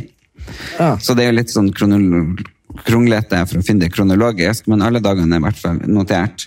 Ja. 0.78 0.94
Så 1.02 1.16
det 1.18 1.24
er 1.26 1.32
jo 1.32 1.38
litt 1.40 1.52
sånn 1.52 1.72
kronglete 2.86 3.40
for 3.48 3.60
å 3.60 3.64
finne 3.66 3.86
det 3.86 3.92
kronologisk, 3.94 4.68
men 4.70 4.84
alle 4.86 5.02
dagene 5.04 5.36
er 5.36 5.42
i 5.42 5.46
hvert 5.48 5.60
fall 5.60 5.80
notert. 5.90 6.46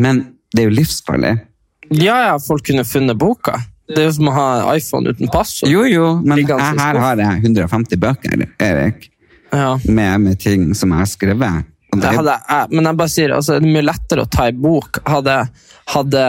Men 0.00 0.24
det 0.54 0.64
er 0.64 0.70
jo 0.70 0.76
livsfarlig. 0.80 1.34
Ja, 1.94 2.16
ja, 2.30 2.34
folk 2.42 2.64
kunne 2.66 2.84
funnet 2.88 3.18
boka. 3.20 3.58
Det 3.88 4.00
er 4.00 4.08
jo 4.08 4.14
som 4.16 4.30
å 4.30 4.34
ha 4.34 4.46
iPhone 4.78 5.12
uten 5.12 5.28
passord. 5.32 5.68
Jo, 5.68 5.82
jo, 5.88 6.06
men 6.24 6.40
jeg, 6.40 6.48
her 6.56 6.98
har 7.02 7.20
jeg 7.20 7.42
150 7.44 8.00
bøker, 8.00 8.46
Erik, 8.62 9.10
Ja. 9.52 9.74
med, 9.84 10.20
med 10.20 10.40
ting 10.40 10.72
som 10.74 10.90
jeg 10.94 10.98
har 11.04 11.10
skrevet. 11.10 11.68
Hadde, 12.02 12.38
men 12.72 12.88
jeg 12.88 12.98
bare 13.00 13.12
sier, 13.12 13.34
altså, 13.36 13.58
det 13.58 13.68
er 13.68 13.76
mye 13.76 13.84
lettere 13.86 14.24
å 14.24 14.30
ta 14.30 14.48
i 14.50 14.56
bok. 14.56 15.00
Hadde, 15.08 15.36
hadde, 15.92 16.24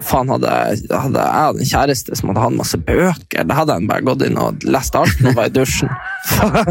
faen 0.00 0.32
hadde, 0.32 0.52
hadde 0.90 1.24
jeg 1.24 1.46
hadde 1.46 1.64
en 1.64 1.70
kjæreste 1.72 2.18
som 2.18 2.32
hadde 2.32 2.44
hatt 2.44 2.56
masse 2.56 2.80
bøker, 2.86 3.46
da 3.48 3.58
hadde 3.58 3.76
jeg 3.76 3.90
bare 3.90 4.06
gått 4.08 4.24
inn 4.26 4.40
og 4.40 4.64
lest 4.64 4.96
alt 4.98 5.20
når 5.20 5.30
jeg 5.30 5.38
var 5.40 5.50
i 5.50 5.54
dusjen. 5.58 5.92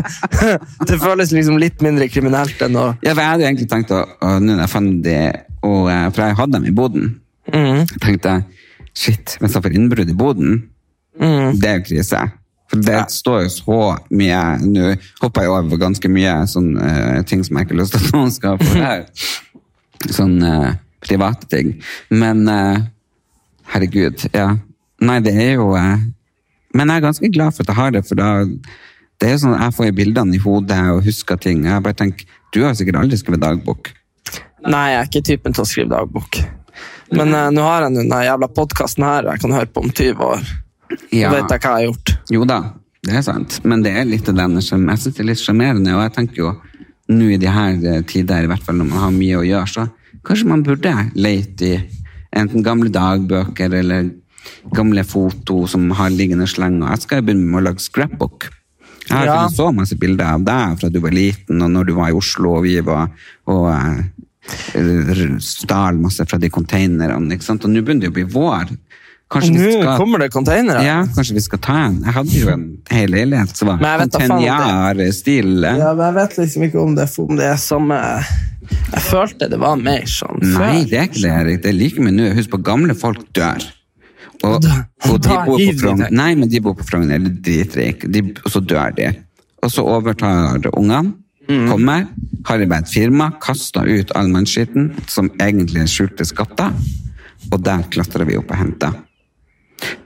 det 0.90 1.00
føles 1.02 1.34
liksom 1.36 1.60
litt 1.62 1.84
mindre 1.86 2.10
kriminelt 2.12 2.62
enn 2.66 2.80
å 2.80 2.88
Ja, 3.06 3.14
for 3.14 3.24
jeg 3.24 3.34
hadde 3.34 3.50
egentlig 3.50 3.70
tenkt 3.72 3.94
å, 3.94 4.04
nå 4.40 4.54
når 4.54 4.64
jeg 4.66 4.74
fant 4.74 5.04
de, 5.06 5.20
og, 5.62 5.84
eh, 5.92 6.08
for 6.10 6.26
jeg 6.26 6.40
hadde 6.40 6.58
dem 6.58 6.70
i 6.70 6.76
boden, 6.76 7.14
tenkte 7.50 8.36
jeg 8.36 8.48
shit, 9.00 9.38
hvis 9.40 9.56
jeg 9.56 9.64
får 9.64 9.76
innbrudd 9.78 10.12
i 10.12 10.18
boden, 10.18 10.62
mm. 11.20 11.60
det 11.60 11.70
er 11.70 11.80
jo 11.80 11.88
krise. 11.88 12.22
For 12.70 12.82
det 12.86 13.00
står 13.10 13.44
jo 13.46 13.52
så 13.54 13.78
mye, 14.14 14.42
nå 14.62 14.92
hopper 15.24 15.46
jeg 15.46 15.54
over 15.56 15.82
ganske 15.82 16.12
mye 16.12 16.36
sånne 16.50 16.90
uh, 16.90 17.22
ting 17.28 17.42
som 17.46 17.58
jeg 17.58 17.66
ikke 17.66 17.76
har 17.76 17.82
lyst 17.82 17.96
til 17.96 18.04
at 18.04 18.14
noen 18.14 18.36
skal 18.36 18.60
få 18.62 18.76
høre. 18.78 19.00
Sånne 20.20 20.52
uh, 20.54 20.76
private 21.04 21.50
ting. 21.50 21.74
Men 22.14 22.46
uh, 22.46 22.78
herregud, 23.74 24.28
ja. 24.36 24.54
Nei, 25.00 25.18
det 25.24 25.34
er 25.40 25.54
jo 25.56 25.72
Men 25.72 26.92
jeg 26.92 27.00
er 27.00 27.04
ganske 27.06 27.32
glad 27.32 27.56
for 27.56 27.64
at 27.64 27.72
jeg 27.72 27.80
har 27.80 27.94
det, 27.96 28.04
for 28.06 28.20
da 28.20 28.30
det 29.20 29.28
er 29.28 29.34
jo 29.34 29.40
sånn 29.42 29.56
at 29.56 29.66
jeg 29.66 29.76
får 29.76 29.96
bildene 29.98 30.36
i 30.38 30.40
hodet 30.40 30.80
og 30.94 31.02
husker 31.04 31.40
ting. 31.42 31.66
Jeg 31.68 31.84
bare 31.84 31.98
tenker, 31.98 32.28
Du 32.56 32.62
har 32.64 32.76
sikkert 32.78 33.02
aldri 33.02 33.18
skrevet 33.20 33.42
dagbok. 33.44 33.90
Nei, 34.64 34.86
jeg 34.94 35.00
er 35.00 35.10
ikke 35.10 35.26
typen 35.28 35.56
til 35.56 35.64
å 35.66 35.68
skrive 35.68 35.92
dagbok. 35.92 36.40
Men 37.12 37.34
nå 37.56 37.66
har 37.66 37.84
jeg 37.88 37.98
den 37.98 38.14
jævla 38.14 38.48
podkasten 38.56 39.04
her 39.04 39.26
og 39.26 39.34
jeg 39.34 39.44
kan 39.44 39.56
høre 39.58 39.72
på 39.74 39.84
om 39.84 39.92
20 39.92 40.24
år. 40.24 40.48
Ja. 41.12 41.30
Så 41.30 41.36
vet 41.36 41.52
jeg 41.54 41.62
hva 41.64 41.70
jeg 41.70 41.70
har 41.70 41.86
gjort. 41.88 42.14
Jo 42.34 42.46
da, 42.50 42.60
det 43.06 43.16
er 43.20 43.26
sant. 43.26 43.60
Men 43.64 43.84
det 43.86 43.94
er 43.98 44.06
litt 44.10 44.30
av 44.30 44.36
den 44.40 44.62
som 44.66 44.88
jeg 44.90 44.98
synes 45.04 45.16
det 45.18 45.24
er 45.24 45.30
litt 45.32 45.44
sjarmerende. 45.44 45.96
Og 45.98 46.04
jeg 46.08 46.16
tenker 46.18 46.42
jo 46.44 46.54
nå 47.10 47.30
i 47.34 47.40
de 47.42 47.50
her 47.50 47.78
eh, 47.94 48.02
tider, 48.10 48.44
i 48.46 48.50
hvert 48.52 48.64
fall 48.66 48.78
når 48.82 48.90
man 48.92 49.04
har 49.06 49.12
mye 49.16 49.40
å 49.40 49.46
gjøre, 49.48 49.68
så 49.74 49.88
kanskje 50.26 50.50
man 50.52 50.64
burde 50.66 50.94
lete 51.18 51.70
i 51.74 51.80
enten 52.38 52.62
gamle 52.66 52.92
dagbøker 52.94 53.74
eller 53.80 54.12
gamle 54.76 55.04
foto 55.08 55.64
som 55.70 55.90
har 55.98 56.10
liggende 56.14 56.46
slenger. 56.50 56.90
Jeg 56.94 57.06
skal 57.06 57.24
begynne 57.26 57.50
med 57.50 57.62
å 57.62 57.66
lage 57.70 57.82
scrapbook. 57.86 58.50
Jeg 59.10 59.18
har 59.18 59.26
Ja. 59.26 59.48
så 59.50 59.72
masse 59.74 59.96
bilder 59.98 60.36
av 60.36 60.44
deg 60.46 60.80
fra 60.80 60.90
du 60.90 61.00
var 61.02 61.12
liten, 61.16 61.62
og 61.66 61.72
når 61.72 61.86
du 61.88 61.94
var 61.98 62.10
i 62.12 62.18
Oslo 62.18 62.58
og 62.60 62.64
vi 62.68 62.76
var 62.86 63.10
og 63.50 63.70
eh, 63.74 65.38
stal 65.42 65.98
masse 65.98 66.26
fra 66.30 66.38
de 66.38 66.50
containerne. 66.50 67.10
Og 67.34 67.70
nå 67.70 67.82
begynner 67.82 68.06
det 68.06 68.12
å 68.12 68.18
bli 68.18 68.24
vår. 68.30 68.70
Kanskje 69.30 69.52
Nå 69.54 69.72
skal 69.76 69.98
kommer 70.00 70.18
det 70.24 70.32
containere. 70.34 70.82
ja, 70.82 71.04
kanskje 71.16 71.36
vi 71.38 71.42
skal 71.46 71.60
ta 71.62 71.74
en. 71.86 72.00
Jeg 72.02 72.14
hadde 72.16 72.40
jo 72.40 72.48
en 72.50 72.64
hel 72.90 73.12
leilighet 73.14 73.52
som 73.56 73.70
var 73.70 74.00
containerstil. 74.02 75.52
Ja, 75.64 75.94
men 75.94 76.06
Jeg 76.08 76.16
vet 76.16 76.38
liksom 76.40 76.64
ikke 76.66 76.80
om 76.82 76.96
det, 76.98 77.06
om 77.22 77.36
det 77.38 77.46
er 77.46 77.60
samme 77.62 78.00
Jeg 78.70 79.02
følte 79.06 79.50
det 79.50 79.60
var 79.62 79.76
mer 79.82 80.06
sånn 80.10 80.42
Nei, 80.42 80.84
det 80.90 80.98
er 80.98 81.08
ikke 81.10 81.22
det, 81.22 81.34
Erik. 81.44 81.62
Det 81.64 81.70
er 81.70 81.78
like 81.78 82.02
mye 82.02 82.16
nå. 82.16 82.32
Husk 82.38 82.50
på, 82.54 82.62
gamle 82.66 82.96
folk 82.98 83.22
dør. 83.38 83.64
Og, 84.44 84.66
og 85.10 85.18
de 85.22 85.38
bor 85.46 85.58
på 85.60 85.74
Frogner. 85.82 86.12
Nei, 86.16 86.34
men 86.40 86.50
de 86.50 86.62
bor 86.64 86.74
på 86.80 86.86
Frogner, 86.88 87.18
eller 87.20 87.34
dritrike. 87.44 88.08
De, 88.10 88.22
og 88.46 88.54
så 88.54 88.62
dør 88.64 88.94
de. 88.98 89.10
Og 89.66 89.74
så 89.74 89.86
overtar 89.86 90.70
ungene, 90.74 91.14
Mm. 91.50 91.66
kommer, 91.66 92.04
har 92.46 92.62
bare 92.70 92.84
et 92.84 92.92
firma, 92.94 93.32
kaster 93.42 93.88
ut 93.90 94.12
all 94.14 94.28
mannskitten, 94.30 94.92
som 95.10 95.32
egentlig 95.42 95.88
skjulte 95.90 96.22
skatter, 96.30 96.76
og 97.50 97.64
der 97.66 97.82
klatrer 97.90 98.28
vi 98.30 98.36
opp 98.38 98.52
og 98.54 98.60
henter. 98.60 98.94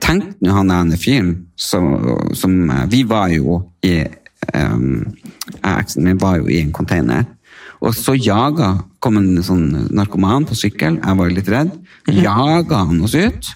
Tenk 0.02 0.34
nå 0.44 0.52
han 0.54 0.72
ene 0.74 0.98
fyren 1.00 1.32
som, 1.56 1.86
som 2.36 2.54
eh, 2.70 2.84
Vi 2.92 3.02
var 3.08 3.32
jo 3.32 3.60
i 3.84 4.02
um, 4.54 5.00
eksen 5.64 6.04
min 6.04 6.20
var 6.20 6.38
jo 6.40 6.50
i 6.50 6.60
en 6.62 6.72
container. 6.74 7.24
Og 7.84 7.94
så 7.96 8.14
jaga 8.16 8.76
kom 9.04 9.18
en 9.20 9.42
sånn 9.44 9.88
narkoman 9.92 10.46
på 10.48 10.56
sykkel, 10.56 10.98
jeg 11.00 11.18
var 11.18 11.28
jo 11.28 11.36
litt 11.36 11.50
redd. 11.52 11.72
Jaga 12.08 12.84
han 12.88 13.02
oss 13.04 13.16
ut. 13.16 13.50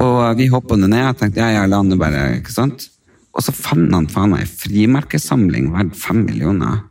Og 0.00 0.18
vi 0.38 0.48
hoppa 0.52 0.76
ned, 0.76 0.96
jeg 0.98 1.18
tenkte 1.20 1.40
ja, 1.40 1.52
ja, 1.54 1.68
la 1.70 1.80
han 1.80 1.94
bare, 2.00 2.26
ikke 2.40 2.52
sant? 2.52 2.88
Og 3.34 3.42
så 3.42 3.54
fant 3.54 3.92
han 3.94 4.08
faen 4.10 4.34
meg 4.34 4.44
ei 4.44 4.50
frimerkesamling 4.50 5.70
verdt 5.74 5.96
fem 5.98 6.24
millioner. 6.26 6.82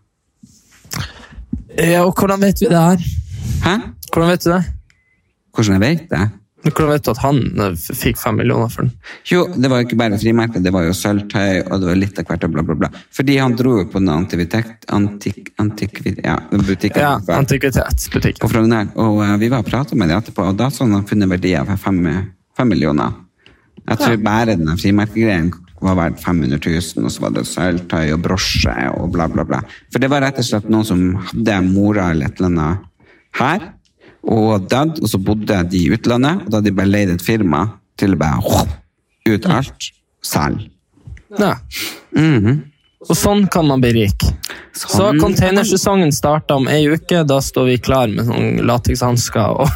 Ja, 1.77 2.03
og 2.03 2.13
hvordan 2.17 2.41
vet 2.43 2.61
vi 2.61 2.69
det 2.69 2.79
her? 2.79 3.05
Hæ? 3.63 3.75
Hvordan 4.11 4.33
vet 4.33 4.43
du 4.43 4.49
det? 4.51 4.63
Hvordan 5.53 5.77
jeg 5.77 5.83
vet 5.83 6.09
det? 6.11 6.25
Hvordan 6.63 6.91
vet 6.93 7.03
du 7.03 7.09
at 7.11 7.19
han 7.19 7.39
eh, 7.59 7.73
fikk 7.75 8.19
fem 8.21 8.37
millioner 8.39 8.69
for 8.71 8.85
den? 8.85 8.93
Jo, 9.27 9.43
det 9.51 9.71
var 9.71 9.81
jo 9.81 9.87
ikke 9.87 9.97
bare 9.99 10.19
frimerker, 10.21 10.63
det 10.63 10.71
var 10.71 10.85
jo 10.87 10.93
sølvtøy, 10.95 11.65
og 11.65 11.81
det 11.81 11.89
var 11.89 11.99
litt 11.99 12.21
av 12.21 12.29
hvert, 12.29 12.45
og 12.47 12.53
bla, 12.53 12.63
bla, 12.69 12.77
bla. 12.83 12.89
Fordi 13.17 13.35
han 13.41 13.57
dro 13.59 13.75
jo 13.81 13.87
på 13.91 13.99
en 13.99 14.13
antikvitet, 14.13 14.87
antik, 14.95 15.51
antikvit, 15.59 16.21
ja, 16.23 16.37
butikken 16.53 17.03
Ja, 17.03 17.17
antikvitetsbutikken. 17.17 17.41
Antikvitetsbutikken. 17.41 18.53
Frogner, 18.53 18.87
og 18.95 19.19
uh, 19.19 19.35
vi 19.41 19.51
var 19.51 19.65
og 19.65 19.67
pratet 19.67 19.99
med 19.99 20.13
dem 20.13 20.23
etterpå, 20.23 20.47
og 20.53 20.57
da 20.61 20.71
så 20.71 20.87
han 20.87 21.03
funnet 21.09 21.31
verdi 21.35 21.53
av 21.59 21.75
fem, 21.83 21.99
fem 22.55 22.71
millioner. 22.71 23.19
Jeg 23.83 23.99
tror 23.99 24.23
bare 24.23 24.55
den 24.55 24.79
frimerkegreien 24.79 25.51
var 25.83 25.97
verdt 25.99 26.23
500 26.23 26.59
000, 26.63 27.03
og 27.03 27.11
så 27.11 27.25
var 27.25 27.35
det 27.35 27.45
sølvtøy 27.49 28.13
og 28.15 28.23
brosje 28.23 28.75
og 28.95 29.11
bla, 29.11 29.27
bla, 29.31 29.43
bla. 29.47 29.59
For 29.91 29.99
det 29.99 30.09
var 30.11 30.23
rett 30.23 30.39
og 30.39 30.47
slett 30.47 30.69
noen 30.71 30.87
som 30.87 31.01
hadde 31.27 31.59
mora 31.67 32.13
eller 32.13 32.31
et 32.31 32.39
eller 32.39 32.53
annet 32.53 32.91
her, 33.39 33.71
og 34.23 34.67
dødd, 34.71 35.01
og 35.03 35.09
så 35.11 35.19
bodde 35.19 35.63
de 35.69 35.85
i 35.85 35.89
utlandet, 35.93 36.45
og 36.45 36.51
da 36.51 36.59
hadde 36.59 36.69
de 36.71 36.77
bare 36.77 36.91
leid 36.91 37.11
et 37.13 37.23
firma 37.23 37.65
til 37.99 38.15
å 38.15 38.21
bare 38.21 38.67
ut 39.27 39.49
alt, 39.51 39.89
Selge. 40.23 40.69
Ja. 41.39 41.55
Og 43.03 43.17
sånn 43.19 43.47
kan 43.51 43.67
man 43.67 43.81
bli 43.83 43.91
rik. 43.97 44.23
Så 44.73 44.87
Sånn. 44.89 45.19
containersesongen 45.19 46.13
starter 46.15 46.55
om 46.55 46.69
ei 46.71 46.85
uke. 46.87 47.23
Da 47.27 47.39
står 47.43 47.67
vi 47.67 47.75
klar 47.83 48.07
med 48.09 48.25
sånn 48.25 48.63
latekshansker 48.65 49.59
og 49.61 49.67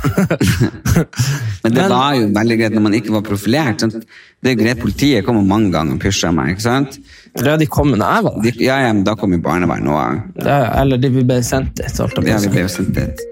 Men 1.63 1.75
det 1.75 1.85
var 1.91 2.15
jo 2.17 2.29
veldig 2.33 2.57
greit 2.61 2.77
når 2.77 2.85
man 2.87 2.95
ikke 2.97 3.13
var 3.17 3.25
profilert. 3.27 3.83
Sant? 3.83 4.07
Det 4.41 4.53
er 4.53 4.59
greit, 4.61 4.79
politiet 4.79 5.27
kommer 5.27 5.43
mange 5.45 5.73
ganger 5.75 5.97
og 5.97 6.01
pusher 6.01 6.31
meg, 6.33 6.55
ikke 6.55 6.65
sant? 6.65 6.97
Ja, 7.37 7.57
de 7.59 7.67
kom 7.69 7.91
da 7.97 8.13
jeg 8.15 8.27
var 8.29 8.39
der. 8.41 8.61
Ja, 8.63 8.79
ja, 8.87 8.93
men 8.95 9.03
da 9.05 9.17
kom 9.19 9.35
jo 9.35 9.41
barnevernet 9.43 9.91
òg. 9.91 10.45
Eller 10.47 11.01
de 11.01 11.11
ble 11.19 11.41
sendt 11.45 11.75
dit. 11.81 11.99
Ja, 12.25 12.39
vi 12.41 12.53
ble 12.55 12.69
sendt 12.71 12.95
dit. 12.95 13.27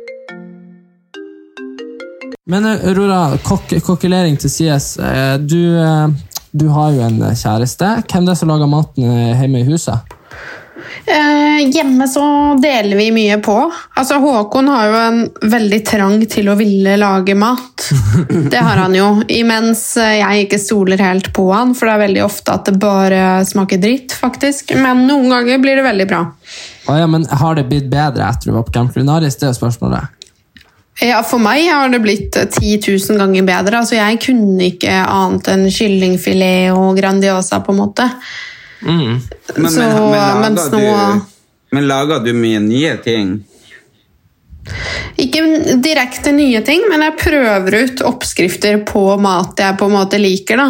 Men 2.45 2.65
eh, 2.65 2.88
Aurora, 2.89 3.38
kok 3.43 3.73
kokkelering 3.84 4.38
til 4.38 4.51
sides. 4.53 4.97
Eh, 4.99 5.38
Du, 5.41 5.62
eh, 5.81 6.08
du 6.51 6.67
har 6.71 6.91
jo 6.95 7.01
en 7.05 7.19
kjæreste. 7.36 7.95
Hvem 8.05 8.23
er 8.23 8.31
det 8.34 8.38
som 8.39 8.51
lager 8.53 8.69
maten 8.71 9.10
hjemme 9.10 9.63
i 9.63 9.67
huset? 9.67 10.13
Eh, 11.05 11.65
hjemme 11.73 12.05
så 12.08 12.23
deler 12.62 12.97
vi 12.97 13.10
mye 13.13 13.38
på. 13.43 13.55
Altså 13.97 14.19
Håkon 14.21 14.69
har 14.71 14.86
jo 14.88 14.99
en 15.01 15.19
veldig 15.51 15.79
trang 15.86 16.21
til 16.31 16.47
å 16.49 16.55
ville 16.58 16.95
lage 17.01 17.36
mat. 17.38 17.88
Det 18.53 18.62
har 18.62 18.79
han 18.84 18.95
jo. 18.95 19.10
Imens 19.34 19.84
jeg 19.99 20.45
ikke 20.45 20.62
stoler 20.62 21.01
helt 21.01 21.31
på 21.36 21.47
han, 21.51 21.73
for 21.75 21.89
det 21.89 21.95
er 21.97 22.03
veldig 22.05 22.23
ofte 22.25 22.55
at 22.55 22.69
det 22.69 22.77
bare 22.81 23.21
smaker 23.45 23.81
dritt, 23.81 24.15
faktisk. 24.15 24.73
Men 24.79 25.03
noen 25.10 25.29
ganger 25.34 25.62
blir 25.65 25.81
det 25.81 25.86
veldig 25.86 26.08
bra. 26.13 26.21
Ah, 26.88 27.01
ja, 27.01 27.10
men 27.10 27.25
Har 27.41 27.58
det 27.58 27.67
blitt 27.69 27.89
bedre 27.91 28.29
etter 28.29 28.51
du 28.51 28.55
var 28.55 28.67
på 28.69 28.77
Camp 28.77 28.95
Lunaris? 28.95 29.38
Det 29.41 29.49
er 29.49 29.58
spørsmålet. 29.58 30.24
Ja, 31.01 31.19
For 31.27 31.41
meg 31.43 31.65
har 31.67 31.89
det 31.91 31.99
blitt 32.05 32.38
eh, 32.39 32.45
10 32.47 32.77
000 33.12 33.19
ganger 33.19 33.43
bedre. 33.47 33.81
Altså, 33.81 33.95
Jeg 33.97 34.19
kunne 34.23 34.69
ikke 34.71 34.93
annet 35.03 35.49
enn 35.51 35.65
kyllingfilet 35.71 36.71
og 36.75 36.95
Grandiosa, 36.99 37.60
på 37.65 37.73
en 37.75 37.81
måte. 37.81 38.10
Men, 38.86 39.19
Så, 39.71 39.81
men, 39.81 40.12
men, 40.13 40.41
mens 40.45 40.69
lager 40.71 40.79
nå- 40.79 41.19
du, 41.19 41.21
men 41.75 41.88
lager 41.89 42.23
du 42.23 42.31
mye 42.38 42.60
nye 42.63 42.95
ting? 43.03 43.36
Ikke 45.21 45.41
direkte 45.84 46.31
nye 46.36 46.62
ting, 46.65 46.84
men 46.89 47.03
jeg 47.05 47.17
prøver 47.21 47.75
ut 47.86 48.01
oppskrifter 48.08 48.79
på 48.88 49.03
mat 49.21 49.60
jeg 49.62 49.77
på 49.79 49.86
en 49.89 49.93
måte 49.95 50.19
liker. 50.19 50.58
da. 50.58 50.69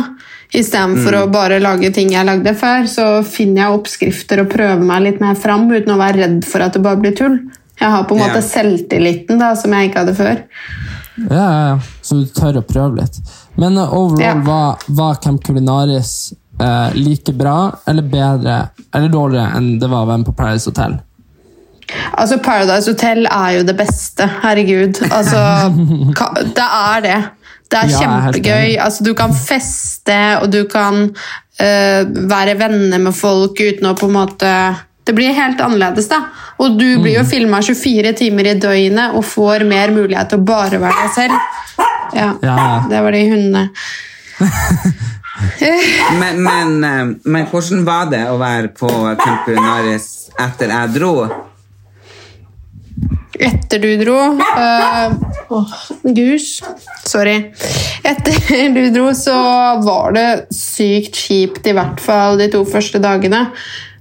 Istedenfor 0.55 1.15
å 1.19 1.27
bare 1.31 1.57
lage 1.59 1.89
ting 1.95 2.11
jeg 2.13 2.27
lagde 2.27 2.53
før, 2.55 2.85
så 2.87 3.05
finner 3.27 3.63
jeg 3.65 3.77
oppskrifter 3.79 4.43
og 4.43 4.51
prøver 4.53 4.83
meg 4.85 5.01
litt 5.07 5.21
mer 5.23 5.35
fram 5.39 5.65
uten 5.71 5.93
å 5.95 5.99
være 5.99 6.21
redd 6.23 6.45
for 6.47 6.63
at 6.63 6.73
det 6.77 6.83
bare 6.85 7.01
blir 7.01 7.15
tull. 7.17 7.39
Jeg 7.79 7.89
har 7.91 8.03
på 8.07 8.15
en 8.15 8.21
måte 8.23 8.39
Ja. 8.39 8.47
selvtilliten 8.47 9.39
da, 9.39 9.53
som 9.55 9.73
jeg 9.73 9.89
ikke 9.89 9.99
hadde 10.05 10.15
før. 10.15 10.41
Ja, 11.29 11.35
ja, 11.35 11.67
ja. 11.67 11.79
Så 12.03 12.19
du 12.21 12.25
tør 12.35 12.57
å 12.61 12.65
prøve 12.67 13.01
litt. 13.01 13.19
Men 13.57 13.77
eh, 13.77 13.93
overall, 13.93 14.21
Ja. 14.23 14.33
var, 14.45 14.77
var 14.87 15.15
Camp 15.23 15.43
Culinaris 15.43 16.33
eh, 16.59 16.93
like 16.95 17.33
bra 17.35 17.71
eller 17.87 18.01
bedre 18.03 18.69
eller 18.93 19.09
dårligere 19.11 19.55
enn 19.57 19.77
det 19.79 19.89
var 19.91 20.05
Hvem 20.07 20.23
på 20.27 20.35
Paradise 20.35 20.69
Hotel? 20.71 20.99
Altså, 22.17 22.37
Paradise 22.41 22.89
Hotel 22.91 23.27
er 23.29 23.57
jo 23.59 23.63
det 23.67 23.75
beste. 23.77 24.25
Herregud. 24.41 25.01
Altså, 25.11 25.41
ka- 26.17 26.33
det 26.41 26.65
er 26.67 27.01
det. 27.05 27.17
Det 27.69 27.79
er 27.81 27.91
kjempegøy. 27.99 28.77
Altså, 28.81 29.03
du 29.03 29.13
kan 29.17 29.33
feste, 29.33 30.17
og 30.41 30.51
du 30.53 30.63
kan 30.69 31.09
uh, 31.11 32.01
være 32.29 32.55
venner 32.59 32.99
med 33.01 33.15
folk 33.17 33.57
uten 33.59 33.87
å 33.89 33.95
på 33.97 34.05
en 34.09 34.13
måte 34.17 34.51
Det 35.05 35.13
blir 35.13 35.33
helt 35.37 35.59
annerledes, 35.61 36.07
da. 36.09 36.23
Og 36.57 36.79
du 36.79 36.97
blir 37.01 37.13
jo 37.19 37.21
Mm. 37.23 37.29
filma 37.29 37.61
24 37.61 38.13
timer 38.17 38.47
i 38.49 38.53
døgnet 38.59 39.13
og 39.13 39.23
får 39.25 39.65
mer 39.69 39.91
mulighet 39.93 40.29
til 40.29 40.39
å 40.39 40.45
bare 40.45 40.79
være 40.81 41.01
deg 41.03 41.11
selv. 41.13 41.33
Ja, 42.15 42.33
Ja, 42.41 42.83
det 42.89 43.01
var 43.03 43.11
de 43.11 43.29
hundene. 43.29 43.69
Men, 46.19 46.37
men, 46.43 46.83
eh, 46.83 47.15
men 47.25 47.45
hvordan 47.51 47.83
var 47.85 48.05
det 48.11 48.21
å 48.31 48.37
være 48.39 48.69
på 48.77 48.87
Culinaris 49.45 50.29
etter 50.39 50.71
jeg 50.71 50.93
dro? 50.95 51.11
Etter 53.35 53.81
du 53.83 53.89
dro 53.99 54.15
uh, 54.39 55.11
Åh, 55.51 55.73
gus. 56.15 56.61
Sorry. 57.03 57.51
Etter 58.07 58.71
du 58.73 58.85
dro, 58.95 59.09
så 59.17 59.35
var 59.83 60.15
det 60.15 60.27
sykt 60.55 61.19
kjipt, 61.19 61.67
i 61.67 61.75
hvert 61.75 61.99
fall 62.01 62.39
de 62.39 62.47
to 62.53 62.63
første 62.65 63.01
dagene. 63.03 63.49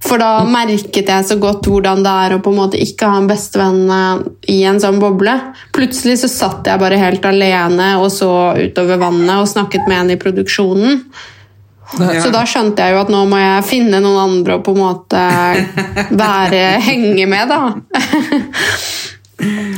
For 0.05 0.21
da 0.21 0.45
merket 0.49 1.09
jeg 1.09 1.27
så 1.27 1.37
godt 1.41 1.69
hvordan 1.71 2.03
det 2.05 2.15
er 2.27 2.35
å 2.35 2.41
på 2.45 2.53
en 2.53 2.59
måte 2.59 2.81
ikke 2.81 3.09
ha 3.09 3.21
en 3.21 3.29
bestevenn 3.31 3.85
eh, 3.89 4.25
i 4.53 4.59
en 4.69 4.81
sånn 4.83 5.01
boble. 5.01 5.33
Plutselig 5.77 6.19
så 6.23 6.31
satt 6.31 6.69
jeg 6.69 6.83
bare 6.83 7.01
helt 7.01 7.25
alene 7.29 7.95
og 8.03 8.11
så 8.13 8.31
utover 8.59 9.01
vannet 9.01 9.39
og 9.39 9.49
snakket 9.51 9.89
med 9.89 10.03
en 10.03 10.13
i 10.17 10.21
produksjonen. 10.21 11.01
Så 11.95 12.31
da 12.33 12.43
skjønte 12.49 12.83
jeg 12.85 12.95
jo 12.95 13.03
at 13.05 13.11
nå 13.13 13.21
må 13.29 13.39
jeg 13.39 13.67
finne 13.69 14.01
noen 14.03 14.21
andre 14.23 14.57
å 14.59 14.63
på 14.65 14.73
en 14.75 14.81
måte 14.81 15.25
være, 16.25 16.63
henge 16.85 17.27
med, 17.31 17.53
da. 17.53 17.61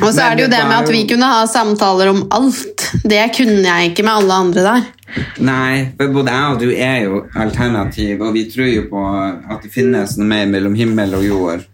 Og 0.02 0.10
så 0.12 0.26
er 0.26 0.36
det 0.36 0.44
jo 0.46 0.50
det 0.52 0.60
med 0.68 0.76
at 0.76 0.90
vi 0.92 1.04
kunne 1.08 1.28
ha 1.30 1.46
samtaler 1.48 2.10
om 2.12 2.26
alt. 2.36 2.90
Det 3.04 3.22
kunne 3.36 3.64
jeg 3.64 3.92
ikke 3.92 4.04
med 4.06 4.20
alle 4.20 4.40
andre 4.44 4.66
der. 4.66 4.90
Nei, 5.40 5.86
for 5.96 6.12
både 6.12 6.34
jeg 6.34 6.50
og 6.52 6.60
du 6.60 6.68
er 6.72 6.98
jo 7.06 7.22
alternativ, 7.38 8.20
og 8.20 8.34
vi 8.34 8.44
tror 8.50 8.68
jo 8.68 8.84
på 8.90 9.04
at 9.16 9.64
det 9.64 9.72
finnes 9.72 10.16
noe 10.18 10.28
mer 10.28 10.50
mellom 10.50 10.76
himmel 10.76 11.16
og 11.16 11.24
jord. 11.24 11.64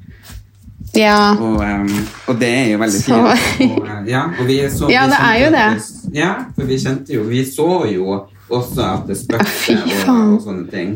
Ja. 0.92 1.32
Og, 1.40 1.56
um, 1.56 2.08
og 2.28 2.36
det 2.40 2.50
er 2.52 2.66
jo 2.74 2.80
veldig 2.82 3.00
fint. 3.00 3.16
Og, 3.16 3.86
eh, 3.88 4.10
ja, 4.12 4.26
og 4.38 4.44
vi 4.46 4.58
så, 4.68 4.90
Ja, 4.92 5.06
vi 5.06 5.14
det 5.14 5.20
er 5.28 5.38
jo 5.40 5.50
det. 5.54 5.68
det. 5.78 6.18
Ja, 6.18 6.32
for 6.54 6.68
vi 6.68 6.76
kjente 6.82 7.14
jo 7.14 7.22
Vi 7.30 7.44
så 7.48 7.70
jo 7.88 8.18
også 8.52 8.84
at 8.84 9.08
det 9.08 9.16
spøkte 9.16 9.78
og, 9.80 10.34
og 10.34 10.42
sånne 10.44 10.66
ting. 10.68 10.92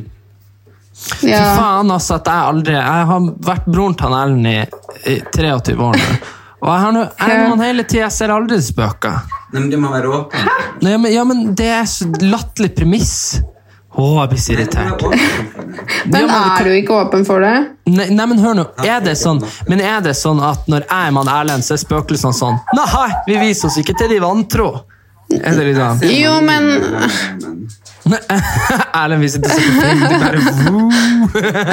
Fy 0.97 1.33
faen, 1.33 1.91
altså, 1.93 2.17
at 2.17 2.29
jeg 2.29 2.51
aldri 2.51 2.73
Jeg 2.77 3.09
har 3.11 3.27
vært 3.45 3.67
broren 3.69 3.97
til 4.01 4.17
Erlend 4.17 4.49
i, 4.49 4.59
i 5.13 5.17
23 5.33 5.77
år 5.89 5.97
nå. 6.01 6.19
Og 6.67 6.73
jeg 6.75 6.83
har 6.83 6.95
nå 6.97 7.03
jeg 7.07 7.31
er 7.37 7.51
med 7.55 7.61
hele 7.63 7.85
tida, 7.87 8.01
jeg 8.09 8.13
ser 8.17 8.33
aldri 8.35 8.57
spøker. 8.65 9.21
Nei, 9.53 9.61
men 9.61 9.69
du 9.71 9.77
må 9.79 9.91
være 9.93 10.09
åpen. 10.11 10.49
Nei, 10.83 10.91
ja, 10.93 10.99
men, 10.99 11.13
ja, 11.15 11.25
men 11.29 11.45
det 11.57 11.69
er 11.71 11.85
så 11.87 12.09
latterlig 12.27 12.73
premiss. 12.75 13.13
Å, 13.97 14.07
jeg 14.19 14.29
blir 14.33 14.41
så 14.43 14.53
irritert. 14.57 15.05
Men 15.07 16.19
Ja, 16.21 16.27
men 16.27 16.35
er 16.35 16.67
du 16.67 16.73
ikke 16.75 16.99
åpen 16.99 17.23
for 17.25 17.41
det? 17.41 17.55
Nei, 17.89 18.09
nei, 18.13 18.27
men 18.29 18.43
hør 18.43 18.59
nå. 18.59 18.67
Er 18.85 18.99
det 19.05 19.15
sånn, 19.17 19.41
men 19.71 19.81
er 19.81 20.03
det 20.05 20.13
sånn 20.19 20.43
at 20.45 20.67
når 20.69 20.85
jeg 20.85 21.07
er 21.09 21.15
med 21.17 21.31
Erlend, 21.33 21.65
så 21.65 21.77
er 21.79 21.81
spøkelsene 21.81 22.37
sånn 22.37 22.59
Nei, 22.77 23.07
vi 23.31 23.39
viser 23.41 23.71
oss 23.71 23.79
ikke 23.81 23.95
til 24.03 24.13
de 24.13 24.19
vantro. 24.21 24.69
Er 25.33 25.57
det 25.57 25.71
liksom 25.71 26.03
Jo, 26.13 26.35
men 26.45 26.69
Men- 26.75 27.69
Erlend 29.01 29.25
viser 29.25 29.43
til 29.43 29.51
seg 29.51 30.03
de 30.03 30.19
bare. 30.21 30.39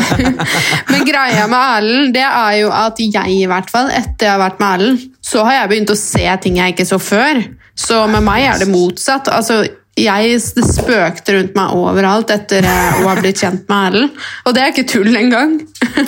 Men 0.91 1.05
greia 1.07 1.45
med 1.51 1.59
Erlend, 1.59 2.15
det 2.15 2.25
er 2.25 2.57
jo 2.61 2.71
at 2.73 2.99
jeg 3.03 3.37
i 3.37 3.45
hvert 3.49 3.69
fall, 3.73 3.91
etter 3.93 4.29
jeg 4.29 4.33
har 4.33 4.41
vært 4.41 4.63
med 4.63 4.69
Erlend, 4.77 5.05
så 5.23 5.45
har 5.47 5.61
jeg 5.61 5.71
begynt 5.73 5.93
å 5.93 5.99
se 5.99 6.25
ting 6.43 6.59
jeg 6.61 6.75
ikke 6.75 6.89
så 6.89 6.99
før. 7.01 7.43
Så 7.77 8.03
med 8.09 8.25
meg 8.25 8.47
er 8.49 8.61
det 8.61 8.69
motsatt. 8.69 9.29
Altså, 9.33 9.63
jeg 9.97 10.39
det 10.57 10.65
spøkte 10.65 11.35
rundt 11.35 11.55
meg 11.57 11.77
overalt 11.77 12.31
etter 12.33 12.65
å 12.65 13.05
ha 13.05 13.15
blitt 13.19 13.43
kjent 13.43 13.69
med 13.69 13.87
Erlend. 13.91 14.25
Og 14.47 14.57
det 14.57 14.63
er 14.63 14.73
ikke 14.73 14.89
tull 14.89 15.13
engang. 15.17 15.59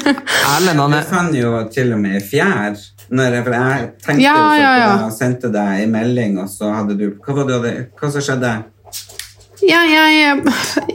Erlend, 0.56 0.82
han 0.82 0.98
Jeg 0.98 1.04
er 1.04 1.10
fant 1.10 1.38
jo 1.38 1.56
til 1.74 1.94
og 1.94 2.02
med 2.02 2.22
fjær. 2.26 2.78
Når 3.06 3.36
jeg, 3.38 3.44
for 3.46 3.54
jeg 3.54 3.90
tenkte 4.02 4.24
Ja, 4.24 4.34
jo 4.34 4.46
så 4.50 4.62
ja, 4.64 4.70
på 4.70 4.80
ja. 4.80 4.86
det 4.90 5.06
og 5.06 5.14
sendte 5.14 5.52
deg 5.54 5.84
en 5.84 5.92
melding, 5.94 6.40
og 6.42 6.50
så 6.50 6.72
hadde 6.74 6.96
du 6.98 7.04
Hva 7.22 7.36
var 7.38 7.52
det, 7.62 7.76
hva 8.00 8.10
som 8.10 8.26
skjedde? 8.26 8.54
Ja, 9.66 9.82
jeg, 9.90 10.44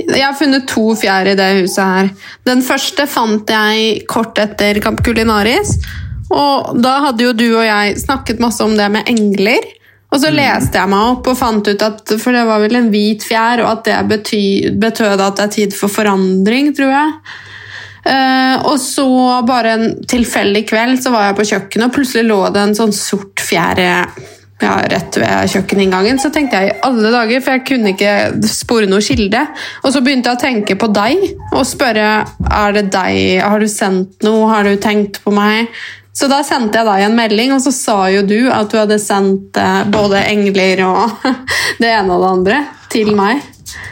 jeg 0.07 0.23
har 0.23 0.37
funnet 0.39 0.69
to 0.71 0.93
fjær 0.99 1.27
i 1.33 1.35
det 1.39 1.49
huset 1.59 1.83
her. 1.83 2.13
Den 2.47 2.63
første 2.63 3.07
fant 3.11 3.51
jeg 3.51 4.05
kort 4.11 4.39
etter 4.39 4.79
Camp 4.85 5.03
Culinaris. 5.07 5.75
Og 6.31 6.79
da 6.79 7.01
hadde 7.09 7.27
jo 7.27 7.35
du 7.35 7.49
og 7.49 7.65
jeg 7.67 7.99
snakket 8.05 8.43
masse 8.43 8.63
om 8.63 8.77
det 8.79 8.87
med 8.95 9.11
engler. 9.11 9.67
Og 10.11 10.19
så 10.23 10.31
leste 10.35 10.79
jeg 10.79 10.91
meg 10.91 11.13
opp 11.13 11.29
og 11.31 11.39
fant 11.39 11.69
ut 11.71 11.85
at 11.87 12.15
For 12.19 12.35
det 12.35 12.43
var 12.49 12.63
vel 12.63 12.79
en 12.79 12.91
hvit 12.91 13.23
fjær, 13.27 13.63
og 13.63 13.71
at 13.77 13.85
det 13.87 14.01
bety, 14.11 14.43
betød 14.83 15.15
at 15.19 15.39
det 15.39 15.47
er 15.47 15.55
tid 15.55 15.77
for 15.77 15.93
forandring, 15.93 16.73
tror 16.77 16.95
jeg. 16.95 17.15
Uh, 18.01 18.57
og 18.71 18.79
så 18.81 19.07
bare 19.47 19.75
en 19.77 19.91
tilfeldig 20.09 20.63
kveld 20.71 21.03
så 21.03 21.13
var 21.13 21.29
jeg 21.29 21.37
på 21.39 21.49
kjøkkenet, 21.53 21.91
og 21.91 21.97
plutselig 21.99 22.27
lå 22.31 22.39
det 22.55 22.63
en 22.63 22.79
sånn 22.79 22.95
sort 22.97 23.43
fjær 23.45 23.83
ja, 24.61 24.75
rett 24.93 25.17
ved 25.21 25.53
kjøkkeninngangen. 25.55 26.21
Så 26.21 26.31
tenkte 26.35 26.61
jeg 26.61 26.73
i 26.73 26.77
alle 26.87 27.13
dager, 27.15 27.45
for 27.45 27.57
jeg 27.57 27.67
kunne 27.69 27.95
ikke 27.95 28.49
spore 28.49 28.89
noe 28.91 29.05
kilde. 29.05 29.45
Og 29.85 29.95
så 29.95 30.03
begynte 30.05 30.33
jeg 30.33 30.39
å 30.39 30.43
tenke 30.43 30.77
på 30.81 30.91
deg 30.95 31.25
og 31.51 31.65
spørre 31.69 32.11
er 32.51 32.77
det 32.77 32.89
deg, 32.93 33.41
har 33.45 33.63
du 33.63 33.69
sendt 33.71 34.21
noe, 34.27 34.49
har 34.53 34.69
du 34.69 34.77
tenkt 34.81 35.23
på 35.25 35.35
meg? 35.35 35.71
Så 36.17 36.27
da 36.29 36.41
sendte 36.45 36.81
jeg 36.81 36.89
deg 36.89 37.07
en 37.07 37.17
melding, 37.17 37.55
og 37.55 37.63
så 37.65 37.73
sa 37.73 38.01
jo 38.13 38.25
du 38.27 38.51
at 38.53 38.69
du 38.73 38.77
hadde 38.81 38.99
sendt 39.01 39.57
eh, 39.57 39.85
både 39.89 40.25
engler 40.29 40.83
og 40.89 41.25
det 41.83 41.95
ene 41.95 42.17
og 42.17 42.25
det 42.25 42.35
andre 42.35 42.61
til 42.91 43.15
meg. 43.17 43.41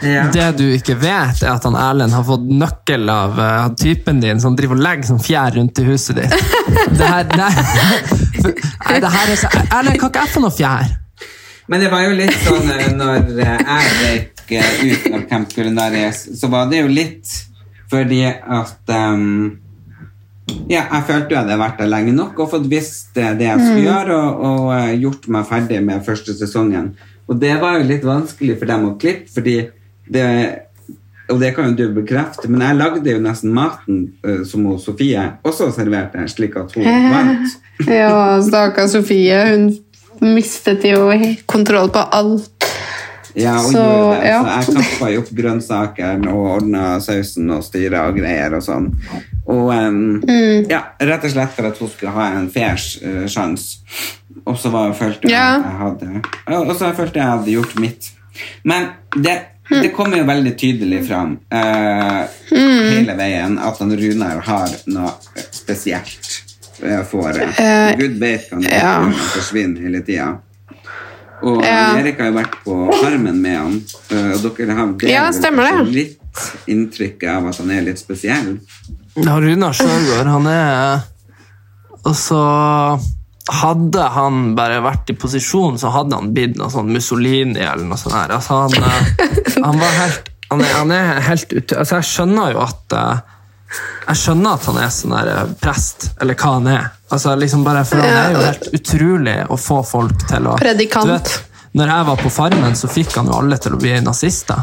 Ja. 0.03 0.25
Det 0.31 0.51
du 0.59 0.65
ikke 0.75 0.95
vet, 0.99 1.41
er 1.43 1.53
at 1.53 1.65
han 1.67 1.77
Erlend 1.79 2.15
har 2.15 2.25
fått 2.27 2.45
nøkkel 2.51 3.09
av 3.11 3.39
uh, 3.39 3.67
typen 3.79 4.19
din, 4.23 4.39
som 4.43 4.55
driver 4.57 4.75
og 4.75 4.83
legger 4.83 5.07
sånn 5.07 5.21
fjær 5.23 5.55
rundt 5.55 5.79
i 5.79 5.87
huset 5.87 6.19
ditt. 6.19 6.35
Det 6.99 7.07
her, 7.07 7.23
det 7.31 7.45
her, 7.55 8.23
Nei, 8.45 8.99
det 9.03 9.11
her 9.13 9.33
er 9.33 9.39
så 9.39 9.51
Erlend, 9.51 9.99
kan 9.99 10.11
ikke 10.11 10.25
jeg 10.25 10.33
få 10.33 10.43
noe 10.43 10.55
fjær? 10.55 10.95
Men 11.69 11.83
det 11.83 11.91
var 11.91 12.05
jo 12.07 12.17
litt 12.17 12.37
sånn 12.41 12.71
eh, 12.73 12.91
når 12.97 13.31
eh, 13.37 13.55
jeg 13.61 13.95
røyk 13.99 14.53
eh, 14.57 14.83
ut 14.89 15.09
av 15.13 15.25
Camp 15.29 15.51
Culinaris, 15.53 16.23
så 16.39 16.49
var 16.49 16.69
det 16.71 16.83
jo 16.83 16.89
litt 16.89 17.35
fordi 17.89 18.21
at 18.29 18.93
um, 18.93 19.57
ja, 20.69 20.83
jeg 20.83 21.05
følte 21.07 21.33
jeg 21.33 21.39
hadde 21.41 21.59
vært 21.59 21.79
der 21.81 21.89
lenge 21.89 22.13
nok 22.13 22.39
og 22.41 22.51
fått 22.53 22.67
visst 22.71 23.17
eh, 23.17 23.35
det 23.37 23.47
jeg 23.47 23.61
skulle 23.63 23.85
gjøre, 23.85 24.17
og, 24.17 24.41
og 24.49 24.73
eh, 24.77 24.95
gjort 25.01 25.29
meg 25.33 25.47
ferdig 25.49 25.79
med 25.85 26.05
første 26.05 26.35
sesongen. 26.37 26.91
Og 27.29 27.37
det 27.41 27.53
var 27.61 27.77
jo 27.77 27.87
litt 27.89 28.05
vanskelig 28.05 28.57
for 28.57 28.69
dem 28.69 28.87
å 28.89 28.95
klippe, 29.01 29.29
fordi 29.33 29.59
det 30.09 30.25
og 31.29 31.37
det 31.37 31.51
kan 31.53 31.67
jo 31.69 31.75
du 31.77 31.91
bekrefte, 31.93 32.49
men 32.49 32.63
jeg 32.65 32.77
lagde 32.79 33.11
jo 33.11 33.19
nesten 33.21 33.51
maten 33.53 33.99
eh, 34.25 34.41
som 34.49 34.65
Sofie 34.81 35.27
også 35.45 35.69
serverte, 35.75 36.23
slik 36.31 36.57
at 36.57 36.73
hun 36.73 36.87
vant. 37.13 37.57
Ja, 37.87 38.41
stakkars 38.43 38.91
Sofie. 38.91 39.39
Hun 40.19 40.33
mistet 40.35 40.83
jo 40.83 41.09
kontroll 41.47 41.89
på 41.93 41.99
alt. 42.11 42.65
Ja, 43.37 43.53
og 43.59 43.69
Så, 43.71 43.77
gjorde 43.77 44.15
det. 44.19 44.27
ja. 44.27 44.61
Så 44.65 44.73
jeg 44.73 44.85
kappa 44.89 45.09
jo 45.13 45.19
opp 45.21 45.29
grønnsakene 45.37 46.31
og 46.33 46.47
ordna 46.57 46.85
sausen 46.99 47.51
og 47.53 47.61
styra 47.63 48.07
og 48.09 48.17
greier 48.17 48.55
og 48.57 48.63
sånn. 48.65 48.89
Og 49.49 49.69
um, 49.69 49.99
Mm. 50.27 50.65
ja, 50.69 50.81
rett 50.99 51.23
og 51.23 51.31
slett 51.31 51.53
for 51.55 51.65
at 51.69 51.77
hun 51.77 51.89
skulle 51.89 52.11
ha 52.11 52.25
en 52.37 52.49
fair 52.49 52.73
uh, 53.05 53.27
sjanse. 53.29 53.79
Og 54.45 54.57
så 54.57 54.71
var, 54.73 54.91
følte 54.97 55.29
jeg 55.29 55.31
Ja. 55.31 55.55
at 55.59 56.01
jeg 56.01 56.17
hadde 56.49 56.67
Og 56.69 56.75
så 56.75 56.91
følte 56.97 57.19
jeg 57.21 57.29
hadde 57.29 57.51
gjort 57.53 57.79
mitt. 57.79 58.11
Men 58.63 58.89
det, 59.15 59.39
Mm. 59.69 59.81
det 59.83 59.93
kommer 59.93 60.17
jo 60.17 60.23
veldig 60.25 60.55
tydelig 60.57 61.03
fram 61.07 61.37
eh, 61.51 62.23
hele 62.49 63.13
veien 63.15 63.59
at 63.59 63.77
han 63.77 63.91
Runar 63.91 64.39
har 64.41 64.69
noe 64.87 65.11
spesielt 65.51 66.38
eh, 66.83 67.01
for 67.07 67.29
Eh, 67.39 67.95
Gud 67.99 68.19
vet 68.21 68.49
kan 68.49 68.61
ja. 68.63 68.93
forsvinne 69.33 69.79
hele 69.83 70.01
tida. 70.05 70.37
Og 71.41 71.61
Ja. 71.63 71.95
Erik 71.99 72.17
har 72.19 72.31
jo 72.31 72.35
vært 72.35 72.55
på 72.65 72.77
Farmen 73.01 73.37
med 73.41 73.55
han, 73.57 73.75
og 74.35 74.57
dere 74.57 74.75
har 74.75 74.89
deler 74.99 75.13
Ja, 75.13 75.29
stemmer 75.31 75.85
litt 75.87 76.17
inntrykk 76.67 77.23
av 77.31 77.47
at 77.51 77.61
han 77.61 77.71
er 77.71 77.85
litt 77.87 78.01
spesiell. 78.01 78.57
Ja, 79.15 79.37
Runar 79.39 79.73
Sjøgaard, 79.75 80.27
han 80.27 80.47
er 80.51 81.01
Og 82.05 82.15
så 82.15 82.41
hadde 83.49 84.03
han 84.13 84.53
bare 84.55 84.81
vært 84.85 85.09
i 85.09 85.15
posisjon, 85.17 85.79
så 85.81 85.89
hadde 85.93 86.15
han 86.19 86.33
blitt 86.35 86.57
noe 86.59 86.69
sånn 86.69 86.91
Mussolini 86.93 87.57
eller 87.63 87.87
noe 87.89 87.97
sånt. 87.97 88.13
her. 88.13 88.35
Altså, 88.35 88.59
han, 88.67 88.73
eh, 88.83 89.63
han 89.65 89.79
var 89.81 89.95
helt 90.03 90.29
han 90.49 90.61
er, 90.65 90.71
han 90.73 90.91
er 90.91 91.19
helt 91.27 91.51
ute 91.53 91.77
Altså, 91.77 91.99
jeg 91.99 92.07
skjønner 92.09 92.55
jo 92.55 92.61
at 92.63 92.95
eh, 92.97 93.19
Jeg 94.07 94.17
skjønner 94.17 94.55
at 94.57 94.65
han 94.65 94.79
er 94.81 94.93
sånn 94.93 95.13
der 95.13 95.31
eh, 95.33 95.51
prest, 95.61 96.09
eller 96.21 96.37
hva 96.39 96.53
han 96.55 96.69
er. 96.71 96.87
Altså, 97.13 97.35
liksom 97.37 97.63
bare, 97.65 97.83
for 97.85 98.01
Han 98.01 98.17
er 98.17 98.33
jo 98.33 98.41
helt 98.45 98.67
utrolig 98.79 99.37
å 99.49 99.57
få 99.57 99.79
folk 99.85 100.25
til 100.29 100.49
å 100.49 100.55
Predikant. 100.61 101.09
Vet, 101.09 101.35
når 101.77 101.93
jeg 101.93 102.07
var 102.09 102.21
på 102.23 102.31
Farmen, 102.33 102.77
så 102.77 102.89
fikk 102.89 103.15
han 103.17 103.29
jo 103.29 103.37
alle 103.37 103.57
til 103.61 103.77
å 103.77 103.81
bli 103.81 103.93
nazister. 104.01 104.61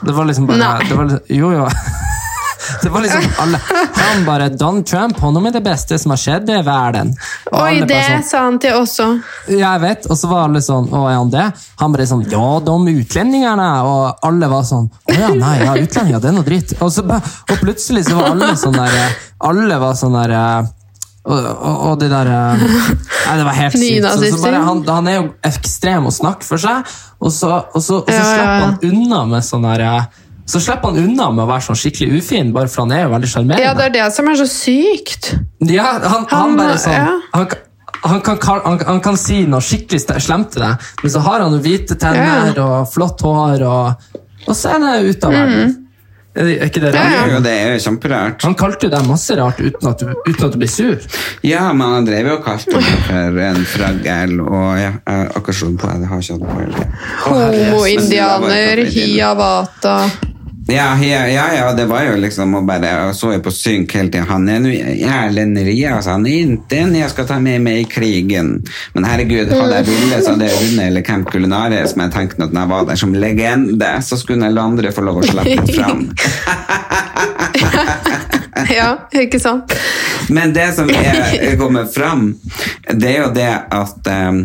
Det 0.00 0.12
var 0.12 0.28
liksom 0.28 0.48
bare 0.48 0.70
det 0.84 0.96
var, 0.96 1.12
Jo, 1.32 1.52
Jo, 1.54 1.68
Det 2.82 2.90
var 2.92 3.04
liksom 3.04 3.26
alle 3.42 3.60
Han 3.98 4.24
bare 4.26 4.48
Donald 4.48 4.86
Trump, 4.86 5.18
han 5.20 5.36
er 5.46 5.56
det 5.56 5.62
beste 5.64 5.98
som 5.98 6.14
har 6.14 6.20
skjedd 6.20 6.50
i 6.52 6.60
verden. 6.66 7.12
Og 7.52 7.60
Oi, 7.62 7.80
det 7.88 8.00
sånn, 8.06 8.24
sa 8.28 8.44
han 8.46 8.58
til 8.62 8.78
oss 8.78 8.96
òg. 9.04 9.20
Jeg 9.52 9.82
vet. 9.84 10.08
Og 10.08 10.18
så 10.20 10.30
var 10.30 10.48
alle 10.48 10.62
sånn 10.64 10.88
Å, 10.92 11.04
er 11.10 11.18
han 11.18 11.32
det? 11.32 11.46
Han 11.82 11.94
bare 11.94 12.08
sånn 12.08 12.24
Ja, 12.30 12.46
de 12.64 12.94
utlendingene. 12.94 13.68
Og 13.88 14.26
alle 14.28 14.50
var 14.50 14.66
sånn 14.68 14.88
Å 14.88 15.18
ja, 15.18 15.30
nei, 15.34 15.54
ja, 15.64 15.76
utlendinger, 15.76 16.22
det 16.22 16.32
er 16.32 16.36
noe 16.38 16.48
dritt. 16.48 16.76
Og, 16.80 16.92
så, 16.94 17.04
og 17.04 17.54
plutselig 17.62 18.08
så 18.08 18.18
var 18.18 18.34
alle 18.34 18.54
sånn 18.58 18.76
der 18.78 18.98
Alle 19.48 19.78
var 19.80 19.96
sånn 19.98 20.18
der 20.18 20.36
og, 21.28 21.34
og, 21.44 21.80
og 21.90 21.98
de 22.00 22.08
der 22.08 22.30
eh, 22.32 22.62
Nei, 22.62 23.34
det 23.36 23.44
var 23.44 23.56
helt 23.58 23.76
sykt. 23.76 24.06
Så, 24.06 24.30
så 24.32 24.40
bare, 24.46 24.62
han, 24.64 24.80
han 24.88 25.10
er 25.10 25.18
jo 25.18 25.26
ekstrem 25.44 26.08
å 26.08 26.12
snakke 26.14 26.46
for 26.46 26.62
seg, 26.62 26.88
og 27.20 27.34
så, 27.34 27.50
og 27.74 27.82
så, 27.84 28.00
og 28.00 28.08
så 28.08 28.14
Ja, 28.14 28.22
ja, 28.22 28.30
slipper 28.30 28.54
ja. 28.54 28.62
han 28.64 28.78
unna 28.88 29.20
med 29.34 29.44
sånn 29.44 29.66
der 29.68 29.84
eh, 29.84 30.24
så 30.48 30.60
slipper 30.64 30.88
han 30.94 31.02
unna 31.04 31.26
med 31.36 31.44
å 31.44 31.48
være 31.50 31.66
sånn 31.68 31.76
skikkelig 31.76 32.22
ufin, 32.22 32.52
bare 32.56 32.70
for 32.72 32.86
han 32.86 32.92
er 32.96 33.02
jo 33.04 33.10
veldig 33.14 33.28
sjarmerende. 33.34 33.64
Ja, 33.66 33.74
det 33.76 33.88
er 33.90 33.96
det 33.98 34.06
som 34.16 34.28
er 34.32 34.38
så 34.40 34.46
sykt. 34.48 35.32
Ja, 35.68 35.88
han, 36.00 36.24
han, 36.24 36.26
Han- 36.32 36.56
bare 36.56 36.78
sånn 36.80 36.94
ja. 36.96 37.16
han, 37.34 37.48
han, 38.04 38.20
kan, 38.24 38.38
han, 38.64 38.78
han 38.86 39.00
kan 39.04 39.16
si 39.20 39.42
noe 39.50 39.60
skikkelig 39.64 40.00
slemt 40.24 40.52
til 40.54 40.62
deg, 40.64 40.86
men 41.02 41.12
så 41.12 41.20
har 41.26 41.44
han 41.44 41.52
jo 41.56 41.60
hvite 41.64 41.98
tenner 42.00 42.56
og 42.64 42.88
flott 42.94 43.20
hår, 43.26 43.66
og, 43.66 44.16
og 44.46 44.54
så 44.56 44.72
er 44.76 44.80
han 44.88 45.04
ute 45.12 45.28
av 45.28 45.36
verden. 45.36 45.76
Er 46.38 46.44
det- 46.46 46.56
er 46.62 46.68
ikke 46.70 46.80
det 46.84 46.90
rart? 46.94 47.30
ja, 47.32 47.38
det 47.42 47.52
er 47.58 47.72
jo 47.74 47.78
kjemperart. 47.82 48.44
Han 48.46 48.54
kalte 48.54 48.86
jo 48.86 48.90
deg 48.92 49.06
masse 49.08 49.34
rart 49.34 49.58
uten 49.58 49.88
at, 49.90 50.02
uten 50.28 50.44
at 50.46 50.52
du 50.54 50.58
blir 50.60 50.70
sur. 50.70 51.00
Ja, 51.42 51.64
men 51.74 51.88
han 51.96 52.06
drev 52.06 52.28
jo 52.30 52.36
og 52.36 52.44
kalte 52.44 52.78
meg 52.78 53.00
for 53.08 53.40
en 53.48 53.64
fraggel, 53.72 54.36
og 54.44 54.78
ja, 54.78 54.92
slått 55.50 55.80
på, 55.82 55.90
jeg 55.90 56.08
har 56.12 56.22
ikke 56.22 56.38
hatt 56.38 56.78
på. 56.78 56.86
Homo-indianer, 57.26 58.84
hiawata 58.94 59.96
Ja, 60.70 61.02
ja, 61.02 61.28
ja, 61.28 61.54
ja, 61.54 61.72
det 61.72 61.86
var 61.88 62.02
jo 62.04 62.16
liksom 62.20 62.52
å 62.58 62.60
bare 62.68 62.90
Jeg 62.90 63.14
så 63.16 63.30
jo 63.32 63.40
på 63.40 63.52
synk 63.56 63.94
hele 63.96 64.10
tiden. 64.12 64.26
Han 64.28 64.48
er 64.52 64.66
Erlend 65.08 65.56
altså. 65.56 66.10
han 66.10 66.26
er 66.28 66.52
ikke 66.58 66.82
en 66.82 66.92
jeg 66.98 67.08
skal 67.08 67.26
ta 67.30 67.38
med 67.40 67.62
meg 67.64 67.80
i 67.80 67.86
krigen. 67.88 68.50
Men 68.92 69.06
herregud, 69.08 69.48
hadde 69.48 69.78
jeg 69.78 69.88
villet, 69.88 70.24
så 70.26 70.34
hadde 70.34 70.50
jeg 70.50 70.60
vunnet 70.60 70.90
eller 70.90 71.06
Camp 71.06 71.32
Culinaris, 71.32 71.96
men 71.96 72.10
jeg 72.10 72.16
tenkte 72.18 72.44
at 72.44 72.52
når 72.52 72.60
jeg 72.60 72.72
var 72.74 72.84
der 72.90 73.00
som 73.00 73.16
legende, 73.16 73.92
så 74.04 74.20
skulle 74.20 74.50
alle 74.50 74.66
andre 74.72 74.92
få 74.92 75.06
lov 75.08 75.22
å 75.22 75.26
slippe 75.30 75.64
fram. 75.72 76.04
Ja, 78.68 78.88
ikke 79.14 79.38
sant? 79.40 79.72
Men 80.34 80.52
det 80.52 80.72
som 80.76 80.90
er 80.90 81.54
kommet 81.56 81.94
fram, 81.94 82.32
det 82.90 83.12
er 83.14 83.20
jo 83.22 83.28
det 83.32 83.52
at 83.54 84.10
um, 84.28 84.40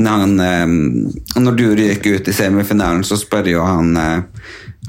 når, 0.00 0.22
han, 0.24 0.32
um, 0.40 1.42
når 1.44 1.58
du 1.58 1.66
ryker 1.78 2.16
ut 2.16 2.30
i 2.30 2.34
semifinalen, 2.34 3.04
så 3.06 3.18
spør 3.20 3.52
jo 3.52 3.62
han 3.62 3.92
uh, 3.94 4.33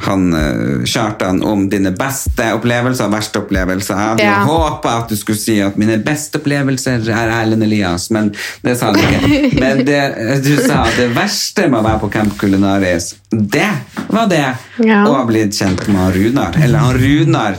han 0.04 0.34
uh, 0.36 0.84
Kjartan 0.86 1.40
om 1.44 1.70
dine 1.72 1.92
beste 1.96 2.50
opplevelser 2.58 3.08
og 3.08 3.14
verste 3.16 3.40
opplevelser. 3.40 3.96
Jeg 3.96 4.10
hadde 4.10 4.24
Ja. 4.26 4.40
håpa 4.46 4.98
at 5.04 5.10
du 5.10 5.16
skulle 5.16 5.40
si 5.40 5.60
at 5.64 5.78
mine 5.80 5.98
beste 6.04 6.40
opplevelser 6.42 7.08
er 7.10 7.32
Erlend 7.32 7.64
Elias, 7.64 8.10
men 8.12 8.34
det 8.62 8.76
sa 8.78 8.92
han 8.92 9.00
ikke. 9.00 9.60
Men 9.62 9.86
det, 9.88 10.02
du 10.44 10.52
sa 10.66 10.82
at 10.86 10.98
det 11.00 11.10
verste 11.16 11.70
med 11.70 11.80
å 11.80 11.86
være 11.88 12.02
på 12.04 12.12
Camp 12.12 12.36
Culinaris, 12.38 13.14
det 13.32 13.70
var 14.12 14.28
det 14.32 14.44
Ja. 14.84 15.02
å 15.08 15.14
ha 15.16 15.24
blitt 15.28 15.56
kjent 15.56 15.88
med 15.88 16.16
Runar. 16.16 16.56
Eller 16.62 16.80
han 16.80 16.98
Runar 17.00 17.56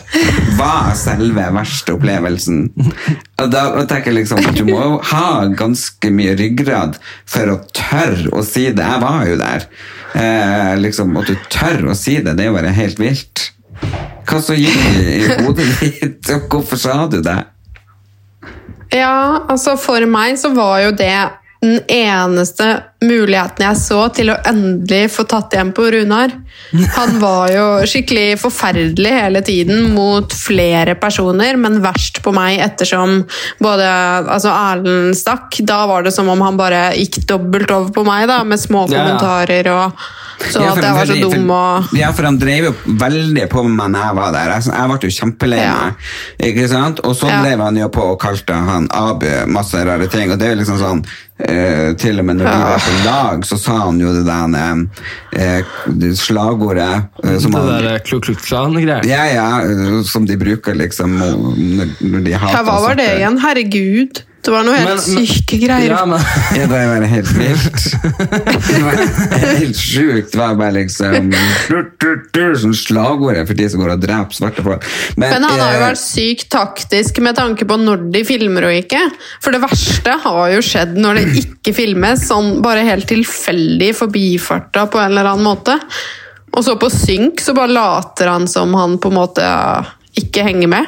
var 0.59 0.93
selve 0.97 1.49
verste 1.57 1.97
opplevelsen. 1.97 2.69
Og 3.41 3.51
da 3.53 3.65
tenker 3.89 4.13
jeg 4.13 4.21
liksom 4.23 4.45
at 4.49 4.57
du 4.57 4.65
må 4.69 5.01
ha 5.13 5.45
ganske 5.57 6.11
mye 6.13 6.37
ryggrad 6.39 6.97
for 7.29 7.53
å 7.53 7.59
tørre 7.77 8.29
å 8.33 8.45
si 8.45 8.69
det. 8.73 8.85
Jeg 8.85 9.01
var 9.03 9.25
jo 9.29 9.37
der. 9.41 9.67
Eh, 10.17 10.73
liksom, 10.81 11.13
At 11.21 11.29
du 11.29 11.37
tør 11.53 11.91
å 11.93 11.97
si 11.99 12.17
det, 12.25 12.37
det 12.39 12.47
er 12.47 12.51
jo 12.51 12.57
bare 12.57 12.73
helt 12.77 13.01
vilt. 13.01 13.51
Hva 14.27 14.41
så 14.43 14.57
gikk 14.57 14.87
i 14.97 15.27
hodet 15.45 15.67
ditt, 15.81 16.31
og 16.35 16.49
hvorfor 16.51 16.81
sa 16.81 17.05
du 17.11 17.21
det? 17.23 17.37
Ja, 18.95 19.43
altså 19.51 19.75
for 19.79 20.03
meg 20.09 20.39
så 20.41 20.53
var 20.55 20.81
jo 20.87 20.95
det 20.97 21.13
den 21.67 21.81
eneste 21.93 22.67
muligheten 23.05 23.65
jeg 23.67 23.79
så 23.81 23.99
til 24.15 24.31
å 24.33 24.39
endelig 24.49 25.11
få 25.15 25.27
tatt 25.29 25.55
igjen 25.55 25.73
på 25.77 25.89
Runar. 25.93 26.33
Han 26.97 27.19
var 27.21 27.51
jo 27.53 27.65
skikkelig 27.89 28.39
forferdelig 28.41 29.13
hele 29.13 29.43
tiden 29.47 29.91
mot 29.95 30.33
flere 30.35 30.97
personer, 30.99 31.59
men 31.61 31.83
verst 31.85 32.23
på 32.25 32.33
meg 32.37 32.63
ettersom 32.65 33.21
både 33.63 33.87
altså 33.87 34.55
Erlend 34.55 35.19
stakk. 35.19 35.61
Da 35.67 35.83
var 35.91 36.07
det 36.07 36.15
som 36.17 36.31
om 36.33 36.45
han 36.45 36.59
bare 36.61 36.89
gikk 36.97 37.23
dobbelt 37.29 37.73
over 37.75 37.93
på 37.95 38.07
meg, 38.09 38.27
da, 38.31 38.41
med 38.47 38.63
små 38.63 38.87
kommentarer 38.91 39.71
og 39.75 40.07
sånn 40.39 40.63
Ja, 40.63 40.73
at 40.73 40.83
jeg 40.83 40.95
var 40.95 41.07
så 41.07 41.13
veldig- 41.13 41.33
dum 41.35 41.51
og 41.51 41.85
for, 41.89 41.97
Ja, 41.99 42.13
for 42.13 42.23
han 42.25 42.39
drev 42.39 42.65
jo 42.65 42.73
veldig 42.87 43.49
på 43.49 43.65
med 43.65 43.77
meg 43.77 43.91
når 43.91 44.07
jeg 44.07 44.17
var 44.17 44.33
der. 44.33 44.51
Jeg, 44.55 44.63
jeg 44.65 44.89
ble 44.89 44.99
jo 45.01 45.15
kjempelei 45.21 45.63
Ja. 45.63 45.75
meg. 45.75 45.95
Ikke 46.51 46.69
sant? 46.69 47.01
Og 47.05 47.17
så 47.17 47.29
Ja. 47.29 47.43
drev 47.43 47.61
han 47.61 47.77
jo 47.77 47.89
på 47.89 48.03
og 48.03 48.21
kalte 48.21 48.55
han 48.55 48.89
Abu 48.91 49.47
masse 49.47 49.75
rare 49.75 50.07
ting. 50.09 50.31
Og 50.31 50.39
det 50.39 50.49
er 50.49 50.55
jo 50.55 50.61
liksom 50.63 50.79
sånn 50.79 51.05
Uh, 51.37 51.93
Til 52.01 52.19
og 52.19 52.25
med 52.25 52.39
når 52.39 52.47
vi 52.49 52.63
var 52.65 52.79
på 52.81 52.93
lag, 53.05 53.43
så 53.45 53.59
sa 53.59 53.75
han 53.85 53.99
jo 54.01 54.09
det 54.09 54.25
der 54.25 54.47
uh, 54.57 55.63
det 55.93 56.17
slagordet 56.17 57.09
uh, 57.23 57.39
som 57.39 57.51
Det 57.53 57.61
han 57.61 57.85
der 57.85 57.99
Klu 57.99 58.21
Klux 58.21 58.47
Klan-greier. 58.49 59.05
ja, 59.05 59.27
ja, 59.27 60.03
som 60.03 60.25
de 60.25 60.35
bruker 60.41 60.75
liksom 60.75 61.19
når, 61.19 61.93
når 62.01 62.25
de 62.25 62.33
hater 62.33 62.65
Hva 62.65 62.81
var 62.81 62.95
det 62.95 63.19
igjen? 63.19 63.37
Herregud. 63.39 64.23
Det 64.47 64.53
var 64.55 64.63
noe 64.63 64.77
helt 64.79 64.89
Men- 64.89 65.15
men- 65.17 65.27
syke 65.27 65.59
greier. 65.59 65.91
Ja, 65.91 66.05
men, 66.07 66.21
Ja, 66.57 66.67
det 66.71 66.83
var 66.87 67.07
helt 67.11 67.31
vilt. 67.35 67.87
Det 68.69 68.83
var 68.85 69.01
helt 69.59 69.77
sjukt. 69.81 70.31
Det 70.33 70.39
var 70.39 70.55
bare 70.61 70.77
liksom 70.77 71.33
Sånn 72.57 72.77
slagordet 72.79 73.47
for 73.49 73.59
de 73.59 73.67
som 73.73 73.83
går 73.83 73.95
og 73.97 74.05
dreper 74.05 74.37
svarte 74.39 74.63
folk. 74.65 74.85
Men 75.19 75.35
han 75.35 75.47
har 75.51 75.73
jo 75.75 75.81
eh, 75.81 75.85
vært 75.89 76.01
sykt 76.01 76.49
taktisk 76.55 77.19
med 77.25 77.37
tanke 77.39 77.67
på 77.69 77.79
når 77.81 78.07
de 78.15 78.23
filmer 78.29 78.69
og 78.69 78.77
ikke. 78.79 79.03
For 79.43 79.55
det 79.57 79.61
verste 79.65 80.15
har 80.23 80.53
jo 80.55 80.63
skjedd 80.65 80.95
når 81.03 81.19
det 81.21 81.27
ikke 81.43 81.75
filmes, 81.77 82.23
sånn 82.31 82.61
bare 82.65 82.87
helt 82.87 83.09
tilfeldig 83.11 83.91
forbifarta 83.99 84.87
på 84.93 85.03
en 85.03 85.11
eller 85.11 85.33
annen 85.33 85.47
måte. 85.47 85.75
Og 86.57 86.65
så 86.65 86.77
på 86.81 86.89
synk 86.93 87.43
så 87.45 87.53
bare 87.57 87.75
later 87.75 88.31
han 88.33 88.47
som 88.49 88.73
han 88.79 88.97
på 89.03 89.11
en 89.13 89.19
måte 89.19 89.49
ikke 90.17 90.47
henger 90.47 90.71
med. 90.73 90.87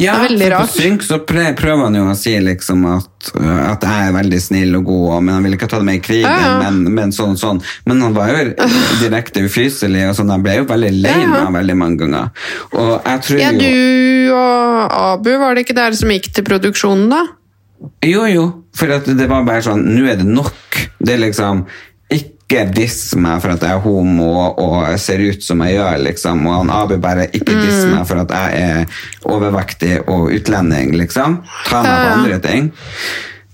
Ja, 0.00 0.16
på 0.24 0.66
synk 0.72 1.02
så 1.04 1.18
prøver 1.26 1.82
han 1.84 1.96
jo 1.96 2.06
å 2.08 2.14
si 2.16 2.32
liksom 2.40 2.84
at, 2.88 3.32
uh, 3.36 3.72
at 3.72 3.84
jeg 3.84 4.08
er 4.08 4.14
veldig 4.16 4.40
snill 4.40 4.78
og 4.78 4.86
god, 4.88 5.10
men 5.26 5.36
han 5.36 5.44
ville 5.46 5.58
ikke 5.58 5.68
ta 5.70 5.80
det 5.82 5.88
med 5.88 6.00
i 6.00 6.02
krigen, 6.04 6.28
Ja, 6.30 6.46
ja. 6.48 6.54
Men, 6.62 6.94
men 6.96 7.12
sånn 7.14 7.36
sånn. 7.40 7.60
Men 7.88 8.00
han 8.04 8.16
var 8.16 8.32
jo 8.32 8.70
direkte 9.02 9.44
ufyselig, 9.44 10.06
og 10.08 10.16
sånn, 10.18 10.32
han 10.32 10.44
ble 10.44 10.58
jo 10.62 10.66
veldig 10.70 10.92
lei 11.04 11.18
meg 11.26 11.52
veldig 11.58 11.78
mange 11.78 12.00
ganger. 12.04 12.48
Og 12.72 12.92
jeg 12.96 13.24
tror 13.28 13.42
Ja, 13.42 13.52
du 13.52 14.32
og 14.32 14.98
Abu, 15.02 15.30
var 15.42 15.54
det 15.54 15.66
ikke 15.66 15.78
dere 15.78 15.98
som 15.98 16.12
gikk 16.12 16.32
til 16.32 16.46
produksjonen, 16.48 17.12
da? 17.12 17.22
Jo, 18.06 18.26
jo, 18.30 18.44
for 18.78 18.90
det 19.04 19.26
var 19.30 19.46
bare 19.46 19.64
sånn, 19.66 19.82
nå 19.90 20.06
er 20.10 20.20
det 20.20 20.26
nok. 20.28 20.78
Det 21.02 21.16
er 21.16 21.24
liksom, 21.24 21.64
ikke 22.52 22.74
diss 22.76 23.14
meg 23.16 23.40
for 23.42 23.54
at 23.56 23.64
jeg 23.64 23.72
er 23.78 23.82
homo 23.84 24.28
og 24.60 24.98
ser 25.00 25.18
ut 25.24 25.42
som 25.42 25.60
jeg 25.64 25.78
gjør, 25.78 25.98
liksom. 26.06 26.46
Og 26.46 26.58
han 26.60 26.70
Abu 26.70 26.96
bare 27.02 27.26
ikke 27.32 27.56
diss 27.58 27.82
Mm. 27.86 27.96
meg 27.96 28.06
for 28.06 28.22
at 28.22 28.30
jeg 28.30 28.62
er 28.62 28.86
overvektig 29.24 30.00
og 30.08 30.30
utlending, 30.36 30.92
liksom. 31.00 31.40
Ta 31.68 31.82
meg 31.82 31.92
på 31.92 31.98
Ja, 31.98 32.08
ja. 32.08 32.16
andre 32.20 32.38
ting. 32.44 32.72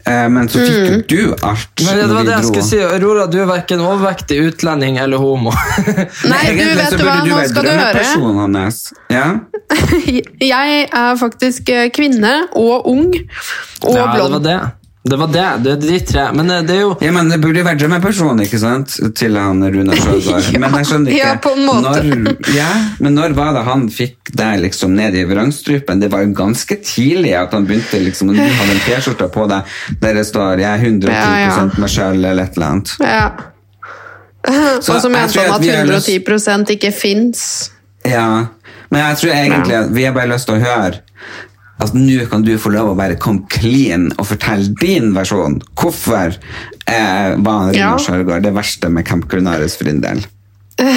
Eh, 0.09 0.29
Men 0.33 0.49
så 0.49 0.63
fikk 0.65 1.11
jo 1.13 1.27
du 1.35 1.35
alt 1.45 1.83
men 1.85 1.99
det 1.99 2.15
var 2.15 2.25
det 2.25 2.33
jeg 2.33 2.45
skulle 2.49 2.65
si. 2.65 2.79
Aurora, 2.81 3.27
du 3.29 3.39
er 3.43 3.47
verken 3.51 3.81
overvektig, 3.85 4.39
utlending 4.49 4.97
eller 4.99 5.19
homo. 5.21 5.53
Nei, 5.53 6.55
du 6.57 6.65
vet 6.79 6.89
så 6.89 6.97
du 6.97 7.05
hva, 7.05 7.19
nå 7.27 7.43
skal 7.51 7.63
du 7.63 7.69
høre. 7.69 8.05
hans. 8.57 8.93
Ja? 9.13 9.27
Jeg 10.41 10.89
er 10.93 11.17
faktisk 11.21 11.69
eh, 11.69 11.91
kvinne 11.93 12.49
og 12.57 12.87
ung 12.89 13.11
og 13.85 13.95
ja, 13.95 14.07
det 14.17 14.31
var 14.33 14.41
det. 14.41 14.59
Det 15.09 15.17
var 15.17 15.31
det. 15.33 15.45
Det 15.65 15.73
er 15.73 15.81
de 15.83 15.99
tre. 16.05 16.25
Men 16.37 16.51
eh, 16.53 16.63
det 16.69 16.75
er 16.77 16.81
jo 16.83 16.91
Ja, 17.05 17.13
men 17.15 17.31
det 17.33 17.39
burde 17.41 17.63
vært 17.65 17.81
drømmepersonen, 17.81 18.43
ikke 18.45 18.61
sant? 18.61 18.97
Til 19.17 19.39
han 19.41 19.63
Rune 19.65 19.97
Sjøgaard. 20.03 20.49
Ja, 20.53 20.61
men 20.65 20.77
jeg 20.81 20.89
skjønner 20.91 21.15
ikke 21.15 21.29
ja, 21.31 21.35
på 21.45 21.53
en 21.57 21.65
måte. 21.69 21.93
Når, 22.05 22.49
ja, 22.57 22.69
men 23.05 23.17
når 23.17 23.37
var 23.39 23.55
det 23.57 23.65
han 23.69 23.87
fikk 23.95 24.33
deg 24.37 24.63
liksom 24.67 24.97
ned 24.99 25.17
i 25.17 25.25
vrangstrupen? 25.31 26.03
Det 26.03 26.11
var 26.13 26.27
jo 26.27 26.35
ganske 26.37 26.79
tidlig 26.85 27.33
at 27.41 27.57
han 27.57 27.67
begynte 27.69 28.03
liksom 28.05 28.35
Du 28.35 28.43
hadde 28.43 28.75
en 28.77 28.83
T-skjorte 28.87 29.31
på 29.35 29.47
deg 29.51 29.79
der 30.03 30.19
det 30.21 30.27
står 30.29 30.61
'Jeg 30.61 30.69
er 30.69 30.85
110 30.85 31.15
Ja, 31.15 31.39
ja. 31.47 31.65
meg 31.79 31.91
sjøl' 31.91 32.25
eller 32.29 32.43
et 32.45 32.57
eller 32.57 32.67
annet. 32.67 32.97
Ja. 33.01 33.29
Så 34.81 34.95
Og 34.95 35.01
så 35.03 35.09
mener 35.09 35.27
mente 35.27 35.41
han 35.41 35.51
at 35.51 35.55
at 35.57 35.63
vi 35.63 35.93
lyst- 35.93 36.09
110 36.09 36.73
ikke 36.77 36.93
fins. 36.93 37.71
Ja, 38.07 38.47
men 38.91 39.01
jeg 39.01 39.17
tror 39.21 39.33
egentlig 39.35 39.75
at 39.77 39.91
vi 39.95 40.05
har 40.05 40.13
bare 40.17 40.29
lyst 40.31 40.47
til 40.49 40.55
å 40.57 40.63
høre 40.63 41.01
at 41.79 41.95
nå 41.95 42.25
kan 42.31 42.43
du 42.43 42.57
få 42.59 42.73
lov 42.75 42.93
å 42.93 42.97
bare 42.99 43.19
komme 43.21 43.47
clean 43.53 44.09
og 44.17 44.27
fortelle 44.33 44.73
din 44.81 45.13
versjon. 45.15 45.61
Hvorfor 45.79 46.35
eh, 46.35 47.37
var 47.39 47.71
Rino 47.71 47.79
Ja. 47.79 47.95
Runar 47.99 48.43
det 48.43 48.55
verste 48.57 48.91
med 48.91 49.07
Camp 49.07 49.29
Culinaris 49.31 49.79
for 49.79 49.91
din 49.91 50.03
del? 50.05 50.25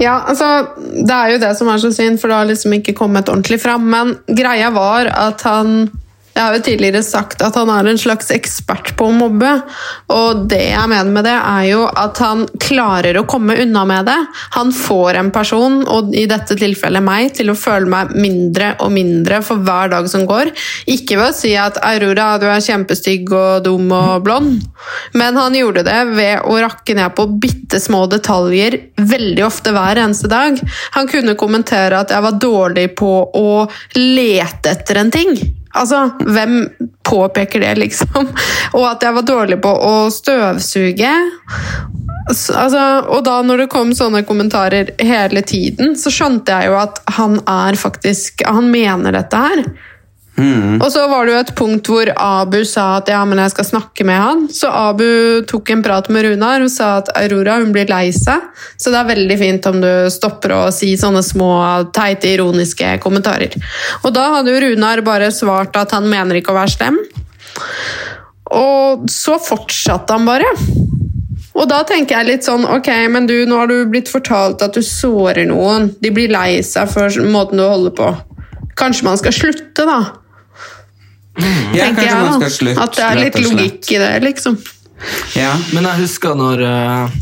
Ja, 0.00 0.22
altså, 0.30 0.46
Det 1.04 1.12
er 1.12 1.34
jo 1.34 1.40
det 1.42 1.50
som 1.58 1.68
er 1.68 1.80
så 1.82 1.90
synd, 1.92 2.20
for 2.20 2.32
det 2.32 2.36
har 2.38 2.46
liksom 2.48 2.72
ikke 2.78 2.94
kommet 2.96 3.28
ordentlig 3.28 3.58
fram. 3.60 3.84
Men 3.92 4.14
greia 4.32 4.70
var 4.72 5.10
at 5.12 5.44
han 5.44 5.90
Jeg 6.40 6.46
har 6.46 6.54
jo 6.56 6.62
tidligere 6.64 7.02
sagt 7.04 7.42
at 7.44 7.56
han 7.58 7.68
er 7.68 7.84
en 7.90 7.98
slags 8.00 8.30
ekspert 8.32 8.94
på 8.96 9.10
å 9.10 9.12
mobbe. 9.12 9.50
Og 10.08 10.46
det 10.48 10.70
jeg 10.70 10.88
mener 10.88 11.12
med 11.12 11.26
det, 11.28 11.34
er 11.36 11.66
jo 11.68 11.82
at 11.84 12.16
han 12.24 12.46
klarer 12.64 13.18
å 13.20 13.26
komme 13.28 13.58
unna 13.60 13.82
med 13.84 14.08
det. 14.08 14.16
Han 14.56 14.72
får 14.72 15.18
en 15.20 15.28
person, 15.34 15.82
og 15.84 16.16
i 16.16 16.24
dette 16.30 16.56
tilfellet 16.56 17.04
meg, 17.04 17.34
til 17.36 17.52
å 17.52 17.58
føle 17.60 17.92
meg 17.92 18.16
mindre 18.16 18.70
og 18.80 18.88
mindre 18.94 19.42
for 19.44 19.60
hver 19.66 19.92
dag 19.92 20.08
som 20.08 20.24
går. 20.30 20.54
Ikke 20.88 21.20
ved 21.20 21.26
å 21.26 21.36
si 21.42 21.52
at 21.60 21.76
'Aurora, 21.76 22.30
du 22.40 22.48
er 22.48 22.64
kjempestygg 22.64 23.28
og 23.36 23.68
dum 23.68 23.92
og 23.92 24.24
blond', 24.24 24.64
men 25.12 25.36
han 25.36 25.60
gjorde 25.60 25.84
det 25.84 26.00
ved 26.16 26.48
å 26.48 26.56
rakke 26.64 26.96
ned 26.96 27.12
på 27.20 27.28
bitte 27.36 27.76
små 27.84 28.06
detaljer 28.08 28.80
veldig 28.96 29.44
ofte 29.44 29.76
hver 29.76 30.00
eneste 30.00 30.32
dag. 30.32 30.56
Han 30.96 31.06
kunne 31.06 31.36
kommentere 31.36 32.00
at 32.00 32.16
jeg 32.16 32.24
var 32.24 32.40
dårlig 32.40 32.90
på 32.96 33.14
å 33.28 33.68
lete 34.00 34.72
etter 34.72 35.04
en 35.04 35.12
ting. 35.12 35.59
Altså, 35.70 36.10
hvem 36.26 36.64
påpeker 37.06 37.62
det, 37.62 37.74
liksom? 37.78 38.28
Og 38.76 38.84
at 38.88 39.04
jeg 39.06 39.16
var 39.16 39.26
dårlig 39.26 39.60
på 39.62 39.70
å 39.70 39.94
støvsuge. 40.14 41.12
Altså, 42.30 42.82
og 43.10 43.24
da 43.26 43.40
når 43.42 43.64
det 43.64 43.70
kom 43.72 43.90
sånne 43.96 44.22
kommentarer 44.26 44.92
hele 45.02 45.42
tiden, 45.42 45.96
så 45.98 46.12
skjønte 46.14 46.54
jeg 46.54 46.70
jo 46.70 46.76
at 46.78 47.00
han 47.16 47.40
er 47.48 47.78
faktisk 47.80 48.44
Han 48.46 48.68
mener 48.70 49.16
dette 49.16 49.40
her. 49.40 49.64
Og 50.80 50.88
så 50.92 51.04
var 51.10 51.26
det 51.26 51.34
jo 51.34 51.40
et 51.40 51.52
punkt 51.58 51.90
hvor 51.90 52.10
Abu 52.14 52.60
sa 52.68 52.86
at 52.98 53.10
ja, 53.12 53.20
men 53.28 53.40
jeg 53.42 53.52
skal 53.54 53.68
snakke 53.68 54.06
med 54.08 54.20
han. 54.20 54.44
Så 54.52 54.70
Abu 54.72 55.04
tok 55.50 55.72
en 55.74 55.84
prat 55.84 56.10
med 56.12 56.26
Runar 56.26 56.64
og 56.64 56.72
sa 56.72 56.92
at 57.00 57.10
Aurora 57.20 57.58
hun 57.60 57.74
blir 57.74 57.90
lei 57.90 58.08
seg. 58.16 58.46
Så 58.80 58.92
det 58.92 59.00
er 59.00 59.10
veldig 59.12 59.38
fint 59.40 59.70
om 59.70 59.80
du 59.82 59.90
stopper 60.12 60.56
å 60.56 60.62
si 60.74 60.92
sånne 61.00 61.22
små 61.26 61.50
teite, 61.96 62.32
ironiske 62.34 62.96
kommentarer. 63.04 63.56
Og 64.04 64.14
da 64.16 64.28
hadde 64.36 64.54
jo 64.54 64.62
Runar 64.66 65.04
bare 65.06 65.32
svart 65.34 65.76
at 65.80 65.96
han 65.96 66.08
mener 66.10 66.40
ikke 66.40 66.54
å 66.54 66.60
være 66.60 66.76
slem. 66.76 67.00
Og 68.50 69.10
så 69.10 69.36
fortsatte 69.42 70.16
han 70.16 70.26
bare. 70.26 70.48
Og 71.60 71.66
da 71.68 71.82
tenker 71.84 72.16
jeg 72.16 72.28
litt 72.28 72.46
sånn, 72.46 72.64
ok, 72.64 72.88
men 73.12 73.26
du, 73.28 73.34
nå 73.48 73.58
har 73.58 73.68
du 73.70 73.82
blitt 73.90 74.08
fortalt 74.10 74.62
at 74.64 74.76
du 74.76 74.82
sårer 74.86 75.48
noen. 75.50 75.90
De 76.00 76.12
blir 76.14 76.32
lei 76.32 76.62
seg 76.64 76.88
for 76.90 77.10
måten 77.26 77.60
du 77.60 77.66
holder 77.66 77.94
på. 77.98 78.10
Kanskje 78.80 79.04
man 79.04 79.18
skal 79.20 79.34
slutte, 79.36 79.84
da? 79.84 79.98
Ja, 81.74 81.86
tenker 81.86 82.06
jeg 82.06 82.26
da. 82.26 82.34
skal 82.36 82.52
slutte, 82.56 82.84
At 82.84 82.98
det 82.98 83.06
er 83.06 83.20
litt 83.20 83.40
logikk 83.44 83.90
i 83.94 83.98
det, 84.02 84.12
liksom. 84.24 84.58
Ja. 85.38 85.54
Men 85.72 85.88
jeg 85.88 86.02
husker 86.02 86.36
når 86.36 86.62
eh, 86.66 87.18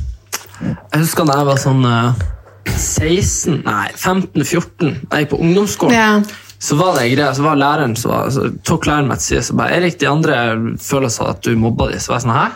Jeg 0.66 1.04
husker 1.04 1.28
da 1.28 1.38
jeg 1.38 1.48
var 1.48 1.60
sånn 1.62 1.86
eh, 1.86 2.26
16, 2.68 3.62
nei 3.64 3.88
15-14, 3.94 4.94
da 5.08 5.18
jeg 5.18 5.26
gikk 5.26 5.32
på 5.32 5.40
ungdomsskolen. 5.46 5.96
Ja. 5.96 6.10
Så 6.58 6.76
var 6.78 6.96
det 6.96 7.04
en 7.06 7.12
greie, 7.14 7.34
så 7.34 7.44
var 7.46 7.58
læreren 7.58 7.94
så 7.96 8.10
var, 8.10 8.30
så 8.34 8.48
tok 8.66 8.88
læreren 8.88 9.08
meg 9.08 9.20
til 9.22 9.28
side 9.28 9.44
så 9.46 9.58
bare 9.60 9.76
Erik, 9.78 9.98
de 10.00 10.08
andre 10.10 10.38
føler 10.82 11.12
seg 11.14 11.30
at 11.30 11.44
du 11.46 11.54
mobba 11.58 11.92
dem. 11.92 12.02
Så 12.02 12.12
var 12.12 12.18
jeg 12.18 12.26
sånn, 12.26 12.34
hæ? 12.34 12.48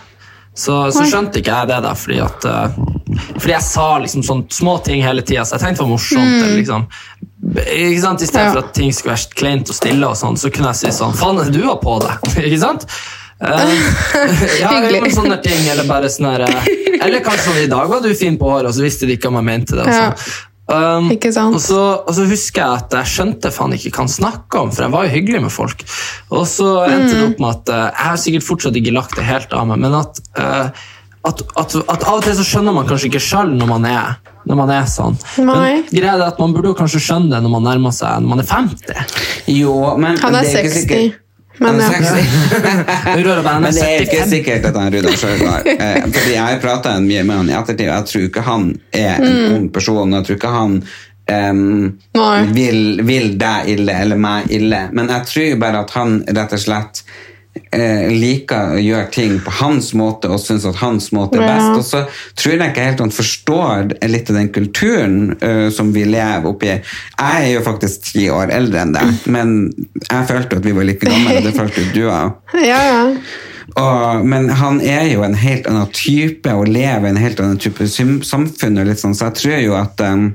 Så, 0.52 0.74
så 0.92 1.04
skjønte 1.08 1.40
ikke 1.40 1.54
jeg 1.54 1.68
det, 1.70 1.78
da, 1.86 1.94
fordi 1.96 2.18
at 2.20 2.44
eh, 2.44 2.74
Fordi 3.38 3.54
jeg 3.54 3.64
sa 3.64 3.86
liksom 4.02 4.24
sånn 4.26 4.42
små 4.52 4.74
ting 4.84 5.00
hele 5.04 5.24
tida, 5.24 5.46
så 5.46 5.56
jeg 5.56 5.64
tenkte 5.64 5.80
det 5.80 5.86
var 5.86 5.92
morsomt. 5.94 6.34
eller 6.42 6.58
liksom 6.58 6.88
ikke 7.60 8.02
sant? 8.02 8.22
I 8.22 8.26
stedet 8.26 8.42
Mm. 8.42 8.46
Ja. 8.46 8.52
for 8.52 8.62
at 8.66 8.74
ting 8.74 8.92
skulle 8.92 9.14
være 9.16 9.34
kleint 9.38 9.68
og 9.68 9.76
stille, 9.76 10.06
og 10.08 10.16
sånn, 10.16 10.38
så 10.40 10.50
kunne 10.52 10.72
jeg 10.72 10.80
si 10.82 10.92
sånn 10.98 11.14
Faen, 11.18 11.40
du 11.52 11.60
har 11.66 11.76
på 11.82 11.98
deg? 12.02 12.30
ikke 12.48 12.60
sant? 12.62 12.86
Eh, 13.42 13.74
ja, 14.62 14.70
men 14.86 15.10
sånne 15.10 15.40
ting, 15.42 15.66
eller 15.72 15.88
bare 15.88 16.08
sånn 16.12 16.28
eh, 16.30 16.70
Eller 17.02 17.20
kanskje 17.24 17.48
sånn, 17.50 17.60
i 17.64 17.70
dag 17.70 17.88
var 17.90 18.00
du 18.04 18.12
fin 18.14 18.38
på 18.38 18.48
håret, 18.48 18.70
og 18.70 18.74
så 18.76 18.84
visste 18.86 19.06
de 19.08 19.16
ikke 19.18 19.28
om 19.32 19.38
jeg 19.40 19.48
mente 19.48 19.76
det. 19.76 19.84
Og 19.86 19.92
sånn. 19.92 20.48
Um? 20.72 21.08
Og, 21.10 21.58
så, 21.60 21.78
og 22.06 22.14
så 22.14 22.24
husker 22.30 22.62
jeg 22.62 22.82
at 22.84 22.94
jeg 22.94 23.10
skjønte 23.10 23.50
faen 23.52 23.74
ikke 23.74 23.90
hva 23.90 24.04
han 24.04 24.12
snakka 24.12 24.60
om, 24.62 24.70
for 24.72 24.86
jeg 24.86 24.92
var 24.94 25.04
jo 25.08 25.10
hyggelig 25.16 25.40
med 25.42 25.52
folk. 25.52 25.82
Og 26.30 26.46
så 26.48 26.68
endte 26.86 27.16
det 27.18 27.24
opp 27.32 27.42
med 27.42 27.50
at 27.50 27.72
eh, 27.74 27.82
jeg 27.90 28.06
har 28.12 28.20
sikkert 28.22 28.46
fortsatt 28.46 28.78
ikke 28.78 28.94
lagt 28.94 29.18
det 29.18 29.26
helt 29.26 29.52
av 29.58 29.66
meg, 29.68 29.82
men 29.82 29.98
at, 29.98 30.22
eh, 30.38 30.86
at, 31.28 31.42
at, 31.60 31.74
at 31.86 32.04
av 32.08 32.16
og 32.18 32.22
til 32.26 32.34
så 32.34 32.44
skjønner 32.46 32.74
man 32.74 32.86
kanskje 32.88 33.08
ikke 33.12 33.20
sjøl 33.22 33.52
når, 33.54 33.68
man 33.70 33.84
er- 33.86 34.14
når 34.48 34.58
man 34.58 34.70
er 34.74 34.86
sånn. 34.90 35.14
Nei. 35.46 35.54
Men 35.54 35.84
greia 35.94 36.14
er 36.16 36.24
at 36.26 36.38
man 36.42 36.54
burde 36.56 36.72
jo 36.72 36.78
kanskje 36.78 36.98
skjønne 37.04 37.30
det 37.30 37.42
når 37.44 37.52
man 37.52 37.66
nærmer 37.68 37.94
seg 37.94 38.22
når 38.24 38.32
man 38.32 38.42
er 38.42 38.48
50. 38.50 39.18
Jo, 39.54 39.76
men 40.02 40.18
Han 40.18 40.34
er 40.34 40.48
det 40.48 40.64
ikke 40.64 40.80
60. 40.80 41.18
Men 41.62 41.78
ja. 41.78 41.88
60. 41.92 42.26
Aurora 43.12 43.42
bare, 43.46 43.54
han 43.54 43.62
Men 43.68 43.74
det 43.76 43.86
er 43.86 44.02
ikke 44.06 44.26
sikkert 44.30 44.66
at 44.70 44.76
han 44.80 44.90
Rudolf 44.94 45.20
sjøl 45.20 45.42
var. 45.44 45.66
Eh, 45.68 46.02
fordi 46.08 46.32
jeg 46.32 46.42
har 46.42 46.60
prata 46.64 46.96
mye 47.04 47.22
med 47.28 47.36
han 47.42 47.50
i 47.52 47.56
ettertid, 47.58 47.86
og 47.86 47.94
jeg 47.94 48.08
tror 48.10 48.28
ikke 48.30 48.44
han 48.48 48.68
er 48.90 49.22
en 49.22 49.56
ung 49.58 49.66
person. 49.74 50.16
Jeg 50.16 50.26
tror 50.26 50.38
ikke 50.40 50.52
han 50.56 50.78
um, 51.28 51.98
vil, 52.56 52.80
vil 53.06 53.28
deg 53.38 53.68
ille 53.76 53.98
eller 54.06 54.18
meg 54.18 54.50
ille. 54.50 54.80
Men 54.96 55.12
jeg 55.12 55.28
tror 55.30 55.60
bare 55.62 55.84
at 55.86 55.94
han 56.00 56.18
rett 56.26 56.56
og 56.58 56.64
slett 56.64 57.04
eh, 57.72 58.08
liker 58.12 58.76
å 58.76 58.80
gjøre 58.80 59.10
ting 59.12 59.38
på 59.44 59.52
hans 59.60 59.92
måte 59.98 60.30
og 60.32 60.40
syns 60.40 60.64
at 60.68 60.80
hans 60.80 61.10
måte 61.12 61.38
er 61.38 61.46
Ja. 61.46 61.52
best. 61.52 61.78
Og 61.78 61.84
så 61.84 62.02
tror 62.38 62.54
jeg 62.56 62.70
ikke 62.72 62.86
helt 62.88 63.00
han 63.04 63.14
forstår 63.14 63.94
litt 64.08 64.30
av 64.32 64.36
den 64.40 64.48
kulturen 64.54 65.36
uh, 65.42 65.68
som 65.70 65.92
vi 65.92 66.04
lever 66.08 66.48
oppi. 66.48 66.66
Jeg 66.72 66.82
er 67.18 67.52
jo 67.54 67.62
faktisk 67.66 68.12
ti 68.12 68.26
år 68.32 68.52
eldre 68.54 68.82
enn 68.86 68.92
deg, 68.96 69.14
men 69.36 69.56
jeg 70.08 70.28
følte 70.28 70.56
at 70.60 70.64
vi 70.64 70.72
var 70.76 70.88
like 70.88 71.06
gamle, 71.08 71.38
og 71.38 71.48
det 71.48 71.56
følte 71.56 71.86
jo 71.86 71.92
du 71.94 72.04
òg. 72.08 72.36
Ja, 72.64 72.82
ja. 72.88 73.02
Og, 73.76 74.24
men 74.26 74.48
han 74.58 74.80
er 74.80 75.06
jo 75.12 75.22
en 75.26 75.34
helt 75.38 75.66
annen 75.70 75.88
type 75.94 76.52
og 76.52 76.68
lever 76.68 77.06
i 77.06 77.12
en 77.12 77.20
helt 77.22 77.40
annen 77.40 77.58
type 77.62 77.86
samfunn. 77.88 78.78
Og 78.82 78.88
litt 78.88 79.00
sånn, 79.02 79.14
så 79.16 79.28
jeg 79.30 79.38
tror 79.40 79.60
jo 79.62 79.76
at 79.78 80.02
um, 80.08 80.26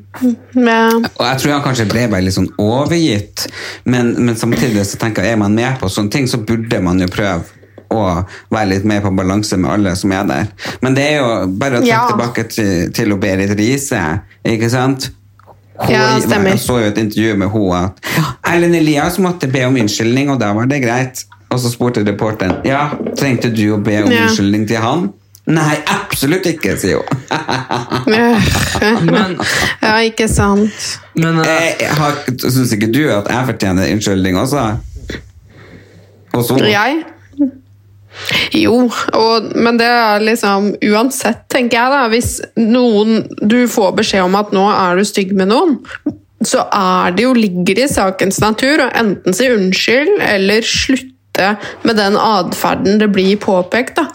ja. 0.55 0.79
Og 0.93 1.23
jeg 1.25 1.41
tror 1.43 1.53
han 1.57 1.65
kanskje 1.65 1.89
ble 1.91 2.07
bare 2.11 2.25
litt 2.25 2.37
sånn 2.37 2.49
overgitt, 2.61 3.47
men, 3.85 4.13
men 4.23 4.35
samtidig 4.39 4.85
så 4.87 4.99
tenker 5.01 5.23
jeg, 5.27 5.35
er 5.37 5.41
man 5.43 5.55
med 5.57 5.77
på 5.81 5.89
sånne 5.91 6.13
ting, 6.13 6.27
så 6.29 6.39
burde 6.43 6.79
man 6.83 6.99
jo 7.03 7.09
prøve 7.11 7.43
å 7.93 8.01
være 8.51 8.67
litt 8.73 8.83
mer 8.89 8.99
på 9.05 9.13
balanse 9.15 9.55
med 9.59 9.71
alle 9.71 9.93
som 9.95 10.11
er 10.11 10.25
der. 10.27 10.49
Men 10.83 10.95
det 10.97 11.05
er 11.11 11.21
jo 11.21 11.29
bare 11.55 11.79
å 11.79 11.83
trekke 11.85 11.93
Ja. 11.93 12.01
tilbake 12.09 12.43
til, 12.51 12.89
til 12.91 13.13
å 13.15 13.19
Berit 13.21 13.53
Riise, 13.55 14.01
ikke 14.43 14.67
sant? 14.73 15.11
Hun- 15.77 15.93
Ja, 15.93 16.17
stemmer. 16.19 16.55
Jeg 16.55 16.59
så 16.65 16.79
jo 16.81 16.87
et 16.89 16.97
intervju 16.97 17.37
med 17.37 17.51
henne 17.53 17.79
at 17.85 17.99
Erlend 18.51 18.75
Elias 18.75 19.19
måtte 19.23 19.47
be 19.51 19.61
om 19.67 19.75
unnskyldning, 19.77 20.31
og 20.33 20.39
da 20.41 20.51
var 20.57 20.65
det 20.67 20.81
greit. 20.83 21.23
Og 21.51 21.59
så 21.63 21.69
spurte 21.71 22.03
reporteren 22.03 22.57
ja, 22.67 22.89
trengte 23.17 23.49
du 23.55 23.63
å 23.75 23.79
be 23.83 24.01
om 24.03 24.11
Ja. 24.11 24.25
unnskyldning 24.27 24.67
til 24.67 24.81
han. 24.83 25.07
Nei, 25.47 25.77
absolutt 25.87 26.43
ikke, 26.49 26.73
sier 26.75 26.99
hun. 26.99 27.07
Men, 29.07 29.37
ja, 29.81 29.93
ikke 30.03 30.27
sant. 30.27 30.97
men 31.15 31.39
uh, 31.39 31.45
Jeg 31.79 31.87
har- 31.95 32.17
Syns 32.51 32.73
ikke 32.75 32.89
du 32.91 33.05
at 33.13 33.29
jeg 33.31 33.47
fortjener 33.53 33.87
unnskyldning 33.93 34.35
også? 34.41 34.65
Og 36.35 36.43
så 36.45 36.57
Jeg? 36.67 36.99
Jo, 38.57 38.89
og, 39.13 39.51
men 39.55 39.77
det 39.79 39.87
er 39.87 40.23
liksom 40.25 40.71
Uansett, 40.83 41.43
tenker 41.53 41.77
jeg, 41.77 41.91
da. 41.93 42.07
Hvis 42.11 42.31
noen 42.57 43.27
Du 43.47 43.59
får 43.69 43.91
beskjed 43.99 44.25
om 44.25 44.35
at 44.39 44.51
nå 44.55 44.63
er 44.73 44.97
du 44.99 45.05
stygg 45.07 45.31
med 45.37 45.51
noen, 45.53 45.77
så 46.45 46.65
er 46.73 47.13
det 47.17 47.23
jo, 47.27 47.33
ligger 47.37 47.83
i 47.83 47.87
sakens 47.89 48.39
natur 48.43 48.83
å 48.83 48.89
enten 48.99 49.33
si 49.37 49.47
unnskyld 49.53 50.19
eller 50.27 50.65
slutte 50.65 51.13
med 51.83 51.97
den 51.99 52.17
atferden 52.19 52.99
det 53.01 53.11
blir 53.13 53.37
påpekt. 53.41 53.99
da. 54.01 54.07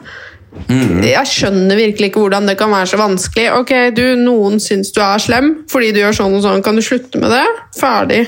Jeg 1.03 1.25
skjønner 1.29 1.79
virkelig 1.79 2.11
ikke 2.11 2.20
hvordan 2.20 2.49
det 2.49 2.59
kan 2.61 2.73
være 2.73 2.91
så 2.91 2.99
vanskelig. 3.01 3.47
Ok, 3.57 3.73
du, 3.97 4.03
Noen 4.20 4.61
syns 4.61 4.93
du 4.93 5.01
er 5.01 5.20
slem 5.23 5.53
fordi 5.73 5.93
du 5.95 6.03
gjør 6.03 6.18
sånn 6.18 6.37
og 6.37 6.45
sånn. 6.45 6.64
Kan 6.64 6.77
du 6.77 6.85
slutte 6.85 7.20
med 7.23 7.33
det? 7.33 7.45
Ferdig. 7.79 8.27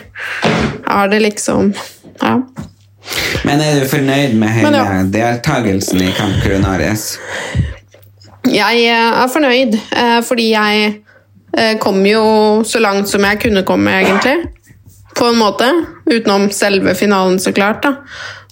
Er 0.89 1.13
det 1.13 1.21
liksom 1.25 1.75
Ja. 2.23 2.39
Men 3.45 3.61
er 3.61 3.83
du 3.83 3.89
fornøyd 3.89 4.33
med 4.41 4.49
hele 4.49 4.81
ja. 4.81 5.01
deltakelsen 5.13 6.01
i 6.01 6.13
Camp 6.17 6.39
Coronaris? 6.41 7.19
Jeg 8.49 8.87
eh, 8.89 9.19
er 9.21 9.29
fornøyd, 9.33 9.77
eh, 9.77 10.21
fordi 10.25 10.47
jeg 10.55 10.87
eh, 11.59 11.75
kom 11.81 12.01
jo 12.09 12.25
så 12.65 12.81
langt 12.81 13.09
som 13.13 13.25
jeg 13.29 13.43
kunne 13.43 13.65
komme, 13.69 13.93
egentlig. 14.01 14.49
På 15.17 15.29
en 15.29 15.37
måte. 15.37 15.69
Utenom 16.09 16.49
selve 16.53 16.97
finalen, 16.97 17.37
så 17.41 17.53
klart. 17.53 17.85
da. 17.85 17.95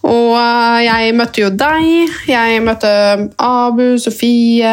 Og 0.03 0.33
eh, 0.35 0.79
jeg 0.87 1.15
møtte 1.15 1.45
jo 1.45 1.51
deg, 1.55 2.17
jeg 2.27 2.63
møtte 2.67 2.91
Abu, 3.39 3.85
Sofie 4.03 4.73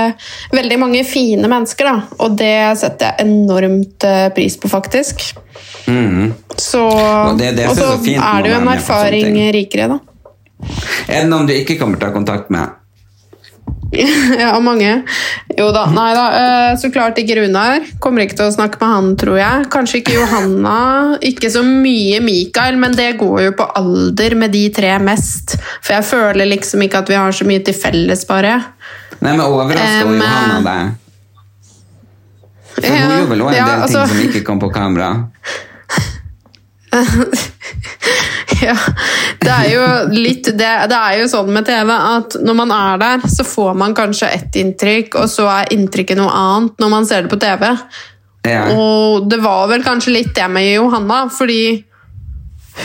Veldig 0.56 0.80
mange 0.82 1.04
fine 1.06 1.50
mennesker, 1.52 1.86
da. 1.86 2.18
Og 2.26 2.38
det 2.40 2.56
setter 2.82 3.14
jeg 3.14 3.28
enormt 3.28 4.08
eh, 4.10 4.28
pris 4.34 4.58
på, 4.58 4.72
faktisk. 4.72 5.28
Så, 6.60 6.82
Og 6.82 7.38
det 7.40 7.52
er 7.52 7.58
det 7.58 7.70
og 7.70 7.76
er 7.76 7.78
så 7.78 7.92
så 7.94 8.02
fint 8.04 8.22
er 8.22 8.44
det 8.46 8.52
jo 8.52 8.58
en 8.60 8.74
erfaring 8.74 9.40
rikere, 9.56 9.88
da. 9.94 10.00
Er 11.08 11.24
det 11.24 11.30
noen 11.32 11.48
du 11.48 11.56
ikke 11.56 11.78
kommer 11.80 12.00
til 12.00 12.10
å 12.10 12.12
ha 12.12 12.18
kontakt 12.18 12.52
med? 12.54 12.79
Ja, 14.40 14.52
mange. 14.62 14.92
Jo 15.58 15.70
da, 15.74 15.86
nei 15.90 16.10
da. 16.14 16.26
eh, 16.40 16.76
Så 16.78 16.92
klart 16.94 17.18
ikke 17.18 17.40
Runar. 17.40 17.82
Kommer 18.04 18.24
ikke 18.24 18.38
til 18.38 18.48
å 18.48 18.54
snakke 18.54 18.78
med 18.82 18.94
han, 18.94 19.10
tror 19.20 19.40
jeg. 19.42 19.66
Kanskje 19.74 20.02
ikke 20.04 20.16
Johanna. 20.20 20.76
Ikke 21.26 21.50
så 21.52 21.64
mye 21.66 22.22
Mikael, 22.24 22.78
men 22.82 22.94
det 22.98 23.12
går 23.20 23.42
jo 23.48 23.56
på 23.60 23.68
alder 23.80 24.36
med 24.40 24.54
de 24.56 24.66
tre 24.76 24.94
mest. 25.04 25.58
For 25.82 25.98
jeg 25.98 26.08
føler 26.12 26.52
liksom 26.54 26.86
ikke 26.86 27.02
at 27.04 27.10
vi 27.12 27.18
har 27.20 27.34
så 27.36 27.48
mye 27.50 27.64
til 27.66 27.78
felles, 27.78 28.26
bare. 28.30 28.60
Nei, 29.20 29.34
men 29.34 29.42
overrasker 29.44 30.08
um, 30.08 30.20
Johanna 30.22 30.60
deg? 30.70 30.96
For 32.70 32.86
hun 32.86 32.96
ja, 32.96 33.08
gjorde 33.10 33.32
vel 33.34 33.42
også 33.44 33.52
en 33.52 33.58
ja, 33.58 33.66
del 33.74 33.82
altså- 33.88 34.06
ting 34.06 34.14
som 34.14 34.30
ikke 34.30 34.46
kom 34.48 34.62
på 34.62 34.70
kamera? 34.72 35.10
Ja, 38.60 38.76
det 39.40 39.52
er 39.54 39.68
jo 39.72 39.84
litt 40.12 40.50
det, 40.58 40.70
det 40.92 40.98
er 40.98 41.20
jo 41.22 41.28
sånn 41.32 41.52
med 41.54 41.68
TV 41.68 41.92
at 41.96 42.36
når 42.44 42.56
man 42.58 42.74
er 42.76 43.02
der, 43.02 43.28
så 43.32 43.46
får 43.48 43.78
man 43.78 43.96
kanskje 43.96 44.32
ett 44.36 44.58
inntrykk, 44.60 45.16
og 45.22 45.30
så 45.32 45.48
er 45.54 45.74
inntrykket 45.76 46.20
noe 46.20 46.34
annet 46.34 46.82
når 46.82 46.92
man 46.92 47.08
ser 47.08 47.24
det 47.24 47.32
på 47.32 47.40
TV. 47.40 47.70
Ja. 48.50 48.66
Og 48.74 49.30
det 49.32 49.40
var 49.44 49.70
vel 49.72 49.86
kanskje 49.86 50.16
litt 50.16 50.34
det 50.36 50.48
med 50.52 50.68
Johanna, 50.74 51.26
fordi 51.32 51.86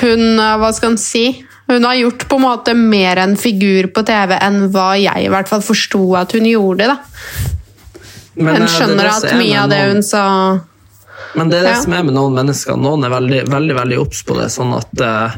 hun 0.00 0.40
eh, 0.42 0.54
Hva 0.58 0.72
skal 0.74 0.94
en 0.94 0.98
si? 0.98 1.26
Hun 1.70 1.84
har 1.86 1.94
gjort 1.94 2.26
på 2.28 2.38
en 2.40 2.44
måte 2.44 2.74
mer 2.76 3.20
en 3.22 3.36
figur 3.38 3.86
på 3.94 4.02
TV 4.06 4.34
enn 4.36 4.64
hva 4.74 4.88
jeg 4.98 5.26
i 5.26 5.30
hvert 5.32 5.48
fall 5.48 5.62
forsto 5.64 6.02
at 6.18 6.34
hun 6.34 6.48
gjorde. 6.50 6.90
da. 6.90 6.96
men, 8.34 8.48
eh, 8.48 8.56
En 8.56 8.66
er 8.66 8.72
skjønner 8.74 9.10
at 9.12 9.28
mye 9.38 9.60
av 9.62 9.70
det 9.70 9.82
hun 9.92 10.02
sa 10.02 10.24
Men 11.36 11.48
det 11.50 11.58
er 11.58 11.62
det 11.66 11.70
Ja. 11.74 11.80
som 11.82 11.92
er 11.92 12.02
med 12.06 12.14
noen 12.14 12.34
mennesker. 12.36 12.76
Noen 12.78 13.04
er 13.04 13.10
veldig 13.10 13.40
veldig, 13.50 13.74
veldig 13.74 13.98
obs 13.98 14.22
på 14.22 14.36
det. 14.38 14.46
sånn 14.54 14.70
at, 14.76 15.00
eh, 15.00 15.34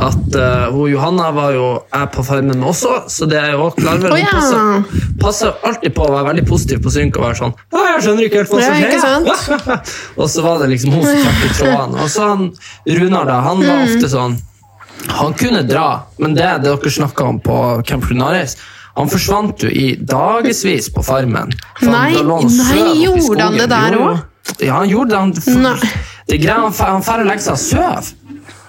at 0.00 0.36
eh, 0.36 0.70
hun 0.70 0.90
Johanna 0.92 1.30
var 1.34 1.52
jo 1.52 1.82
jeg 1.92 2.10
på 2.12 2.24
Farmen 2.24 2.58
med 2.60 2.68
også, 2.68 3.08
så 3.10 3.26
det 3.28 3.38
er 3.40 3.52
jo 3.52 3.64
også 3.70 3.80
klar 3.82 3.96
over. 3.98 4.10
Å, 4.10 4.16
Hun 4.16 4.22
ja. 4.22 4.30
passer, 4.30 5.10
passer 5.20 5.52
alltid 5.64 5.94
på 5.94 6.06
å 6.06 6.12
være 6.14 6.28
veldig 6.34 6.46
positiv 6.48 6.82
på 6.84 6.90
synk 6.94 7.16
og 7.18 7.24
være 7.24 7.38
sånn 7.42 7.54
«Ja, 7.72 7.78
'Jeg 7.78 8.02
skjønner 8.04 8.24
ikke 8.28 8.38
helt 8.42 8.50
hva 8.50 8.60
som 8.62 8.74
skjer'. 8.74 9.80
og 10.22 10.28
så 10.30 10.42
var 10.42 10.58
det 10.62 10.68
liksom 10.70 10.90
hun 10.92 11.02
som 11.04 11.22
trakk 11.24 11.44
i 11.44 11.52
trådene. 11.58 12.02
Og 12.02 12.08
så 12.10 12.28
han 12.28 12.52
Runar, 12.86 13.24
da, 13.26 13.40
han 13.40 13.56
Mm. 13.58 13.66
var 13.66 13.84
ofte 13.86 14.08
sånn 14.10 14.38
Han 15.08 15.34
kunne 15.34 15.62
dra, 15.68 16.02
men 16.18 16.34
det 16.34 16.62
det 16.62 16.70
dere 16.70 16.90
snakka 16.90 17.24
om 17.28 17.40
på 17.40 17.84
Camp 17.86 18.04
Lunaris 18.08 18.56
Han 18.96 19.08
forsvant 19.08 19.58
jo 19.58 19.68
i 19.68 19.96
dagevis 19.96 20.88
på 20.94 21.02
Farmen. 21.04 21.50
Nei, 21.82 22.12
nei, 22.22 23.04
gjorde 23.04 23.40
han 23.42 23.52
det 23.58 23.68
der 23.68 23.96
også? 23.98 24.22
Ja, 24.60 24.74
han 24.80 24.88
gjorde 24.88 25.10
det. 25.10 25.16
Han, 25.16 25.32
det 26.28 26.38
greit, 26.42 26.78
han 26.80 27.02
drar 27.04 27.20
og 27.24 27.26
legger 27.30 27.46
seg 27.48 27.56
og 27.56 27.64
sover. 27.64 28.12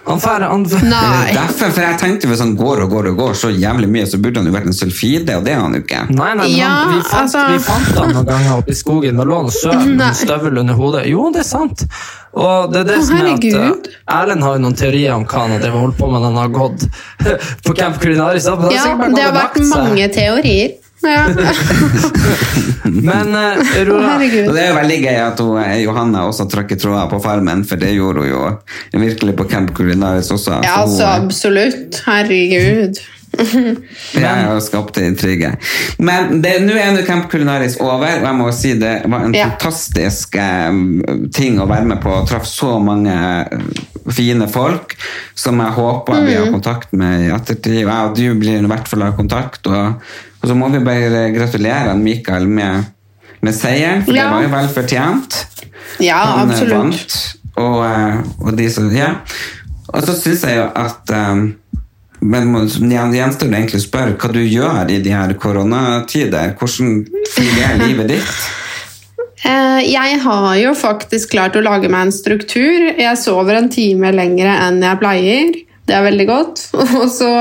Han 0.05 0.19
fer, 0.21 0.43
han, 0.45 0.61
Nei. 0.85 1.31
Derfor, 1.33 1.71
for 1.73 1.81
jeg 1.81 1.97
tenkte 1.97 2.27
Hvis 2.29 2.41
han 2.43 2.51
går 2.59 2.83
og 2.83 2.91
går 2.93 3.07
og 3.09 3.15
går 3.17 3.31
så 3.39 3.49
jævlig 3.49 3.87
mye, 3.89 4.03
så 4.05 4.19
burde 4.21 4.37
han 4.37 4.45
jo 4.45 4.53
vært 4.53 4.67
en 4.69 4.75
sulfide, 4.77 5.33
og 5.39 5.47
det 5.47 5.55
er 5.55 5.63
han 5.63 5.73
jo 5.73 5.79
ikke. 5.81 6.01
Nei, 6.11 6.27
nei, 6.37 6.45
men 6.45 6.51
Ja, 6.59 6.67
han, 6.67 6.91
vi, 6.93 6.99
fant, 7.01 7.23
altså- 7.23 7.45
vi 7.49 7.57
fant 7.65 7.97
han 7.97 8.13
noen 8.13 8.27
ganger 8.29 8.59
oppe 8.59 8.75
i 8.75 8.77
skogen. 8.77 9.17
Da 9.17 9.25
lå 9.25 9.39
han 9.39 9.49
og 9.49 9.55
sov 9.55 9.81
med 9.87 10.05
en 10.05 10.19
støvel 10.19 10.61
under 10.61 10.77
hodet. 10.77 11.07
Jo, 11.09 11.25
det 11.33 11.41
er 11.41 11.49
sant. 11.49 11.81
Og 12.37 12.69
det 12.75 12.83
er 12.83 12.87
det 12.91 12.99
Å, 12.99 13.07
som 13.07 13.17
er 13.17 13.31
at 13.33 13.49
eh, 13.49 13.91
Erlend 14.19 14.45
har 14.45 14.59
jo 14.59 14.63
noen 14.67 14.77
teorier 14.77 15.15
om 15.17 15.25
hva 15.25 15.41
han 15.47 15.57
har 15.57 15.73
holdt 15.79 15.97
på 15.97 16.11
med 16.11 16.21
når 16.21 16.29
han 16.29 16.41
har 16.43 16.53
gått 16.59 16.87
på 17.65 17.73
Camp 17.81 17.97
Culinaris. 18.03 18.45
Ja, 18.45 18.55
det 18.61 19.25
har 19.25 19.37
vært 19.41 19.61
mange 19.73 20.09
teorier. 20.13 20.75
Ja. 21.05 21.25
Men 22.83 23.35
eh, 23.35 23.79
Aurora, 23.79 24.15
Herregud. 24.15 24.47
Og 24.49 24.53
det 24.55 24.63
er 24.65 24.69
jo 24.71 24.77
veldig 24.79 24.99
gøy 25.05 25.19
at 25.25 25.41
hun, 25.43 25.57
eh, 25.63 25.75
Johanna 25.83 26.25
også 26.29 26.47
trakk 26.51 26.71
i 26.75 26.79
tråder 26.81 27.09
på 27.11 27.19
Farmen, 27.23 27.65
for 27.67 27.81
det 27.81 27.93
gjorde 27.95 28.25
hun 28.25 28.31
jo 28.31 29.03
virkelig 29.05 29.35
på 29.39 29.47
Camp 29.51 29.73
Culinaris 29.77 30.31
også. 30.33 30.61
ja, 30.63 30.79
altså, 30.81 31.03
hun, 31.05 31.11
altså 31.11 31.11
absolutt. 31.25 32.01
Herregud. 32.07 33.03
Jeg 34.15 34.23
har 34.47 34.59
skapt 34.63 34.95
intrige. 35.03 35.49
Men 35.99 36.37
nå 36.39 36.75
er 36.79 36.93
nå 36.95 37.01
Camp 37.07 37.25
Culinaris 37.31 37.75
over, 37.83 38.05
og 38.21 38.23
jeg 38.23 38.37
må 38.37 38.45
si 38.55 38.71
det 38.79 38.93
var 39.11 39.25
en 39.27 39.35
Ja. 39.35 39.49
fantastisk 39.51 40.37
eh, 40.39 40.77
ting 41.35 41.59
å 41.59 41.67
være 41.67 41.89
med 41.89 41.99
på. 42.03 42.13
og 42.21 42.29
Traff 42.29 42.47
så 42.47 42.77
mange 42.79 43.11
eh, 43.11 43.65
fine 44.15 44.47
folk 44.47 44.95
som 45.35 45.59
jeg 45.59 45.75
håper 45.75 46.23
vi 46.23 46.31
Mm. 46.35 46.45
har 46.45 46.51
kontakt 46.53 46.93
med 46.95 47.25
i 47.27 47.33
ettertid. 47.35 47.81
Og 47.83 47.91
jeg 47.91 48.05
og 48.07 48.15
du 48.15 48.39
blir 48.39 48.63
i 48.63 48.71
hvert 48.71 48.87
fall 48.87 49.03
av 49.03 49.17
kontakt. 49.19 49.67
Og, 49.67 49.99
og 50.45 50.51
så 50.51 50.55
må 50.57 50.69
vi 50.69 50.83
bare 50.85 51.23
gratulere 51.33 51.95
Mikael 51.97 52.45
med, 52.45 52.83
med 53.41 53.55
seieren, 53.57 54.03
for 54.05 54.13
Ja. 54.13 54.27
det 54.27 54.33
var 54.35 54.43
jo 54.43 54.51
vel 54.53 54.67
fortjent. 54.75 55.37
Ja, 56.05 56.19
Han 56.37 56.51
eh, 56.51 56.53
absolutt. 56.53 56.77
vant, 56.77 57.15
og, 57.57 57.79
eh, 57.85 58.19
og 58.45 58.57
de 58.57 58.69
som 58.69 58.91
Ja. 58.93 59.15
Og 59.87 60.03
så 60.03 60.13
syns 60.13 60.43
jeg 60.43 60.57
jo 60.57 60.67
at 60.75 61.09
um, 61.13 61.55
men 62.21 62.53
gjenstår 62.53 63.49
det 63.49 63.57
egentlig 63.57 63.81
å 63.81 63.85
spørre 63.85 64.15
hva 64.17 64.31
du 64.33 64.39
gjør 64.41 64.89
i 64.91 64.99
de 65.01 65.11
her 65.13 65.33
koronatider. 65.33 66.55
Hvordan 66.57 67.05
fungerer 67.33 67.87
livet 67.87 68.07
ditt? 68.15 68.37
Jeg 69.45 70.19
har 70.23 70.55
jo 70.57 70.71
faktisk 70.73 71.35
klart 71.35 71.55
å 71.55 71.61
lage 71.61 71.89
meg 71.91 72.07
en 72.07 72.11
struktur. 72.15 72.87
Jeg 72.97 73.17
sover 73.21 73.59
en 73.59 73.69
time 73.69 74.09
lenger 74.15 74.49
enn 74.49 74.81
jeg 74.81 74.97
pleier. 74.97 75.51
Det 75.85 75.93
er 75.93 76.05
veldig 76.07 76.25
godt. 76.29 76.61
Og 77.01 77.07
så 77.13 77.31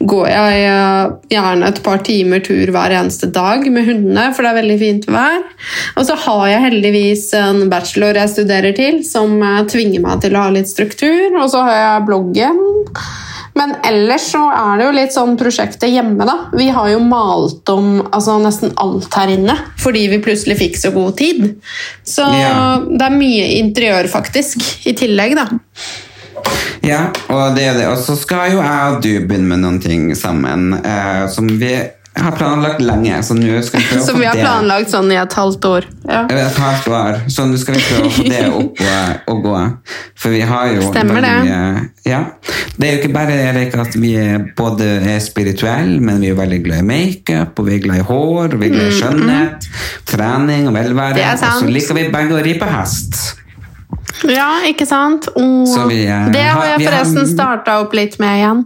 går 0.00 0.28
jeg 0.32 0.62
eh, 0.66 1.12
gjerne 1.36 1.68
et 1.70 1.82
par 1.86 2.02
timer 2.06 2.42
tur 2.44 2.72
hver 2.74 2.94
eneste 2.98 3.30
dag 3.34 3.62
med 3.70 3.86
hundene, 3.88 4.28
for 4.34 4.42
det 4.42 4.52
er 4.52 4.60
veldig 4.60 4.78
fint 4.80 5.10
vær. 5.12 5.42
Og 5.96 6.06
så 6.08 6.16
har 6.26 6.46
jeg 6.50 6.64
heldigvis 6.68 7.28
en 7.38 7.66
bachelor 7.72 8.18
jeg 8.18 8.34
studerer 8.34 8.74
til, 8.78 9.02
som 9.06 9.36
eh, 9.38 9.62
tvinger 9.70 10.02
meg 10.02 10.24
til 10.24 10.34
å 10.38 10.46
ha 10.48 10.54
litt 10.54 10.70
struktur. 10.70 11.28
Og 11.38 11.46
så 11.54 11.62
har 11.68 11.78
jeg 11.78 12.08
bloggen. 12.10 12.58
Men 13.54 13.74
ellers 13.84 14.30
så 14.32 14.40
er 14.48 14.78
det 14.80 14.84
jo 14.86 14.92
litt 14.96 15.12
sånn 15.12 15.34
prosjektet 15.36 15.92
hjemme, 15.92 16.24
da. 16.24 16.36
Vi 16.56 16.70
har 16.72 16.88
jo 16.88 17.02
malt 17.04 17.68
om 17.68 17.98
altså, 18.08 18.38
nesten 18.40 18.72
alt 18.80 19.12
her 19.18 19.28
inne 19.34 19.58
fordi 19.82 20.06
vi 20.08 20.22
plutselig 20.24 20.56
fikk 20.62 20.78
så 20.80 20.92
god 20.94 21.18
tid. 21.20 21.50
Så 22.06 22.24
Ja. 22.32 22.78
det 22.80 23.04
er 23.04 23.12
mye 23.18 23.50
interiør, 23.58 24.08
faktisk, 24.08 24.64
i 24.88 24.96
tillegg, 24.96 25.36
da. 25.36 25.50
Ja, 26.82 27.06
og 27.30 27.56
det 27.56 27.66
er 27.70 27.74
det. 27.78 27.88
Og 27.92 27.98
så 28.02 28.16
skal 28.18 28.52
jo 28.56 28.62
jeg 28.62 28.92
og 28.96 29.02
du 29.04 29.10
begynne 29.26 29.52
med 29.54 29.62
noen 29.64 29.80
ting 29.82 30.10
sammen 30.18 30.72
eh, 30.82 31.26
som 31.32 31.46
vi 31.60 31.74
har 32.12 32.34
planlagt 32.36 32.82
lenge. 32.84 33.22
Så 33.24 33.32
nå 33.38 33.60
skal 33.64 33.80
vi 33.80 33.86
prøve 33.88 34.02
å 34.02 34.06
Som 34.10 34.18
vi 34.20 34.26
har 34.28 34.36
planlagt 34.36 34.90
sånn 34.92 35.08
i 35.14 35.16
et 35.16 35.32
halvt 35.38 35.64
år. 35.64 35.86
Ja. 36.04 36.24
Et 36.28 36.58
halvt 36.60 36.88
år. 36.92 37.20
Så 37.32 37.46
nå 37.48 37.56
skal 37.60 37.78
vi 37.78 37.84
prøve 37.86 38.10
å 38.10 38.12
få 38.12 38.26
det 38.28 38.42
opp 38.50 38.82
og, 38.84 39.32
og 39.32 39.46
gå. 39.46 39.62
For 40.20 40.34
vi 40.34 40.42
har 40.50 40.74
jo 40.74 40.90
Stemmer 40.90 41.24
det. 41.24 41.32
mye 41.46 41.88
Ja. 42.04 42.20
Det 42.76 42.88
er 42.88 42.94
jo 42.96 43.00
ikke 43.02 43.14
bare 43.14 43.34
Erik, 43.46 43.74
at 43.78 43.94
vi 44.00 44.14
er 44.18 44.44
både 44.58 44.86
er 45.14 45.18
spirituelle, 45.22 46.00
men 46.04 46.20
vi 46.24 46.30
er 46.32 46.36
veldig 46.38 46.58
glad 46.64 46.82
i 46.82 46.86
makeup, 46.88 47.58
og 47.60 47.68
vi 47.68 47.76
er 47.76 47.82
glad 47.84 48.00
i 48.00 48.06
hår, 48.08 48.54
og 48.56 48.56
vi 48.58 48.68
er 48.68 48.72
glad 48.72 48.88
i 48.88 48.96
skjønnhet, 48.96 49.66
trening 50.08 50.66
og 50.70 50.74
velvære. 50.76 51.20
Mm, 51.20 51.44
Og 51.46 51.60
så 51.60 51.68
liker 51.76 51.98
vi 52.00 52.06
begge 52.14 52.38
å 52.38 52.42
ri 52.44 52.54
på 52.58 52.68
hest. 52.72 53.20
Ja, 54.28 54.60
ikke 54.68 54.86
sant? 54.86 55.28
Og 55.36 55.66
Så 55.68 55.86
vi, 55.88 56.04
uh, 56.06 56.28
det 56.32 56.42
har 56.44 56.66
jeg 56.76 56.86
forresten 56.88 57.18
har- 57.24 57.32
starta 57.34 57.80
opp 57.80 57.92
litt 57.94 58.18
med 58.20 58.38
igjen. 58.38 58.64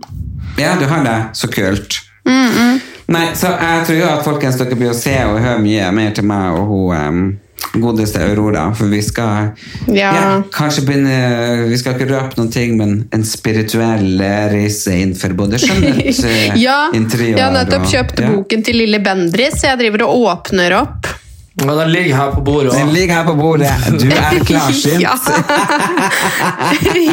Ja, 0.58 0.74
du 0.80 0.86
har 0.86 1.02
det. 1.04 1.16
Så 1.36 1.48
kult. 1.52 2.00
Mm, 2.26 2.80
Nei, 3.08 3.26
så 3.38 3.52
jeg 3.60 3.82
tror 3.86 3.98
jo 4.00 4.06
at 4.10 4.24
folkens 4.24 4.56
dere 4.58 4.74
blir 4.74 4.90
å 4.90 4.94
se 4.98 5.12
og 5.24 5.36
høre 5.38 5.60
mye 5.62 5.92
mer 5.94 6.10
til 6.10 6.24
meg 6.26 6.56
og 6.58 6.66
hun 6.66 6.96
um, 6.96 7.38
godeste 7.76 8.18
Aurora, 8.24 8.74
for 8.74 8.86
vi 8.90 9.00
skal 9.02 9.52
Ja. 9.86 10.42
kanskje 10.50 10.82
begynne 10.86 11.68
Vi 11.70 11.76
skal 11.78 11.94
ikke 11.94 12.08
røpe 12.10 12.36
noen 12.38 12.50
ting, 12.50 12.76
men 12.76 13.08
en 13.12 13.22
spirituell 13.24 14.18
reise 14.50 14.90
innenfor 14.96 15.36
både 15.36 15.58
skjønnhet, 15.62 16.56
Ja, 16.66 16.90
interiør 16.92 17.36
jeg 17.36 17.44
har 17.44 17.52
nettopp 17.52 17.86
og- 17.86 18.18
ja. 18.18 18.28
boken 18.32 18.64
til 18.64 18.74
Lille 18.76 18.98
Bendris. 18.98 19.62
Jeg 19.62 19.78
driver 19.78 20.02
og 20.08 20.26
åpner 20.32 20.72
opp. 20.80 21.06
Og 21.64 21.78
den 21.78 21.88
ligger 21.88 22.16
her 22.16 22.32
på 22.34 22.40
bordet. 22.44 22.68
også. 22.68 22.78
Den 22.78 22.92
ligger 22.92 23.14
her 23.14 23.24
på 23.24 23.34
bordet. 23.34 23.70
Du 24.00 24.06
er 24.12 24.44
klarsynt. 24.50 25.00
Ja. 25.00 25.14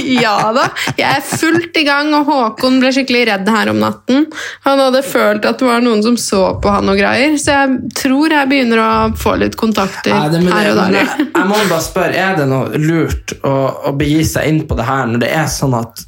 ja 0.24 0.36
da. 0.56 0.66
Jeg 0.98 1.08
er 1.08 1.24
fullt 1.24 1.80
i 1.80 1.86
gang, 1.88 2.12
og 2.18 2.28
Håkon 2.28 2.82
ble 2.84 2.92
skikkelig 2.92 3.24
redd 3.32 3.48
her 3.56 3.72
om 3.72 3.80
natten. 3.80 4.28
Han 4.68 4.84
hadde 4.84 5.04
følt 5.08 5.48
at 5.48 5.64
det 5.64 5.70
var 5.70 5.84
noen 5.86 6.04
som 6.04 6.20
så 6.20 6.44
på 6.60 6.76
han 6.76 6.92
og 6.92 7.00
greier, 7.00 7.38
så 7.40 7.56
jeg 7.62 7.96
tror 8.04 8.36
jeg 8.36 8.52
begynner 8.52 8.84
å 8.84 8.92
få 9.20 9.38
litt 9.40 9.56
kontakter 9.60 10.12
ja, 10.12 10.28
det, 10.28 10.44
men, 10.44 10.52
her 10.52 10.74
og 10.74 10.82
der. 10.82 11.00
jeg, 11.00 11.30
jeg 11.30 11.48
må 11.48 11.62
bare 11.72 11.84
spørre, 11.88 12.26
er 12.28 12.40
det 12.42 12.50
noe 12.52 12.84
lurt 12.84 13.38
å, 13.48 13.56
å 13.88 13.96
begi 13.96 14.26
seg 14.28 14.52
inn 14.52 14.66
på 14.68 14.76
det 14.76 14.90
her 14.92 15.08
når 15.08 15.24
det 15.24 15.32
er 15.40 15.48
sånn 15.52 15.78
at 15.80 16.04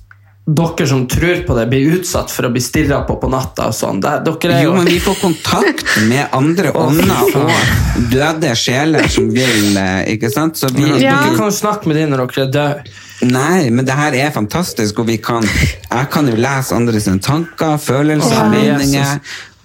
dere 0.46 0.86
som 0.88 1.08
tror 1.10 1.40
på 1.48 1.56
det, 1.58 1.64
blir 1.72 1.96
utsatt 1.98 2.30
for 2.30 2.46
å 2.46 2.52
bli 2.54 2.62
stirra 2.62 3.00
på 3.08 3.16
på 3.18 3.30
natta 3.34 3.66
og 3.72 3.74
sånn? 3.74 3.98
Det, 4.04 4.12
dere 4.28 4.60
er 4.60 4.62
Jo, 4.62 4.70
jo 4.70 4.76
men 4.78 4.86
vi 4.92 5.00
får 5.02 5.16
kontakt 5.24 5.96
med 6.06 6.28
andre 6.38 6.70
ånder 6.78 7.40
og 7.40 8.06
døde 8.12 8.52
sjeler 8.60 9.08
som 9.10 9.32
vil 9.34 9.80
eh, 9.82 10.04
Ikke 10.14 10.30
sant? 10.30 10.60
Så 10.62 10.70
vi, 10.76 10.86
Ja. 11.02 11.16
Dere 11.24 11.34
kan 11.40 11.50
jo 11.50 11.56
snakke 11.56 11.90
med 11.90 11.98
dem 11.98 12.14
når 12.14 12.28
dere 12.28 12.46
er 12.46 12.54
døde. 12.54 12.94
Nei, 13.26 13.72
men 13.74 13.88
det 13.88 13.96
her 13.98 14.14
er 14.20 14.32
fantastisk, 14.36 15.00
og 15.02 15.08
vi 15.10 15.18
kan 15.24 15.42
Jeg 15.48 16.10
kan 16.14 16.30
jo 16.30 16.38
lese 16.38 16.76
andre 16.78 17.02
sine 17.02 17.24
tanker, 17.26 17.78
følelser, 17.82 18.44
oh, 18.46 18.50
meninger 18.54 19.18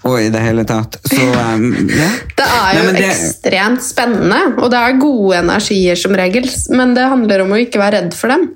og 0.08 0.16
i 0.16 0.30
det 0.32 0.40
hele 0.40 0.62
tatt. 0.64 0.96
Så 1.04 1.20
um, 1.20 1.66
ja. 1.92 2.06
Det 2.38 2.46
er 2.46 2.78
jo 2.78 2.84
Nei, 2.86 2.94
det- 3.02 3.10
ekstremt 3.10 3.82
spennende, 3.84 4.38
og 4.56 4.70
det 4.72 4.78
er 4.80 4.96
gode 5.02 5.42
energier 5.42 5.98
som 6.00 6.16
regel, 6.16 6.48
men 6.72 6.94
det 6.96 7.04
handler 7.12 7.44
om 7.44 7.52
å 7.52 7.60
ikke 7.60 7.82
være 7.82 8.00
redd 8.00 8.16
for 8.16 8.32
dem. 8.32 8.46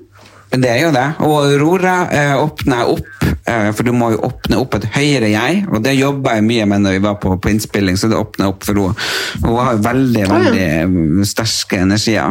Det 0.61 0.69
er 0.69 0.81
jo 0.85 0.91
det. 0.95 1.05
Og 1.25 1.35
Aurora 1.49 1.95
eh, 2.13 2.35
åpner 2.37 2.89
opp, 2.93 3.25
eh, 3.47 3.69
for 3.75 3.83
du 3.87 3.91
må 3.95 4.11
jo 4.13 4.21
åpne 4.27 4.59
opp 4.61 4.75
et 4.77 4.87
høyere 4.95 5.29
jeg, 5.33 5.53
og 5.69 5.83
det 5.85 5.93
jobba 5.97 6.35
jeg 6.37 6.47
mye 6.47 6.65
med 6.71 6.79
når 6.85 6.91
vi 6.97 7.01
var 7.05 7.15
på, 7.21 7.29
på 7.41 7.51
innspilling, 7.51 7.95
så 7.99 8.05
det 8.11 8.19
åpna 8.19 8.43
opp 8.53 8.61
for 8.67 8.73
henne. 8.79 8.95
Hun 9.43 9.55
har 9.59 9.75
veldig, 9.85 10.25
veldig 10.31 10.67
eh, 10.67 10.87
sterke 11.27 11.75
energier. 11.85 12.29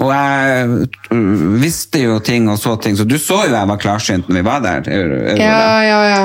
Og 0.00 0.08
jeg 0.14 0.86
mm, 1.10 1.60
visste 1.60 1.98
jo 2.04 2.18
ting 2.24 2.48
og 2.48 2.58
så 2.60 2.76
ting, 2.80 2.94
så 2.96 3.04
du 3.08 3.18
så 3.20 3.38
jo 3.44 3.54
jeg 3.56 3.68
var 3.72 3.78
klarsynt 3.80 4.28
når 4.28 4.36
vi 4.38 4.44
var 4.46 4.60
der. 4.64 4.80
Aurora. 4.96 5.34
Ja, 5.36 5.82
ja, 5.84 6.00
ja. 6.08 6.22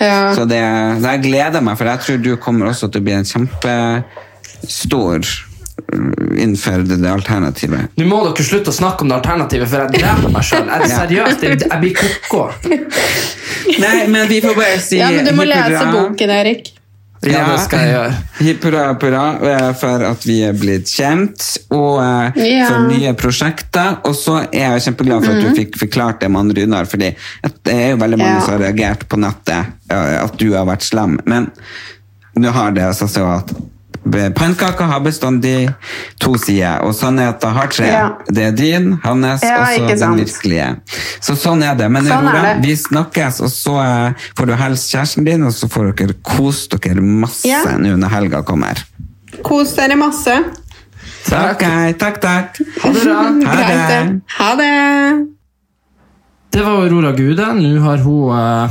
ja. 0.00 0.20
Så 0.36 0.42
det, 0.48 0.62
jeg 1.04 1.24
gleder 1.26 1.60
meg, 1.64 1.74
for 1.80 1.86
jeg 1.90 1.98
tror 2.04 2.18
du 2.22 2.32
kommer 2.40 2.64
også 2.70 2.86
til 2.88 3.00
å 3.02 3.06
bli 3.08 3.14
en 3.18 3.30
kjempestor 3.32 5.18
mm, 5.20 5.53
innenfor 5.92 6.84
det, 6.88 7.00
alternativet. 7.10 7.92
Nå 8.00 8.06
må 8.08 8.22
dere 8.26 8.44
slutte 8.46 8.72
å 8.72 8.76
snakke 8.76 9.04
om 9.04 9.10
det 9.12 9.18
alternativet, 9.20 9.68
for 9.70 9.84
jeg 9.84 10.00
dreper 10.00 10.32
meg 10.34 10.46
sjøl. 10.48 10.70
Seriøst, 10.90 11.42
jeg, 11.46 11.60
jeg 11.66 11.80
blir 11.82 11.98
koko. 11.98 12.46
Nei, 13.84 14.06
men 14.10 14.28
vi 14.30 14.40
får 14.44 14.56
bare 14.58 14.80
si 14.82 14.98
ja, 15.00 15.10
men 15.14 15.24
du 15.28 15.32
må 15.36 15.44
hippura. 15.46 15.68
lese 15.68 15.92
boken, 15.94 16.32
Erik. 16.40 16.72
Ja, 17.24 17.40
det 17.48 17.60
skal 17.64 17.80
jeg 17.80 17.92
gjøre. 17.94 18.16
Hipp 18.44 18.64
hurra, 18.66 18.80
hurra 19.00 19.68
for 19.80 20.02
at 20.10 20.26
vi 20.28 20.34
er 20.44 20.56
blitt 20.60 20.90
kjent, 20.92 21.46
og 21.72 22.02
eh, 22.04 22.42
Ja. 22.50 22.66
for 22.68 22.84
nye 22.90 23.14
prosjekter. 23.16 23.94
Og 24.04 24.12
så 24.18 24.42
er 24.50 24.74
jeg 24.74 24.84
kjempeglad 24.90 25.24
for 25.24 25.32
at 25.38 25.46
du 25.46 25.56
fikk 25.56 25.78
forklart 25.80 26.20
det 26.20 26.28
med 26.34 26.42
han 26.42 26.52
Runar, 26.58 26.90
fordi 26.90 27.14
det 27.64 27.72
er 27.78 27.94
jo 27.94 28.00
veldig 28.02 28.18
mange 28.20 28.34
Mhm. 28.34 28.40
Ja. 28.42 28.44
som 28.44 28.52
har 28.58 28.64
reagert 28.66 29.06
på 29.08 29.20
nettet 29.24 29.72
eh, 29.88 30.18
at 30.20 30.36
du 30.42 30.50
har 30.52 30.68
vært 30.68 30.84
slem. 30.84 31.16
Men 31.24 31.48
nå 32.36 32.52
har 32.52 32.76
det 32.76 32.84
altså 32.90 33.08
så 33.08 33.24
at 33.38 33.54
Pannekaker 34.04 34.84
har 34.84 35.00
bestandig 35.00 35.70
to 36.20 36.34
sider, 36.38 36.82
og 36.84 36.92
sannheten 36.94 37.54
har 37.56 37.70
tre. 37.72 37.86
Ja. 37.88 38.08
Det 38.28 38.42
er 38.44 38.52
din, 38.56 38.90
hans, 39.02 39.42
Ja, 39.42 39.60
og 39.62 39.66
så 39.72 39.98
den 40.00 40.18
virkelige. 40.20 40.66
Så 41.24 41.36
sånn 41.40 41.62
er 41.64 41.74
det. 41.78 41.88
Men 41.90 42.04
Sånn 42.04 42.28
er 42.28 42.42
det. 42.42 42.66
vi 42.66 42.74
snakkes, 42.76 43.40
og 43.40 43.48
så 43.50 43.78
eh, 43.80 44.26
får 44.36 44.46
du 44.46 44.54
hilse 44.60 44.90
kjæresten 44.96 45.24
din, 45.24 45.42
og 45.48 45.52
så 45.56 45.68
får 45.72 45.92
dere 45.96 46.14
kose 46.22 46.68
dere 46.76 47.00
masse 47.00 47.48
Ja. 47.48 47.62
nå 47.78 47.96
når 47.96 48.12
helga 48.12 48.42
kommer. 48.44 48.84
Kos 49.42 49.72
dere 49.74 49.96
masse. 49.96 50.36
Ok, 51.24 51.64
takk, 51.98 52.20
takk. 52.20 52.58
Ha 52.82 52.90
det 52.92 53.04
bra. 53.04 53.22
Ha 53.24 53.56
det. 53.56 53.78
det. 53.88 54.20
Ha 54.38 54.50
det. 54.60 55.28
Det 56.52 56.62
var 56.62 56.84
Aurora 56.84 57.12
Gude. 57.16 57.46
Nå 57.56 57.80
har 57.82 57.96
hun 58.04 58.36
eh, 58.36 58.70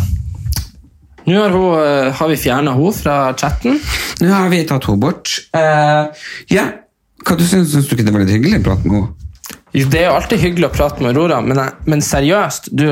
Nå 1.24 1.40
har, 1.40 1.56
hun, 1.56 1.80
eh, 1.80 2.12
har 2.14 2.32
vi 2.32 2.38
fjerna 2.40 2.76
henne 2.76 2.94
fra 2.98 3.18
chatten. 3.40 3.80
Nå 4.22 4.32
har 4.32 4.50
vi 4.52 4.64
tatt 4.68 4.88
henne 4.90 5.00
bort. 5.04 5.32
Uh, 5.56 6.12
ja, 6.52 6.70
hva 7.24 7.40
du 7.40 7.46
syns 7.48 7.72
Syns 7.72 7.88
du 7.88 7.96
ikke 7.96 8.08
det 8.08 8.16
var 8.16 8.26
litt 8.26 8.36
hyggelig 8.36 8.60
å 8.60 8.66
prate 8.72 8.88
med 8.90 8.98
henne? 9.00 9.12
Det 9.74 9.98
er 9.98 10.04
jo 10.06 10.14
alltid 10.14 10.38
hyggelig 10.38 10.68
å 10.68 10.74
prate 10.76 11.02
med 11.02 11.16
Aurora, 11.16 11.40
men, 11.42 11.58
men 11.90 12.02
seriøst, 12.06 12.68
du, 12.78 12.92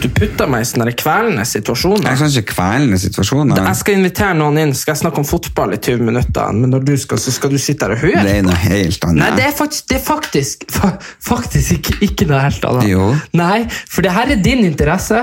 du 0.00 0.06
putter 0.16 0.48
meg 0.48 0.64
i 0.64 0.68
sånne 0.70 0.94
kvelende 0.96 1.44
situasjoner. 1.44 2.06
Jeg 2.08 2.20
kan 2.22 2.32
ikke 2.32 2.54
kvelende 2.54 3.00
situasjoner. 3.02 3.60
Jeg 3.60 3.78
skal 3.82 3.98
invitere 3.98 4.38
noen 4.38 4.62
inn, 4.62 4.72
skal 4.76 4.94
jeg 4.94 5.02
snakke 5.02 5.20
om 5.20 5.28
fotball 5.28 5.76
i 5.76 5.80
20 5.82 6.08
minutter, 6.08 6.56
men 6.56 6.72
når 6.72 6.88
du 6.88 6.94
skal, 7.02 7.20
så 7.20 7.34
skal 7.36 7.52
du 7.52 7.58
sitte 7.60 7.84
her 7.84 7.98
og 7.98 8.00
høre. 8.06 8.24
Det 8.24 8.38
er 8.38 8.48
noe 8.48 8.56
helt 8.64 9.04
annet. 9.10 9.26
Nei, 9.26 9.30
det 9.42 9.44
er 9.50 9.54
faktisk, 9.60 9.90
det 9.92 9.98
er 9.98 10.04
faktisk, 10.06 10.66
fa, 10.72 10.94
faktisk 11.28 11.76
ikke, 11.76 11.98
ikke 12.08 12.30
noe 12.32 12.40
helt 12.46 12.64
annet. 12.70 12.88
Jo. 12.94 13.12
Nei, 13.36 13.58
for 13.68 14.08
det 14.08 14.16
her 14.16 14.32
er 14.32 14.40
din 14.48 14.64
interesse. 14.70 15.20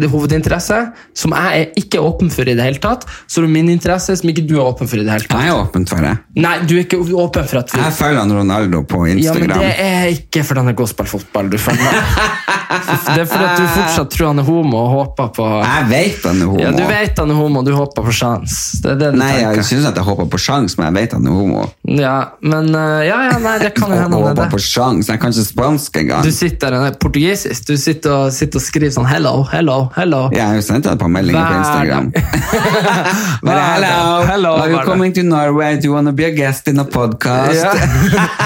Det 0.00 0.08
er 0.08 0.12
hovedinteresse, 0.14 0.78
som 1.22 1.34
jeg 1.36 1.60
er 1.62 1.80
ikke 1.82 2.00
åpen 2.02 2.30
for 2.32 2.48
i 2.48 2.54
det 2.56 2.64
hele 2.64 2.80
tatt. 2.82 3.06
Så 3.26 3.40
er 3.40 3.46
det 3.48 3.52
min 3.54 3.70
interesse, 3.72 4.16
som 4.16 4.32
ikke 4.32 4.46
du 4.48 4.56
er 4.58 4.64
åpen 4.66 4.88
for 4.90 5.00
i 5.00 5.04
det 5.06 5.12
hele 5.12 5.28
tatt. 5.28 5.36
Jeg 5.44 5.52
er 5.52 5.60
åpen 5.60 5.86
for 5.90 6.06
det. 6.06 6.14
Nei, 6.40 6.56
du 6.64 6.76
er 6.78 6.84
ikke 6.86 7.00
åpen 7.00 7.50
for 7.50 7.62
at 7.62 7.74
vi 7.74 7.82
Jeg 7.82 7.96
følger 8.00 8.22
han 8.22 8.36
Ronaldo 8.40 8.82
på 8.88 9.04
Instagram. 9.12 9.50
Ja, 9.50 9.56
men 9.56 9.66
det 9.66 9.74
er 9.90 10.12
ikke 10.16 10.46
fordi 10.46 10.64
han 10.64 10.72
er 10.72 10.78
god 10.80 10.88
å 10.88 10.94
spille 10.94 11.14
fotball. 11.18 11.52
Du 11.52 11.58
følger. 11.60 12.00
Det 12.70 13.18
er 13.18 13.26
fordi 13.26 13.46
at 13.48 13.58
du 13.58 13.64
fortsatt 13.74 14.12
tror 14.14 14.28
han 14.30 14.38
er 14.38 14.46
homo 14.46 14.78
og 14.78 14.90
håper 14.92 15.30
på 15.34 15.46
Jeg 15.58 15.86
vet 15.90 16.26
han 16.28 16.38
er 16.38 16.50
homo. 16.50 16.60
Ja, 16.62 16.70
Du 16.70 16.82
vet 16.86 17.18
han 17.18 17.32
er 17.32 17.38
homo, 17.40 17.62
og 17.62 17.66
du 17.66 17.72
håper 17.74 18.06
på 18.06 18.14
sjans. 18.14 18.56
Det 18.84 18.92
er 18.92 19.00
det 19.00 19.08
Nei, 19.18 19.30
jeg 19.40 19.48
tenker. 19.48 19.66
syns 19.66 19.88
at 19.90 19.98
jeg 19.98 20.06
håper 20.06 20.28
på 20.30 20.40
sjans, 20.40 20.76
men 20.78 20.86
jeg 20.86 20.96
vet 21.00 21.16
han 21.18 21.26
er 21.26 21.34
homo. 21.34 21.64
Ja, 21.98 22.14
men 22.46 22.70
eh, 22.70 23.08
ja, 23.08 23.18
ja, 23.26 23.38
nei, 23.42 23.56
det 23.62 23.72
kan 23.74 23.90
jo 23.90 23.98
Jeg 23.98 24.04
hende 24.06 24.22
han 24.22 24.42
er 24.44 24.52
på 24.54 24.62
sjans. 24.62 25.10
Jeg 25.10 25.22
kan 25.22 25.34
ikke 25.34 25.46
spansk 25.48 25.98
engang. 26.04 26.22
Du 26.26 26.30
sitter 26.34 26.76
der, 26.76 26.94
portugisisk, 27.02 27.66
du 27.66 27.74
sitter 27.80 28.14
og, 28.14 28.30
sitter 28.36 28.62
og 28.62 28.66
skriver 28.68 28.94
sånn 28.94 29.10
hello, 29.10 29.34
hello, 29.50 29.78
hello. 29.96 30.28
Jeg 30.34 30.44
har 30.46 30.54
jo 30.58 30.62
sendt 30.64 30.86
deg 30.86 30.94
et 30.96 31.00
par 31.02 31.10
meldinger 31.12 31.46
på 31.46 31.58
Instagram. 31.60 32.10
Dag. 32.14 33.60
hello, 33.74 34.26
Hello, 34.30 34.52
are 34.60 34.70
you 34.70 34.80
coming 34.84 35.12
to 35.14 35.22
Norway? 35.22 35.76
Do 35.80 35.88
you 35.88 35.94
want 35.94 36.06
to 36.08 36.12
be 36.12 36.24
a 36.24 36.30
guest 36.34 36.68
in 36.68 36.78
a 36.78 36.84
podcast? 36.84 37.64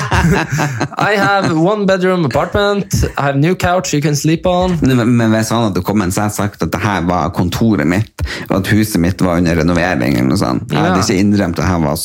I 0.98 1.16
have 1.18 1.56
one 1.58 1.86
bedroom 1.86 2.24
apartment, 2.24 2.94
I 3.18 3.22
have 3.28 3.36
new 3.36 3.54
couch 3.54 3.92
you 3.92 4.00
can 4.00 4.16
sleep 4.16 4.46
on. 4.46 4.78
Men, 4.82 5.16
men 5.16 5.30
hvis 5.34 5.50
han 5.52 5.66
hadde 5.68 5.82
kommet, 5.84 6.14
så 6.14 6.24
hadde 6.24 6.32
jeg 6.32 6.36
sagt 6.38 6.62
at 6.64 6.72
det 6.72 6.80
her 6.82 7.04
var 7.08 7.32
kontoret 7.36 7.86
mitt, 7.88 8.24
og 8.48 8.56
at 8.60 8.70
huset 8.72 9.00
mitt 9.02 9.20
var 9.24 9.40
under 9.42 9.56
renovering. 9.60 10.16
eller 10.18 10.30
noe 10.32 10.40
sånt. 10.40 10.72
Jeg 10.72 10.80
hadde 10.80 11.02
ikke 11.02 11.18
innrømt 11.20 11.60
at, 11.60 11.68
jeg 11.68 11.82
var, 11.84 12.00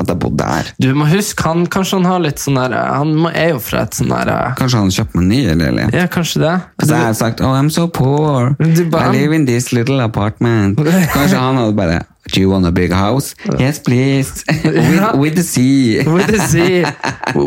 at 0.00 0.10
jeg 0.14 0.18
bodde 0.24 0.42
der. 0.42 0.72
Du 0.82 0.90
må 0.98 1.06
huske, 1.10 1.44
han, 1.46 1.66
kanskje 1.70 2.00
han 2.00 2.08
har 2.10 2.24
litt 2.24 2.42
sånn 2.42 2.58
der, 2.58 2.74
han 2.74 3.14
er 3.30 3.52
jo 3.54 3.60
fra 3.62 3.84
et 3.86 3.96
sånn 4.00 4.10
der, 4.10 4.32
Kanskje 4.58 4.82
han 4.82 4.92
kjøpte 4.94 5.20
meg 5.20 5.28
ny 5.30 5.40
eller? 5.54 5.94
ja, 5.94 6.06
kanskje 6.10 6.42
det. 6.42 6.56
Så 6.82 6.90
jeg 6.94 7.04
har 7.06 7.14
sagt 7.18 7.40
oh, 7.44 7.54
I'm 7.54 7.70
so 7.72 7.86
poor. 7.86 8.54
I 8.78 9.12
live 9.12 9.32
in 9.36 9.46
this 9.46 9.72
little 9.72 10.00
apartment. 10.04 10.78
Kanskje 11.12 11.36
han 11.36 11.56
hadde 11.56 11.74
bare 11.76 12.00
Do 12.32 12.40
you 12.40 12.50
want 12.50 12.66
a 12.66 12.72
big 12.72 12.92
house? 12.92 13.34
Yes, 13.58 13.78
please. 13.78 14.44
with, 14.64 15.14
with 15.14 15.34
the 15.36 15.42
sea. 15.42 16.02
With 16.02 16.26
the 16.26 16.38
sea, 16.38 16.84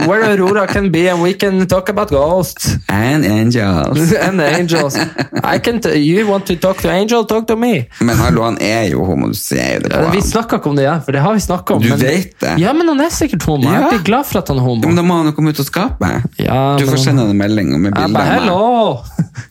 where 0.07 0.23
Aurora 0.34 0.67
can 0.67 0.91
be 0.91 1.07
and 1.07 1.21
we 1.21 1.34
can 1.34 1.67
talk 1.67 1.89
about 1.89 2.09
ghosts 2.09 2.77
And 2.89 3.25
angels. 3.25 4.13
and 4.27 4.41
angels. 4.41 4.97
I 5.43 5.59
can 5.59 5.81
you 5.95 6.27
want 6.27 6.47
to 6.47 6.55
talk 6.55 6.77
to 6.81 6.89
angel, 6.89 7.25
talk 7.25 7.47
to 7.47 7.55
me. 7.55 7.89
Men 7.99 8.17
hallo, 8.17 8.43
han 8.43 8.57
er 8.61 8.84
jo 8.91 9.03
homo, 9.05 9.27
du 9.27 9.34
ser 9.34 9.79
det 9.79 9.89
på 9.91 10.03
Ja, 10.03 10.11
vi 10.11 10.21
snakker 10.21 10.43
snakka 10.43 10.61
ikke 10.61 10.69
om 10.69 10.75
det, 10.75 10.84
ja, 10.84 10.99
for 11.01 11.11
det 11.11 11.21
har 11.23 11.34
vi 11.34 11.39
snakket 11.39 11.75
om. 11.75 11.81
Du 11.81 11.89
men, 11.89 11.99
vet 11.99 12.39
det. 12.39 12.55
Ja, 12.61 12.73
men 12.73 12.88
han 12.88 12.99
er 13.01 13.09
sikkert 13.09 13.43
homo. 13.47 13.69
Jeg 13.71 13.89
blir 13.89 14.03
glad 14.05 14.25
for 14.25 14.39
at 14.39 14.47
han 14.51 14.57
er 14.57 14.65
homo. 14.67 14.81
Ja, 14.84 14.88
Men 14.88 14.95
da 14.99 15.05
må 15.07 15.19
han 15.19 15.29
jo 15.31 15.36
komme 15.38 15.53
ut 15.53 15.59
og 15.59 15.67
skape. 15.67 16.09
Ja, 16.38 16.75
du 16.79 16.86
får 16.88 16.97
sende 17.05 17.25
han 17.25 17.34
en 17.34 17.38
melding 17.38 17.73
med 17.81 17.93
bilder. 17.93 18.23
hello, 18.23 19.03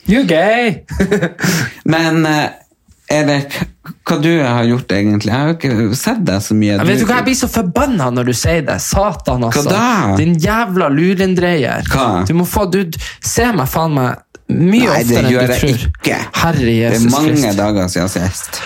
you 0.09 0.25
gay. 0.29 0.83
Men 1.85 2.27
eh, 2.27 2.62
Erik, 3.13 3.57
hva 4.09 4.17
du 4.23 4.31
har 4.41 4.65
gjort 4.69 4.93
egentlig? 4.97 5.31
Jeg 5.33 5.37
har 5.39 5.51
jo 5.51 5.57
ikke 5.59 5.97
sett 5.99 6.23
deg 6.27 6.41
så 6.45 6.57
mye. 6.57 6.75
Jeg 6.79 6.89
vet 6.89 7.01
du 7.03 7.07
hva, 7.09 7.19
jeg 7.21 7.27
blir 7.31 7.39
så 7.43 7.49
forbanna 7.53 8.11
når 8.15 8.31
du 8.31 8.35
sier 8.39 8.65
det. 8.67 8.79
Satan, 8.85 9.45
altså. 9.49 9.65
Hva 9.69 9.73
da? 9.77 10.17
Din 10.21 10.35
jævla 10.41 10.89
lurendreier. 10.93 11.89
Hva? 11.93 12.07
Du 12.29 12.35
må 12.39 12.47
få, 12.49 12.67
du 12.73 12.81
ser 13.21 13.53
meg 13.59 13.69
faen 13.73 13.95
meg 13.99 14.23
mye 14.53 14.85
Nei, 14.85 14.99
oftere 15.01 15.21
enn 15.23 15.31
gjør 15.33 15.47
du 15.47 15.53
jeg 15.53 15.61
tror. 15.63 15.85
ikke. 15.97 16.17
Herre 16.43 16.65
Det 16.67 16.79
er 16.99 17.05
mange 17.13 17.37
Christ. 17.37 17.59
dager 17.61 17.93
siden 17.95 18.11
sist. 18.13 18.63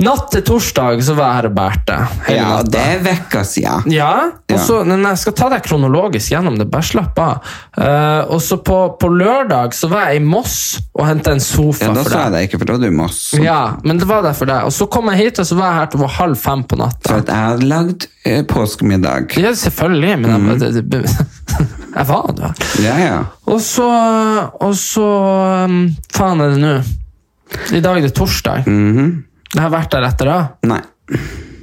Natt 0.00 0.30
til 0.32 0.42
torsdag 0.46 1.02
så 1.04 1.14
var 1.18 1.26
jeg 1.30 1.36
her 1.40 1.48
og 1.50 1.54
bærte. 1.58 1.96
det 2.26 2.36
Ja, 2.36 2.48
natta. 2.56 2.70
det 2.72 3.10
er 3.10 3.18
uka 3.20 3.42
siden. 3.44 3.90
Ja, 3.92 4.12
og 4.30 4.54
Ja. 4.56 4.58
så, 4.64 4.78
men 4.86 5.02
jeg 5.04 5.18
skal 5.18 5.32
ta 5.36 5.48
deg 5.52 5.62
kronologisk 5.66 6.32
gjennom 6.32 6.56
det, 6.58 6.66
bare 6.70 6.82
slapp 6.88 7.18
av. 7.18 7.50
Uh, 7.76 8.32
og 8.32 8.40
så 8.42 8.56
på, 8.64 8.78
på 9.00 9.08
lørdag 9.12 9.74
så 9.76 9.88
var 9.92 10.08
jeg 10.10 10.22
i 10.22 10.24
Moss 10.24 10.80
og 10.94 11.06
hentet 11.06 11.34
en 11.36 11.40
sofa 11.44 11.84
Ja, 11.84 11.92
da 11.94 12.02
for 12.02 12.10
så 12.10 12.22
jeg 12.24 12.32
deg 12.32 12.48
ikke, 12.48 12.58
for 12.62 12.64
da 12.70 12.72
var 12.78 12.80
du 12.80 12.86
i 12.88 12.96
Moss. 12.96 13.20
Ja, 13.38 13.60
men 13.84 13.98
det 14.00 14.08
var 14.08 14.22
derfor 14.24 14.40
for 14.46 14.50
deg. 14.54 14.64
Og 14.64 14.72
så 14.72 14.86
kom 14.88 15.10
jeg 15.12 15.18
hit, 15.24 15.38
og 15.42 15.46
så 15.46 15.58
var 15.58 15.66
jeg 15.72 15.78
her 15.80 15.86
til 15.92 16.06
halv 16.16 16.36
fem 16.40 16.62
på 16.64 16.76
For 16.76 16.84
natta. 16.86 17.16
at 17.20 17.28
jeg 17.28 17.36
hadde 17.50 17.68
lagd 17.68 18.06
eh, 18.24 18.42
påskemiddag. 18.48 19.36
Ja, 19.36 19.52
selvfølgelig, 19.54 20.18
men 20.22 20.30
mm. 20.30 20.48
jeg, 20.50 20.60
det, 20.60 20.84
det, 20.90 21.26
jeg 21.98 22.08
var 22.08 22.30
der. 22.40 22.52
Ja, 22.80 22.96
ja. 23.04 23.18
Og 23.46 23.60
så, 23.60 23.88
og 24.60 24.74
så 24.80 25.08
um, 25.68 25.82
Faen 26.14 26.40
er 26.40 26.54
det 26.54 26.62
nå? 26.64 26.74
I 27.76 27.80
dag 27.82 27.98
er 27.98 28.06
det 28.08 28.14
torsdag. 28.14 28.64
Mhm. 28.70 29.10
Jeg 29.54 29.62
har 29.64 29.72
vært 29.72 29.94
der 29.94 30.06
etter 30.06 30.30
da. 30.30 30.40
Nei. 30.70 30.82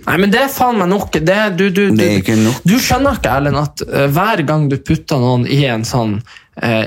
Nei, 0.08 0.16
men 0.24 0.32
det 0.32 0.40
er 0.40 0.52
faen 0.52 0.78
meg 0.80 0.90
nok. 0.92 1.16
Det, 1.20 1.38
du, 1.60 1.68
du, 1.68 1.82
du, 1.92 1.96
Det 2.00 2.08
er 2.08 2.20
ikke 2.22 2.36
nok. 2.40 2.60
du 2.64 2.76
skjønner 2.80 3.18
ikke, 3.20 3.32
Erlend, 3.40 3.60
at 3.60 3.84
uh, 3.88 4.04
hver 4.16 4.44
gang 4.48 4.68
du 4.72 4.78
putter 4.80 5.20
noen 5.20 5.44
i 5.52 5.62
en 5.68 5.84
sånn 5.88 6.16
uh, 6.22 6.86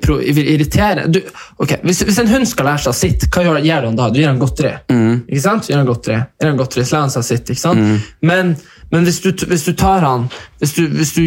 pro, 0.00 0.16
irritere 0.24 1.04
du, 1.12 1.20
okay, 1.60 1.82
hvis, 1.84 2.00
hvis 2.08 2.20
en 2.22 2.32
hund 2.32 2.48
skal 2.48 2.70
lære 2.70 2.84
seg 2.86 2.94
å 2.94 2.96
sitte, 2.96 3.28
hva 3.32 3.44
gjør, 3.44 3.60
gjør 3.68 3.88
han 3.90 3.98
da? 4.00 4.08
Du 4.08 4.20
gir 4.22 4.30
han 4.30 4.40
godteri. 4.40 4.72
Mm. 4.92 5.24
Ikke 5.26 5.44
sant? 5.44 5.68
Gir 5.68 5.80
han 5.80 5.88
godteri. 5.88 6.20
Gir 6.40 6.52
han 6.52 6.60
godteri, 6.60 6.86
slår 6.88 7.04
han 7.04 7.12
seg 7.12 7.24
å 7.24 7.28
sitte. 7.28 7.52
Ikke 7.52 7.64
sant? 7.66 8.08
Men, 8.24 8.54
men 8.92 9.08
hvis, 9.08 9.20
du, 9.24 9.32
hvis 9.52 9.68
du 9.68 9.72
tar 9.76 10.04
han 10.04 10.26
Hvis 10.60 10.74
du, 10.76 10.82
hvis 10.96 11.12
du 11.16 11.22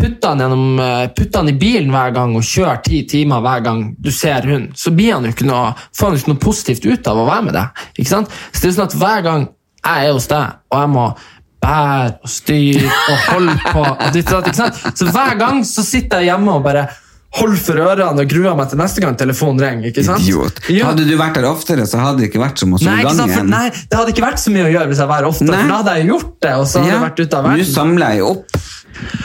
putter 0.00 0.32
han, 0.32 0.42
gjennom, 0.44 0.66
eh, 0.80 1.06
putter 1.16 1.42
han 1.42 1.50
i 1.52 1.56
bilen 1.60 1.90
hver 1.94 2.14
gang 2.16 2.36
og 2.38 2.46
kjører 2.46 2.82
ti 2.86 3.02
timer 3.10 3.42
hver 3.44 3.64
gang 3.66 3.82
du 4.00 4.10
ser 4.14 4.48
hund, 4.48 4.70
så 4.76 4.92
blir 4.96 5.14
han 5.16 5.28
jo 5.28 5.34
ikke 5.34 5.48
noe, 5.48 5.74
får 5.96 6.08
han 6.10 6.16
jo 6.16 6.22
ikke 6.24 6.32
noe 6.34 6.44
positivt 6.46 6.88
ut 6.88 7.10
av 7.12 7.20
å 7.20 7.26
være 7.28 7.48
med 7.50 7.58
deg. 7.58 7.84
Ikke 7.98 8.12
sant? 8.14 8.32
Så 8.52 8.64
det 8.64 8.72
er 8.72 8.78
sånn 8.78 8.88
at 8.88 8.96
hver 9.02 9.26
gang 9.26 9.44
jeg 9.80 10.08
er 10.08 10.16
hos 10.16 10.30
deg, 10.30 10.56
og 10.72 10.82
jeg 10.82 10.92
må 10.96 11.04
bære 11.60 12.16
og 12.24 12.32
styre 12.32 12.88
og 12.88 13.28
holde 13.28 13.54
på 13.66 13.84
og 13.84 14.02
ditt 14.16 14.32
og 14.32 14.40
datt, 14.40 14.50
ikke 14.50 14.60
sant? 14.62 14.98
Så 14.98 15.12
hver 15.12 15.38
gang 15.40 15.62
så 15.68 15.84
sitter 15.84 16.24
jeg 16.24 16.32
hjemme 16.32 16.56
og 16.56 16.64
bare 16.64 16.88
holder 17.38 17.60
for 17.62 17.78
ørene 17.78 18.24
og 18.24 18.30
gruer 18.30 18.56
meg 18.58 18.72
til 18.72 18.80
neste 18.80 19.02
gang 19.04 19.14
telefonen 19.18 19.60
ringer. 19.62 19.90
ikke 19.92 20.02
sant? 20.06 20.24
Idiot. 20.24 20.56
Ja. 20.72 20.88
Hadde 20.90 21.04
du 21.06 21.12
vært 21.20 21.38
der 21.38 21.46
oftere, 21.46 21.86
så 21.86 22.00
hadde 22.02 22.24
det 22.24 22.30
ikke 22.32 22.42
vært 22.42 22.58
så 22.58 22.66
mye 22.66 22.82
Nei, 22.82 22.96
ikke? 23.04 23.28
For, 23.30 23.46
nei, 23.46 23.66
det 23.70 24.00
hadde 24.00 24.14
ikke 24.16 24.24
vært 24.24 24.42
så 24.42 24.54
mye 24.54 24.66
å 24.66 24.72
gjøre 24.72 24.90
hvis 24.90 25.02
jeg 25.04 25.12
var 25.12 25.28
oftere, 25.28 25.52
for 25.54 25.70
da 25.70 25.78
hadde 25.78 25.94
jeg 26.00 26.08
gjort 26.10 26.32
det. 26.42 26.54
og 26.56 26.66
så 26.66 26.82
hadde 26.82 26.90
jeg 26.90 27.04
vært 27.04 27.22
ute 27.22 27.38
av 27.38 27.50
Nå 27.50 27.68
samler 27.70 28.16
jeg 28.16 28.26
opp 28.26 28.58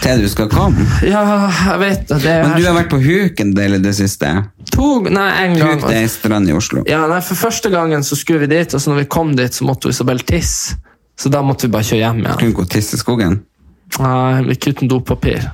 til 0.03 0.21
du 0.23 0.27
skal 0.31 0.49
komme. 0.51 0.85
Ja, 1.05 1.23
jeg 1.71 1.79
vet 1.81 2.07
det. 2.09 2.19
det 2.23 2.35
Men 2.43 2.55
du 2.59 2.65
har 2.67 2.77
vært 2.77 2.91
på 2.93 2.99
Huk 3.03 3.39
en 3.43 3.53
del 3.57 3.77
i 3.77 3.81
det 3.83 3.95
siste. 3.97 4.31
to, 4.71 4.89
nei, 5.07 5.27
en 5.45 5.57
gang. 5.59 5.79
Huk 5.79 5.87
det 5.89 5.97
er 5.97 6.05
en 6.07 6.11
strand 6.11 6.49
i 6.49 6.55
Oslo. 6.57 6.83
Ja, 6.89 7.05
nei, 7.11 7.21
For 7.25 7.35
første 7.39 7.69
gangen 7.73 8.03
så 8.03 8.17
skulle 8.19 8.43
vi 8.45 8.51
dit, 8.55 8.73
og 8.73 8.81
så 8.81 8.91
når 8.91 9.03
vi 9.03 9.09
kom 9.17 9.35
dit, 9.37 9.53
så 9.53 9.67
måtte 9.67 9.89
Isabel 9.93 10.19
tisse. 10.25 10.77
Så 11.15 11.29
da 11.31 11.39
måtte 11.45 11.67
vi 11.67 11.71
bare 11.71 11.87
kjøre 11.87 12.01
hjem 12.01 12.23
igjen. 12.25 12.39
Kunne 12.41 12.55
gå 12.57 12.63
og 12.65 12.71
tisse 12.73 12.97
i 12.97 12.99
skogen. 12.99 13.37
Nei, 14.01 14.55
ikke 14.55 14.73
uten 14.75 14.89
dopapir. 14.91 15.45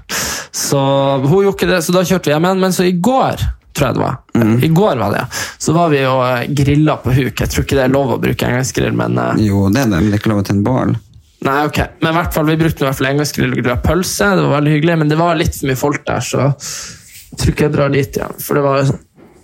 Så 0.52 0.80
hun 1.22 1.44
gjorde 1.44 1.58
ikke 1.60 1.70
det, 1.70 1.82
så 1.86 1.94
da 1.94 2.02
kjørte 2.08 2.32
vi 2.32 2.34
hjem 2.34 2.48
igjen. 2.50 2.64
Men 2.64 2.74
så 2.74 2.88
i 2.90 2.96
går, 2.98 3.44
tror 3.78 3.88
jeg 3.88 3.98
det 4.00 4.02
var, 4.02 4.18
i 4.66 4.72
går 4.74 4.98
var 5.00 5.14
det, 5.14 5.22
så 5.62 5.76
var 5.78 5.94
vi 5.94 6.02
og 6.10 6.56
grilla 6.58 6.98
på 7.04 7.14
huk. 7.14 7.44
Jeg 7.44 7.54
tror 7.54 7.64
ikke 7.68 7.78
det 7.78 7.86
er 7.86 7.94
lov 7.94 8.16
å 8.16 8.20
bruke 8.24 8.50
engangsgrill, 8.50 8.98
men 8.98 9.20
eh, 9.22 9.46
Jo, 9.52 9.68
det 9.70 9.86
er 9.86 9.94
det, 9.94 10.02
men 10.02 10.10
det 10.10 10.18
er 10.18 10.24
ikke 10.24 10.34
lov 10.34 10.42
å 10.42 10.48
tenne 10.50 10.66
bål. 10.66 10.98
Nei, 11.42 11.60
ok. 11.66 11.80
Men 12.02 12.12
i 12.12 12.18
hvert 12.20 12.36
fall, 12.36 12.50
vi 12.50 12.58
brukte 12.60 12.84
i 12.84 12.88
hvert 12.88 13.00
fall 13.00 13.12
engelsk 13.12 13.40
grilla 13.42 13.78
pølse. 13.82 14.28
Det 14.38 14.44
var 14.46 14.60
veldig 14.60 14.76
hyggelig, 14.76 14.98
men 15.02 15.10
det 15.10 15.18
var 15.20 15.40
litt 15.40 15.56
for 15.58 15.72
mye 15.72 15.80
folk 15.80 16.04
der, 16.06 16.26
så 16.26 16.44
jeg 16.52 17.40
tror 17.42 17.54
ikke 17.54 17.66
jeg 17.66 17.74
drar 17.78 17.96
dit 17.96 18.20
igjen. 18.20 18.38
For 18.44 18.60
det 18.60 18.66
var 18.66 18.92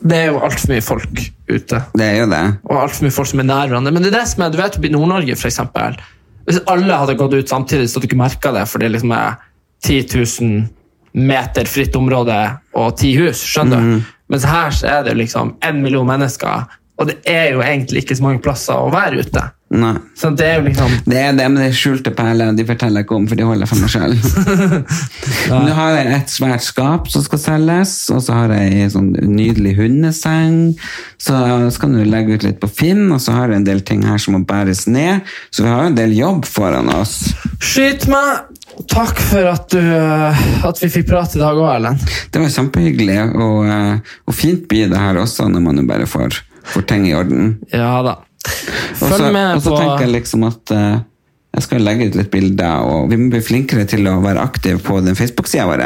det 0.07 0.17
er 0.17 0.27
jo 0.29 0.41
altfor 0.45 0.71
mye 0.71 0.83
folk 0.85 1.21
ute. 1.49 1.79
Det 1.97 2.05
er 2.05 2.19
jo 2.21 2.27
det. 2.29 2.43
Og 2.69 2.81
altfor 2.83 3.07
mye 3.07 3.15
folk 3.15 3.29
som 3.31 3.41
er 3.41 3.47
nær 3.49 3.71
hverandre. 3.71 3.93
Men 3.95 4.05
det 4.05 4.11
er 4.11 4.19
det 4.19 4.27
som 4.29 4.43
er, 4.45 4.53
du 4.53 4.59
vet, 4.59 4.77
i 4.77 4.91
Nord-Norge, 4.93 5.37
eksempel. 5.49 5.97
Hvis 6.47 6.61
alle 6.69 6.99
hadde 7.01 7.17
gått 7.19 7.33
ut 7.33 7.49
samtidig, 7.49 7.89
så 7.89 7.97
hadde 7.97 8.05
du 8.05 8.11
ikke 8.11 8.21
merka 8.21 8.53
det, 8.55 8.67
for 8.69 8.83
det 8.83 8.91
liksom 8.93 9.13
er 9.17 9.39
10 9.87 10.05
000 10.13 10.67
meter 11.17 11.65
fritt 11.69 11.95
område 11.97 12.37
og 12.77 12.93
ti 13.01 13.15
hus. 13.17 13.41
Skjønner 13.41 13.81
du? 13.81 14.13
Mens 14.31 14.45
her 14.47 14.75
så 14.75 14.89
er 14.91 15.05
det 15.07 15.17
liksom 15.17 15.55
en 15.65 15.81
million 15.81 16.07
mennesker, 16.07 16.67
og 16.99 17.09
det 17.09 17.17
er 17.29 17.53
jo 17.55 17.61
egentlig 17.63 18.03
ikke 18.03 18.17
så 18.19 18.25
mange 18.25 18.43
plasser 18.43 18.77
å 18.77 18.91
være 18.93 19.23
ute. 19.23 19.43
Nei. 19.67 19.97
Så 20.15 20.29
det 20.31 20.45
er 20.47 20.61
jo 20.61 20.63
liksom 20.69 20.91
Det 21.03 21.17
er 21.19 21.33
det, 21.35 21.45
med 21.51 21.65
er 21.65 21.73
skjulte 21.75 22.13
perler, 22.15 22.53
de 22.55 22.63
forteller 22.67 23.03
ikke 23.03 23.17
om, 23.17 23.25
for 23.27 23.35
de 23.35 23.47
holder 23.47 23.67
for 23.67 23.81
meg 23.83 23.91
selv. 23.91 24.27
Nå 25.51 25.73
har 25.75 25.97
jeg 25.97 26.13
et 26.15 26.31
svært 26.31 26.63
skap 26.63 27.09
som 27.11 27.25
skal 27.25 27.41
selges, 27.43 27.95
og 28.15 28.21
så 28.23 28.37
har 28.37 28.53
jeg 28.55 28.85
en 28.85 28.93
sånn 28.93 29.09
nydelig 29.27 29.75
hundeseng. 29.81 30.77
Så 31.19 31.35
skal 31.75 31.97
du 31.97 32.05
legge 32.07 32.37
ut 32.37 32.45
litt 32.47 32.61
på 32.61 32.69
Finn, 32.71 33.09
og 33.11 33.19
så 33.23 33.35
har 33.35 33.51
jeg 33.51 33.59
en 33.59 33.67
del 33.67 33.83
ting 33.87 34.05
her 34.07 34.21
som 34.23 34.37
må 34.37 34.43
bæres 34.47 34.85
ned. 34.87 35.27
Så 35.51 35.65
vi 35.65 35.73
har 35.73 35.89
en 35.89 35.97
del 35.97 36.15
jobb 36.15 36.47
foran 36.47 36.87
oss. 36.95 37.19
Skyt 37.59 38.07
meg! 38.11 38.47
Takk 38.87 39.19
for 39.19 39.47
at, 39.49 39.71
du, 39.73 39.81
eh, 39.81 40.41
at 40.67 40.79
vi 40.83 40.91
fikk 40.93 41.07
prate 41.09 41.39
i 41.39 41.41
dag 41.41 41.57
òg, 41.57 41.71
Erlend. 41.73 42.03
Det 42.31 42.39
var 42.43 42.53
kjempehyggelig, 42.53 43.19
og, 43.33 43.59
eh, 43.73 44.15
og 44.29 44.37
fint 44.37 44.67
blir 44.69 44.91
det 44.91 45.01
her 45.01 45.17
også, 45.23 45.49
når 45.51 45.65
man 45.65 45.81
jo 45.81 45.87
bare 45.89 46.07
får, 46.07 46.39
får 46.75 46.85
ting 46.87 47.07
i 47.09 47.15
orden. 47.17 47.55
Ja 47.73 47.97
da. 48.05 48.19
Følg 48.97 49.17
så, 49.17 49.29
med 49.33 49.57
og 49.57 49.61
så 49.63 49.75
tenker 49.77 50.05
jeg 50.05 50.13
liksom 50.13 50.45
at 50.47 50.73
uh, 50.73 50.99
jeg 51.57 51.65
skal 51.65 51.81
legge 51.81 52.05
ut 52.11 52.15
litt 52.19 52.29
bilder, 52.29 52.85
og 52.85 53.07
vi 53.09 53.17
må 53.17 53.31
bli 53.33 53.39
flinkere 53.41 53.87
til 53.89 54.05
å 54.11 54.19
være 54.21 54.43
aktive 54.43 54.77
på 54.83 54.99
den 55.01 55.17
Facebook-sida 55.17 55.65
vår. 55.65 55.81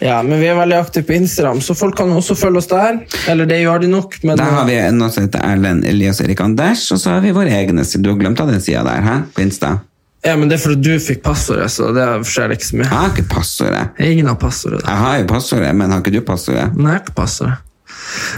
Ja, 0.00 0.22
men 0.24 0.40
vi 0.40 0.48
er 0.48 0.56
veldig 0.56 0.78
aktive 0.80 1.04
på 1.10 1.16
Instagram, 1.18 1.60
så 1.60 1.76
folk 1.76 1.98
kan 1.98 2.12
også 2.14 2.36
følge 2.40 2.62
oss 2.62 2.70
der. 2.70 3.02
Eller 3.28 3.50
det 3.50 3.60
gjør 3.60 3.84
de 3.84 3.90
nok, 3.92 4.16
men 4.22 4.40
Der 4.40 4.54
har 4.56 4.64
vi 4.68 4.78
noe 4.96 5.12
som 5.12 5.26
heter 5.26 5.44
Erlend 5.44 5.84
Elias 5.88 6.22
Erik 6.24 6.40
Anders, 6.40 6.86
og 6.94 7.02
så 7.02 7.18
har 7.18 7.26
vi 7.26 7.34
vår 7.36 7.52
egne 7.52 7.84
side. 7.84 8.00
Du 8.06 8.14
har 8.14 8.22
glemt 8.22 8.40
av 8.40 8.48
den 8.48 8.64
sida 8.64 8.86
der, 8.86 9.04
hæ? 9.04 9.18
på 9.36 9.44
Insta? 9.44 9.74
Ja, 10.24 10.38
men 10.40 10.48
det 10.48 10.56
er 10.56 10.62
fordi 10.62 10.80
du 10.88 11.04
fikk 11.04 11.20
passordet, 11.26 11.68
så 11.74 11.90
det 11.92 12.08
skjer 12.24 12.56
ikke 12.56 12.70
så 12.70 12.78
mye. 12.78 12.86
Jeg 12.86 12.96
har 12.96 13.12
ikke 13.12 13.28
passordet. 13.34 13.84
Ingen 14.00 14.32
har 14.32 14.40
passordet. 14.40 14.80
Jeg 14.86 15.02
har 15.04 15.20
jo 15.20 15.28
passordet, 15.34 15.76
men 15.76 15.92
har 15.92 16.00
ikke 16.00 16.14
du 16.16 16.22
passordet? 16.24 16.70
Nei, 16.72 16.94
jeg 16.94 16.96
har 16.96 17.04
ikke 17.04 17.18
passordet. 17.20 17.60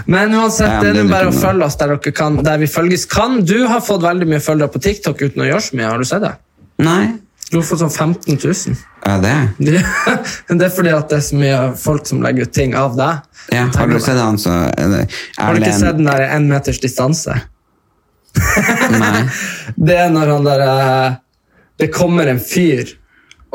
Men 0.05 0.33
uansett, 0.37 0.81
det 0.83 0.91
er 0.93 0.99
nå 1.03 1.11
bare 1.11 1.31
å 1.31 1.35
følge 1.35 1.67
oss 1.67 1.77
der, 1.79 1.93
kan, 2.15 2.39
der 2.45 2.59
vi 2.61 2.67
følges 2.71 3.05
kan. 3.11 3.39
Du 3.45 3.67
har 3.67 3.81
fått 3.85 4.03
veldig 4.05 4.27
mye 4.29 4.43
følgere 4.43 4.71
på 4.73 4.81
TikTok 4.83 5.21
uten 5.21 5.43
å 5.45 5.49
gjøre 5.49 5.63
så 5.67 5.79
mye. 5.79 5.89
Har 5.91 6.03
du 6.03 6.07
sett 6.07 6.23
det? 6.25 6.33
Nei. 6.85 7.01
Du 7.47 7.57
har 7.59 7.63
fått 7.63 7.79
sånn 7.79 7.93
15 7.93 8.37
000. 8.43 8.79
Ja, 9.07 9.17
det? 9.23 9.35
Det 10.59 10.65
er 10.67 10.73
fordi 10.73 10.91
at 10.91 11.07
det 11.11 11.19
er 11.21 11.25
så 11.29 11.37
mye 11.39 11.59
folk 11.79 12.07
som 12.09 12.19
legger 12.25 12.49
ut 12.49 12.55
ting 12.55 12.75
av 12.75 12.97
deg. 12.97 13.21
Ja, 13.55 13.67
har 13.71 13.87
du 13.87 13.99
sett 14.03 14.19
han 14.19 14.35
så 14.41 14.51
Har 14.51 15.55
du 15.55 15.61
ikke 15.61 15.71
en... 15.71 15.79
sett 15.79 15.95
den 15.95 16.09
der 16.09 16.25
en 16.27 16.49
meters 16.51 16.81
distanse? 16.83 17.37
Nei. 18.91 19.23
Det 19.87 19.95
er 19.95 20.11
når 20.13 20.33
han 20.35 20.45
der 20.45 20.63
eh, 20.65 21.15
Det 21.79 21.87
kommer 21.95 22.27
en 22.27 22.41
fyr 22.43 22.91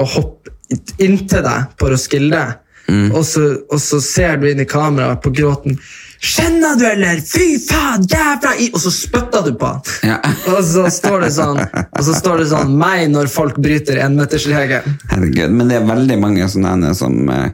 og 0.01 0.09
hopper 0.15 0.57
inntil 1.05 1.45
deg 1.45 1.75
på 1.77 1.93
Roskilde, 1.93 2.45
Mm. 2.91 3.13
og, 3.15 3.23
så, 3.23 3.45
og 3.71 3.79
så 3.79 4.01
ser 4.03 4.41
du 4.43 4.49
inn 4.51 4.59
i 4.59 4.67
kameraet 4.67 5.21
på 5.23 5.31
gråten 5.31 5.77
Skjønner 6.23 6.77
du, 6.79 6.85
eller? 6.87 7.19
Fy 7.27 7.57
faen, 7.59 8.05
jævla 8.07 8.55
i 8.63 8.69
Og 8.71 8.81
så 8.85 8.93
spytter 8.95 9.43
du 9.43 9.57
på 9.59 9.67
han. 9.73 9.81
Ja. 10.07 10.19
Og 10.53 10.61
så 10.67 10.87
står 10.95 11.25
det 11.27 11.31
sånn 11.35 11.59
Og 11.59 12.03
så 12.07 12.15
står 12.15 12.45
det 12.45 12.49
sånn 12.53 12.77
Meg 12.79 13.09
når 13.11 13.31
folk 13.33 13.59
bryter 13.63 13.99
enmetersregelen'. 14.05 14.99
Herregud, 15.11 15.57
men 15.57 15.71
det 15.73 15.81
er 15.81 15.89
veldig 15.89 16.19
mange 16.23 16.47
sånne 16.53 16.93
som 16.99 17.17
eh, 17.33 17.49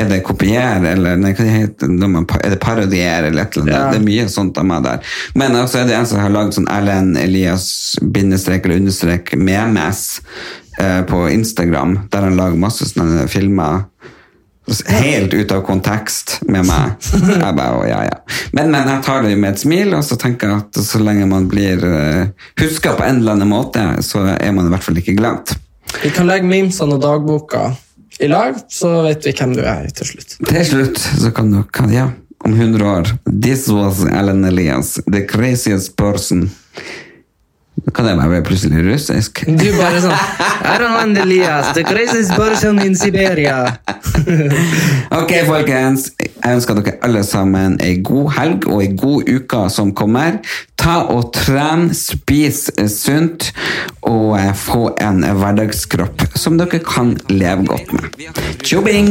Er 0.00 0.10
det 0.10 0.20
kopier, 0.26 0.82
eller 0.90 1.18
nei, 1.18 1.32
hva 1.38 1.46
heter, 1.50 1.90
er 1.90 2.52
det 2.52 2.58
parodier, 2.62 3.26
eller 3.28 3.42
et 3.42 3.56
eller 3.56 3.64
annet? 3.66 3.74
Ja. 3.74 3.86
Det 3.90 3.98
er 3.98 4.06
mye 4.06 4.26
sånt 4.30 4.58
av 4.58 4.66
meg 4.66 4.84
der. 4.86 5.14
Men 5.34 5.58
også 5.58 5.80
er 5.80 5.88
det 5.88 5.96
en 5.98 6.06
som 6.06 6.22
har 6.22 6.30
lagd 6.34 6.54
sånn 6.54 6.68
Erlend 6.70 7.18
Elias 7.18 7.66
bindestrek 8.02 8.66
eller 8.66 8.82
understrek 8.84 9.34
memes 9.34 10.04
eh, 10.78 11.02
på 11.10 11.24
Instagram, 11.34 11.96
der 12.10 12.28
han 12.28 12.38
lager 12.38 12.62
masse 12.62 12.86
sånne 12.90 13.26
filmer 13.30 13.82
helt 14.86 15.34
ut 15.34 15.52
av 15.52 15.62
kontekst 15.66 16.38
med 16.46 16.66
meg. 16.68 16.96
Jeg 17.30 17.56
bare, 17.56 17.88
ja, 17.88 18.00
ja. 18.06 18.20
Men, 18.56 18.70
men 18.72 18.88
jeg 18.88 19.04
tar 19.06 19.24
det 19.26 19.34
med 19.36 19.54
et 19.54 19.62
smil, 19.62 19.94
og 19.96 20.04
så 20.06 20.18
tenker 20.20 20.50
jeg 20.50 20.64
at 20.64 20.80
så 20.86 21.00
lenge 21.02 21.28
man 21.30 21.48
blir 21.50 21.82
uh, 21.84 22.48
huska 22.60 22.94
på 22.98 23.06
en 23.06 23.22
eller 23.22 23.38
annen 23.38 23.50
måte, 23.50 23.84
så 24.06 24.24
er 24.36 24.54
man 24.56 24.68
i 24.68 24.74
hvert 24.74 24.86
fall 24.86 25.00
ikke 25.02 25.16
glemt. 25.18 25.54
Vi 26.00 26.12
kan 26.14 26.28
legge 26.30 26.48
memesene 26.48 26.96
og 26.96 27.02
dagboka 27.02 27.70
i 28.20 28.28
lag, 28.30 28.58
så 28.68 29.00
vet 29.06 29.26
vi 29.26 29.34
hvem 29.36 29.54
du 29.56 29.62
er 29.64 29.88
til 29.96 30.12
slutt. 30.12 30.36
Til 30.46 30.66
slutt 30.68 31.00
så 31.00 31.32
kan 31.34 31.50
du 31.52 31.62
kan, 31.72 31.90
Ja, 31.92 32.10
om 32.44 32.54
100 32.54 32.86
år. 32.86 33.14
This 33.42 33.68
was 33.68 34.04
Ellen 34.04 34.44
Elias, 34.44 34.94
the 35.12 35.24
craziest 35.26 35.96
person. 35.96 36.50
Kan 37.94 38.06
jeg 38.06 38.18
være 38.18 38.42
plutselig 38.46 38.82
russisk. 38.84 39.42
Du 39.46 39.66
bare 39.78 40.00
sånn 40.02 40.16
Erland 40.70 41.18
Elias, 41.18 41.72
the 41.76 41.84
craziest 41.86 42.34
person 42.36 42.80
in 42.84 42.96
Siberia. 42.98 43.64
Ok, 45.20 45.32
folkens. 45.46 46.10
Jeg 46.20 46.58
ønsker 46.58 46.76
dere 46.78 46.92
alle 47.06 47.22
sammen 47.26 47.78
ei 47.82 47.96
god 48.04 48.28
helg 48.36 48.66
og 48.70 48.82
ei 48.84 48.90
god 49.00 49.30
uke 49.32 49.62
som 49.72 49.94
kommer. 49.96 50.38
Ta 50.80 51.00
og 51.12 51.32
tren, 51.36 51.88
spis 51.96 52.66
sunt 52.92 53.50
og 54.06 54.36
eh, 54.38 54.52
få 54.56 54.92
en 55.02 55.24
hverdagskropp 55.24 56.28
som 56.38 56.60
dere 56.60 56.82
kan 56.84 57.16
leve 57.32 57.66
godt 57.72 57.92
med. 57.96 58.22
Tjobing! 58.62 59.10